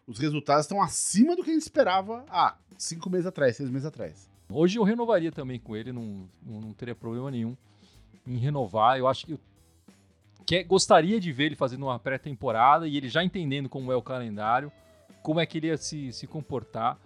os 0.05 0.19
resultados 0.19 0.65
estão 0.65 0.81
acima 0.81 1.35
do 1.35 1.43
que 1.43 1.49
a 1.49 1.53
gente 1.53 1.63
esperava 1.63 2.25
há 2.29 2.55
cinco 2.77 3.09
meses 3.09 3.25
atrás, 3.25 3.55
seis 3.55 3.69
meses 3.69 3.85
atrás. 3.85 4.29
Hoje 4.49 4.79
eu 4.79 4.83
renovaria 4.83 5.31
também 5.31 5.59
com 5.59 5.75
ele, 5.75 5.91
não, 5.91 6.29
não 6.41 6.73
teria 6.73 6.95
problema 6.95 7.29
nenhum 7.29 7.55
em 8.25 8.37
renovar. 8.37 8.97
Eu 8.97 9.07
acho 9.07 9.25
que 9.25 9.37
eu 10.55 10.59
que, 10.59 10.63
gostaria 10.63 11.19
de 11.19 11.31
ver 11.31 11.45
ele 11.45 11.55
fazendo 11.55 11.83
uma 11.83 11.99
pré-temporada 11.99 12.87
e 12.87 12.97
ele 12.97 13.09
já 13.09 13.23
entendendo 13.23 13.67
como 13.69 13.91
é 13.91 13.95
o 13.95 14.01
calendário, 14.01 14.71
como 15.21 15.39
é 15.39 15.45
que 15.45 15.57
ele 15.57 15.67
ia 15.67 15.77
se, 15.77 16.11
se 16.13 16.25
comportar 16.25 16.97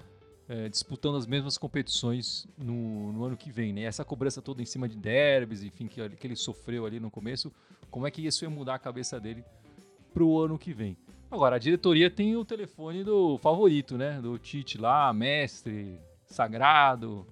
eh, 0.48 0.70
disputando 0.70 1.16
as 1.16 1.26
mesmas 1.26 1.58
competições 1.58 2.48
no, 2.58 3.12
no 3.14 3.24
ano 3.24 3.38
que 3.38 3.52
vem. 3.52 3.74
Né? 3.74 3.84
Essa 3.84 4.04
cobrança 4.06 4.42
toda 4.42 4.62
em 4.62 4.66
cima 4.66 4.88
de 4.88 4.96
derbys, 4.98 5.64
enfim, 5.64 5.88
que, 5.88 6.08
que 6.10 6.28
ele 6.28 6.36
sofreu 6.36 6.86
ali 6.86 7.00
no 7.00 7.10
começo, 7.10 7.52
como 7.90 8.06
é 8.06 8.12
que 8.12 8.26
isso 8.26 8.44
ia 8.44 8.50
mudar 8.50 8.76
a 8.76 8.80
cabeça 8.80 9.20
dele 9.20 9.44
pro 10.14 10.40
ano 10.40 10.58
que 10.60 10.74
vem. 10.74 10.98
Agora, 11.32 11.56
a 11.56 11.60
diretoria 11.60 12.10
tem 12.12 12.36
o 12.36 12.44
telefone 12.44 13.04
do 13.04 13.38
favorito, 13.38 13.98
né? 13.98 14.20
Do 14.22 14.38
Tite 14.38 14.78
lá, 14.78 15.14
mestre, 15.14 15.98
sagrado. 16.26 17.26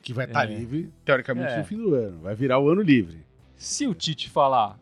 Que 0.00 0.14
vai 0.14 0.26
estar 0.26 0.48
É. 0.48 0.54
livre, 0.54 0.92
teoricamente, 1.04 1.52
É. 1.52 1.58
no 1.58 1.64
fim 1.64 1.76
do 1.76 1.92
ano. 1.94 2.20
Vai 2.20 2.34
virar 2.36 2.60
o 2.60 2.68
ano 2.68 2.80
livre. 2.80 3.26
Se 3.56 3.88
o 3.88 3.94
Tite 3.94 4.30
falar, 4.30 4.78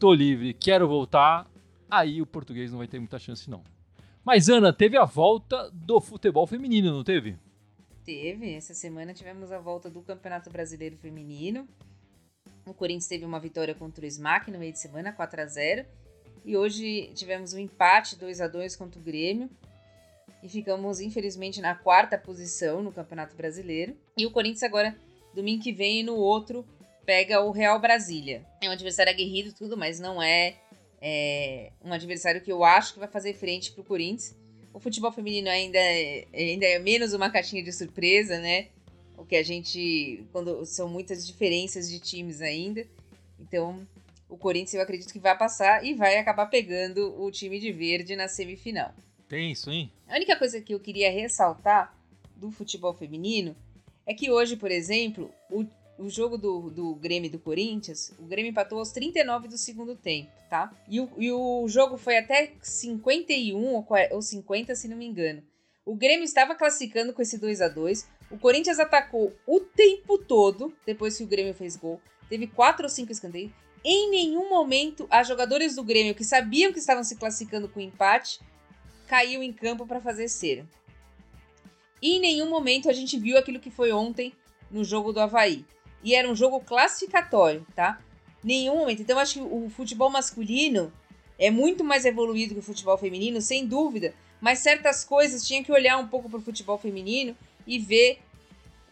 tô 0.00 0.14
livre, 0.14 0.54
quero 0.54 0.88
voltar, 0.88 1.46
aí 1.88 2.22
o 2.22 2.26
português 2.26 2.70
não 2.70 2.78
vai 2.78 2.88
ter 2.88 2.98
muita 2.98 3.18
chance, 3.18 3.50
não. 3.50 3.62
Mas, 4.24 4.48
Ana, 4.48 4.72
teve 4.72 4.96
a 4.96 5.04
volta 5.04 5.70
do 5.70 6.00
futebol 6.00 6.46
feminino, 6.46 6.90
não 6.90 7.04
teve? 7.04 7.36
Teve. 8.02 8.54
Essa 8.54 8.72
semana 8.72 9.12
tivemos 9.12 9.52
a 9.52 9.58
volta 9.58 9.90
do 9.90 10.00
Campeonato 10.00 10.48
Brasileiro 10.48 10.96
Feminino. 10.96 11.68
O 12.66 12.72
Corinthians 12.72 13.08
teve 13.08 13.26
uma 13.26 13.38
vitória 13.38 13.74
contra 13.74 14.04
o 14.04 14.10
SMAC 14.10 14.50
no 14.50 14.58
meio 14.58 14.72
de 14.72 14.78
semana, 14.78 15.12
4 15.12 15.42
a 15.42 15.46
0 15.46 15.86
E 16.46 16.56
hoje 16.56 17.10
tivemos 17.14 17.52
um 17.52 17.58
empate 17.58 18.16
2 18.16 18.40
a 18.40 18.48
2 18.48 18.76
contra 18.76 18.98
o 18.98 19.04
Grêmio. 19.04 19.50
E 20.42 20.48
ficamos, 20.48 21.00
infelizmente, 21.00 21.60
na 21.60 21.74
quarta 21.74 22.16
posição 22.16 22.82
no 22.82 22.90
Campeonato 22.90 23.36
Brasileiro. 23.36 23.94
E 24.16 24.24
o 24.24 24.30
Corinthians 24.30 24.62
agora, 24.62 24.96
domingo 25.34 25.62
que 25.62 25.72
vem, 25.72 26.02
no 26.02 26.14
outro, 26.14 26.64
pega 27.10 27.40
o 27.40 27.50
Real 27.50 27.76
Brasília. 27.80 28.46
É 28.62 28.68
um 28.68 28.70
adversário 28.70 29.12
aguerrido, 29.12 29.52
tudo, 29.52 29.76
mas 29.76 29.98
não 29.98 30.22
é, 30.22 30.54
é, 31.02 31.72
um 31.84 31.92
adversário 31.92 32.40
que 32.40 32.52
eu 32.52 32.62
acho 32.62 32.92
que 32.92 33.00
vai 33.00 33.08
fazer 33.08 33.34
frente 33.34 33.72
pro 33.72 33.82
Corinthians. 33.82 34.36
O 34.72 34.78
futebol 34.78 35.10
feminino 35.10 35.48
ainda 35.48 35.76
é, 35.76 36.24
ainda 36.32 36.66
é 36.66 36.78
menos 36.78 37.12
uma 37.12 37.28
caixinha 37.28 37.64
de 37.64 37.72
surpresa, 37.72 38.38
né? 38.38 38.68
O 39.18 39.24
que 39.24 39.34
a 39.34 39.42
gente. 39.42 40.24
Quando 40.30 40.64
são 40.64 40.88
muitas 40.88 41.26
diferenças 41.26 41.90
de 41.90 41.98
times 41.98 42.40
ainda. 42.40 42.86
Então, 43.40 43.84
o 44.28 44.36
Corinthians 44.36 44.74
eu 44.74 44.82
acredito 44.82 45.12
que 45.12 45.18
vai 45.18 45.36
passar 45.36 45.84
e 45.84 45.94
vai 45.94 46.16
acabar 46.16 46.46
pegando 46.46 47.20
o 47.20 47.28
time 47.32 47.58
de 47.58 47.72
verde 47.72 48.14
na 48.14 48.28
semifinal. 48.28 48.94
Tem 49.28 49.50
isso, 49.50 49.68
hein? 49.68 49.90
A 50.08 50.14
única 50.14 50.36
coisa 50.36 50.60
que 50.60 50.74
eu 50.74 50.78
queria 50.78 51.10
ressaltar 51.10 51.92
do 52.36 52.52
futebol 52.52 52.94
feminino 52.94 53.56
é 54.06 54.14
que 54.14 54.30
hoje, 54.30 54.56
por 54.56 54.70
exemplo, 54.70 55.28
o, 55.50 55.66
o 56.00 56.08
jogo 56.08 56.38
do, 56.38 56.70
do 56.70 56.94
Grêmio 56.94 57.28
e 57.28 57.30
do 57.30 57.38
Corinthians, 57.38 58.12
o 58.18 58.24
Grêmio 58.24 58.50
empatou 58.50 58.78
aos 58.78 58.90
39 58.90 59.48
do 59.48 59.58
segundo 59.58 59.94
tempo, 59.94 60.30
tá? 60.48 60.72
E 60.88 60.98
o, 60.98 61.10
e 61.18 61.30
o 61.30 61.68
jogo 61.68 61.98
foi 61.98 62.16
até 62.16 62.54
51 62.62 63.74
ou 63.74 63.82
40 63.82 64.14
ou 64.14 64.22
50, 64.22 64.74
se 64.74 64.88
não 64.88 64.96
me 64.96 65.06
engano. 65.06 65.42
O 65.84 65.94
Grêmio 65.94 66.24
estava 66.24 66.54
classificando 66.54 67.12
com 67.12 67.20
esse 67.20 67.38
2 67.38 67.60
a 67.60 67.68
2 67.68 68.08
O 68.30 68.38
Corinthians 68.38 68.78
atacou 68.78 69.34
o 69.46 69.60
tempo 69.60 70.16
todo, 70.16 70.72
depois 70.86 71.16
que 71.16 71.24
o 71.24 71.26
Grêmio 71.26 71.54
fez 71.54 71.76
gol. 71.76 72.00
Teve 72.28 72.46
quatro 72.46 72.84
ou 72.84 72.88
cinco 72.88 73.12
escanteios. 73.12 73.52
Em 73.84 74.10
nenhum 74.10 74.48
momento, 74.48 75.06
as 75.10 75.28
jogadoras 75.28 75.74
do 75.74 75.84
Grêmio 75.84 76.14
que 76.14 76.24
sabiam 76.24 76.72
que 76.72 76.78
estavam 76.78 77.04
se 77.04 77.16
classificando 77.16 77.68
com 77.68 77.80
empate 77.80 78.40
caiu 79.06 79.42
em 79.42 79.52
campo 79.52 79.86
para 79.86 80.00
fazer 80.00 80.28
cera. 80.28 80.66
E 82.00 82.16
em 82.16 82.20
nenhum 82.20 82.48
momento 82.48 82.88
a 82.88 82.92
gente 82.92 83.18
viu 83.18 83.36
aquilo 83.36 83.60
que 83.60 83.70
foi 83.70 83.92
ontem 83.92 84.32
no 84.70 84.82
jogo 84.84 85.12
do 85.12 85.20
Havaí. 85.20 85.64
E 86.02 86.14
era 86.14 86.30
um 86.30 86.34
jogo 86.34 86.60
classificatório, 86.60 87.66
tá? 87.74 88.00
Nenhum 88.42 88.78
momento. 88.78 89.02
Então 89.02 89.18
acho 89.18 89.34
que 89.34 89.40
o 89.40 89.68
futebol 89.70 90.10
masculino 90.10 90.92
é 91.38 91.50
muito 91.50 91.84
mais 91.84 92.04
evoluído 92.04 92.54
que 92.54 92.60
o 92.60 92.62
futebol 92.62 92.96
feminino, 92.96 93.40
sem 93.40 93.66
dúvida. 93.66 94.14
Mas 94.40 94.60
certas 94.60 95.04
coisas 95.04 95.46
tinha 95.46 95.62
que 95.62 95.72
olhar 95.72 95.98
um 95.98 96.08
pouco 96.08 96.28
pro 96.28 96.40
futebol 96.40 96.78
feminino 96.78 97.36
e 97.66 97.78
ver 97.78 98.20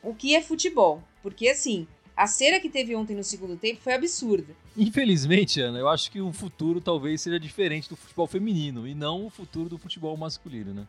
o 0.03 0.15
que 0.15 0.35
é 0.35 0.43
futebol. 0.43 1.03
Porque 1.23 1.49
assim, 1.49 1.87
a 2.17 2.27
cera 2.27 2.61
que 2.61 2.69
teve 2.69 2.95
ontem 2.95 3.17
no 3.17 3.25
segundo 3.25 3.57
tempo 3.57 3.81
foi 3.81 3.95
absurda. 3.95 4.55
Infelizmente, 4.77 5.61
Ana, 5.61 5.79
eu 5.79 5.89
acho 5.89 6.11
que 6.11 6.21
o 6.21 6.33
futuro 6.33 6.81
talvez 6.81 7.21
seja 7.21 7.39
diferente 7.39 7.89
do 7.89 7.97
futebol 7.97 8.27
feminino 8.27 8.87
e 8.87 8.95
não 8.95 9.27
o 9.27 9.31
futuro 9.31 9.69
do 9.69 9.79
futebol 9.79 10.17
masculino, 10.17 10.75
né? 10.75 10.87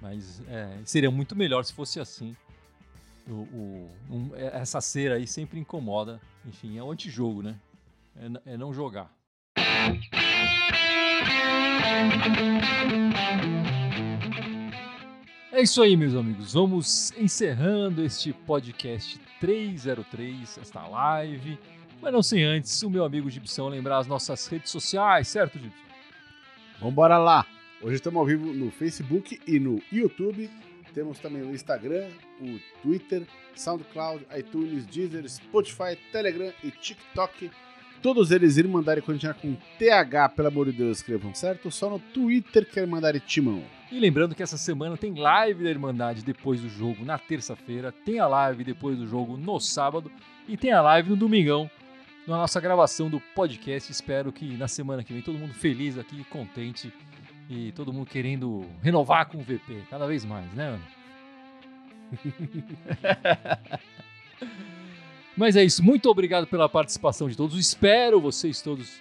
Mas 0.00 0.42
é, 0.48 0.78
seria 0.84 1.10
muito 1.10 1.36
melhor 1.36 1.64
se 1.64 1.72
fosse 1.72 2.00
assim. 2.00 2.36
O, 3.30 3.32
o- 3.32 3.90
um- 4.10 4.30
é- 4.34 4.58
essa 4.60 4.80
cera 4.80 5.14
aí 5.14 5.26
sempre 5.26 5.58
incomoda. 5.58 6.20
Enfim, 6.44 6.76
é 6.78 6.82
um 6.82 6.90
antijogo, 6.90 7.42
né? 7.42 7.56
É, 8.44 8.54
é 8.54 8.56
não 8.56 8.72
jogar. 8.74 9.10
É 15.52 15.60
isso 15.62 15.82
aí, 15.82 15.96
meus 15.96 16.14
amigos. 16.14 16.52
Vamos 16.52 17.12
encerrando 17.18 18.02
este 18.04 18.32
podcast 18.32 19.18
303, 19.40 20.58
esta 20.58 20.86
live. 20.86 21.58
Mas 22.00 22.12
não 22.12 22.22
sem 22.22 22.44
antes, 22.44 22.82
o 22.82 22.88
meu 22.90 23.04
amigo 23.04 23.28
Gibson 23.28 23.68
lembrar 23.68 23.98
as 23.98 24.06
nossas 24.06 24.46
redes 24.46 24.70
sociais, 24.70 25.28
certo, 25.28 25.58
Gibson? 25.58 25.76
Vambora 26.80 27.18
lá! 27.18 27.44
Hoje 27.82 27.96
estamos 27.96 28.18
ao 28.18 28.26
vivo 28.26 28.52
no 28.52 28.70
Facebook 28.70 29.40
e 29.46 29.58
no 29.58 29.82
YouTube. 29.92 30.48
Temos 30.94 31.18
também 31.18 31.42
o 31.42 31.54
Instagram, 31.54 32.08
o 32.40 32.58
Twitter, 32.82 33.22
SoundCloud, 33.54 34.26
iTunes, 34.36 34.86
Deezer, 34.86 35.28
Spotify, 35.28 35.96
Telegram 36.12 36.52
e 36.64 36.70
TikTok. 36.70 37.50
Todos 38.02 38.30
eles 38.30 38.56
irem 38.56 38.70
mandar 38.70 39.00
continuar 39.02 39.34
com 39.34 39.54
TH, 39.78 40.30
pelo 40.30 40.48
amor 40.48 40.66
de 40.66 40.72
Deus, 40.72 40.98
escrevam 40.98 41.34
certo. 41.34 41.70
Só 41.70 41.90
no 41.90 41.98
Twitter 41.98 42.66
quer 42.66 42.86
mandar 42.86 43.18
timão. 43.20 43.62
E 43.92 43.98
lembrando 43.98 44.34
que 44.34 44.42
essa 44.42 44.56
semana 44.56 44.96
tem 44.96 45.14
live 45.14 45.64
da 45.64 45.70
Irmandade 45.70 46.22
depois 46.22 46.60
do 46.60 46.68
jogo 46.68 47.04
na 47.04 47.18
terça-feira, 47.18 47.92
tem 47.92 48.18
a 48.18 48.26
live 48.26 48.64
depois 48.64 48.96
do 48.96 49.06
jogo 49.06 49.36
no 49.36 49.58
sábado 49.60 50.10
e 50.48 50.56
tem 50.56 50.72
a 50.72 50.80
live 50.80 51.10
no 51.10 51.16
domingão, 51.16 51.70
na 52.26 52.36
nossa 52.36 52.60
gravação 52.60 53.10
do 53.10 53.20
podcast. 53.34 53.90
Espero 53.90 54.32
que 54.32 54.56
na 54.56 54.68
semana 54.68 55.02
que 55.02 55.12
vem 55.12 55.22
todo 55.22 55.38
mundo 55.38 55.52
feliz 55.52 55.98
aqui, 55.98 56.24
contente 56.24 56.92
e 57.50 57.72
todo 57.72 57.92
mundo 57.92 58.06
querendo 58.06 58.64
renovar 58.80 59.26
com 59.26 59.38
o 59.38 59.42
VP 59.42 59.82
cada 59.90 60.06
vez 60.06 60.24
mais, 60.24 60.50
né, 60.52 60.68
Ana? 60.68 61.00
Mas 65.36 65.56
é 65.56 65.64
isso, 65.64 65.82
muito 65.82 66.08
obrigado 66.08 66.46
pela 66.46 66.68
participação 66.68 67.28
de 67.28 67.36
todos. 67.36 67.58
Espero 67.58 68.20
vocês 68.20 68.62
todos 68.62 69.00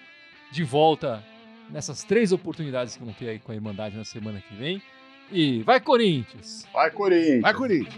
de 0.51 0.63
volta 0.63 1.23
nessas 1.69 2.03
três 2.03 2.31
oportunidades 2.31 2.97
que 2.97 3.03
vão 3.03 3.13
ter 3.13 3.29
aí 3.29 3.39
com 3.39 3.51
a 3.51 3.55
Irmandade 3.55 3.95
na 3.95 4.03
semana 4.03 4.41
que 4.41 4.55
vem. 4.55 4.81
E 5.31 5.61
vai, 5.61 5.79
Corinthians! 5.79 6.67
Vai, 6.73 6.89
Corinthians! 6.89 7.41
Vai, 7.41 7.53
Corinthians! 7.53 7.93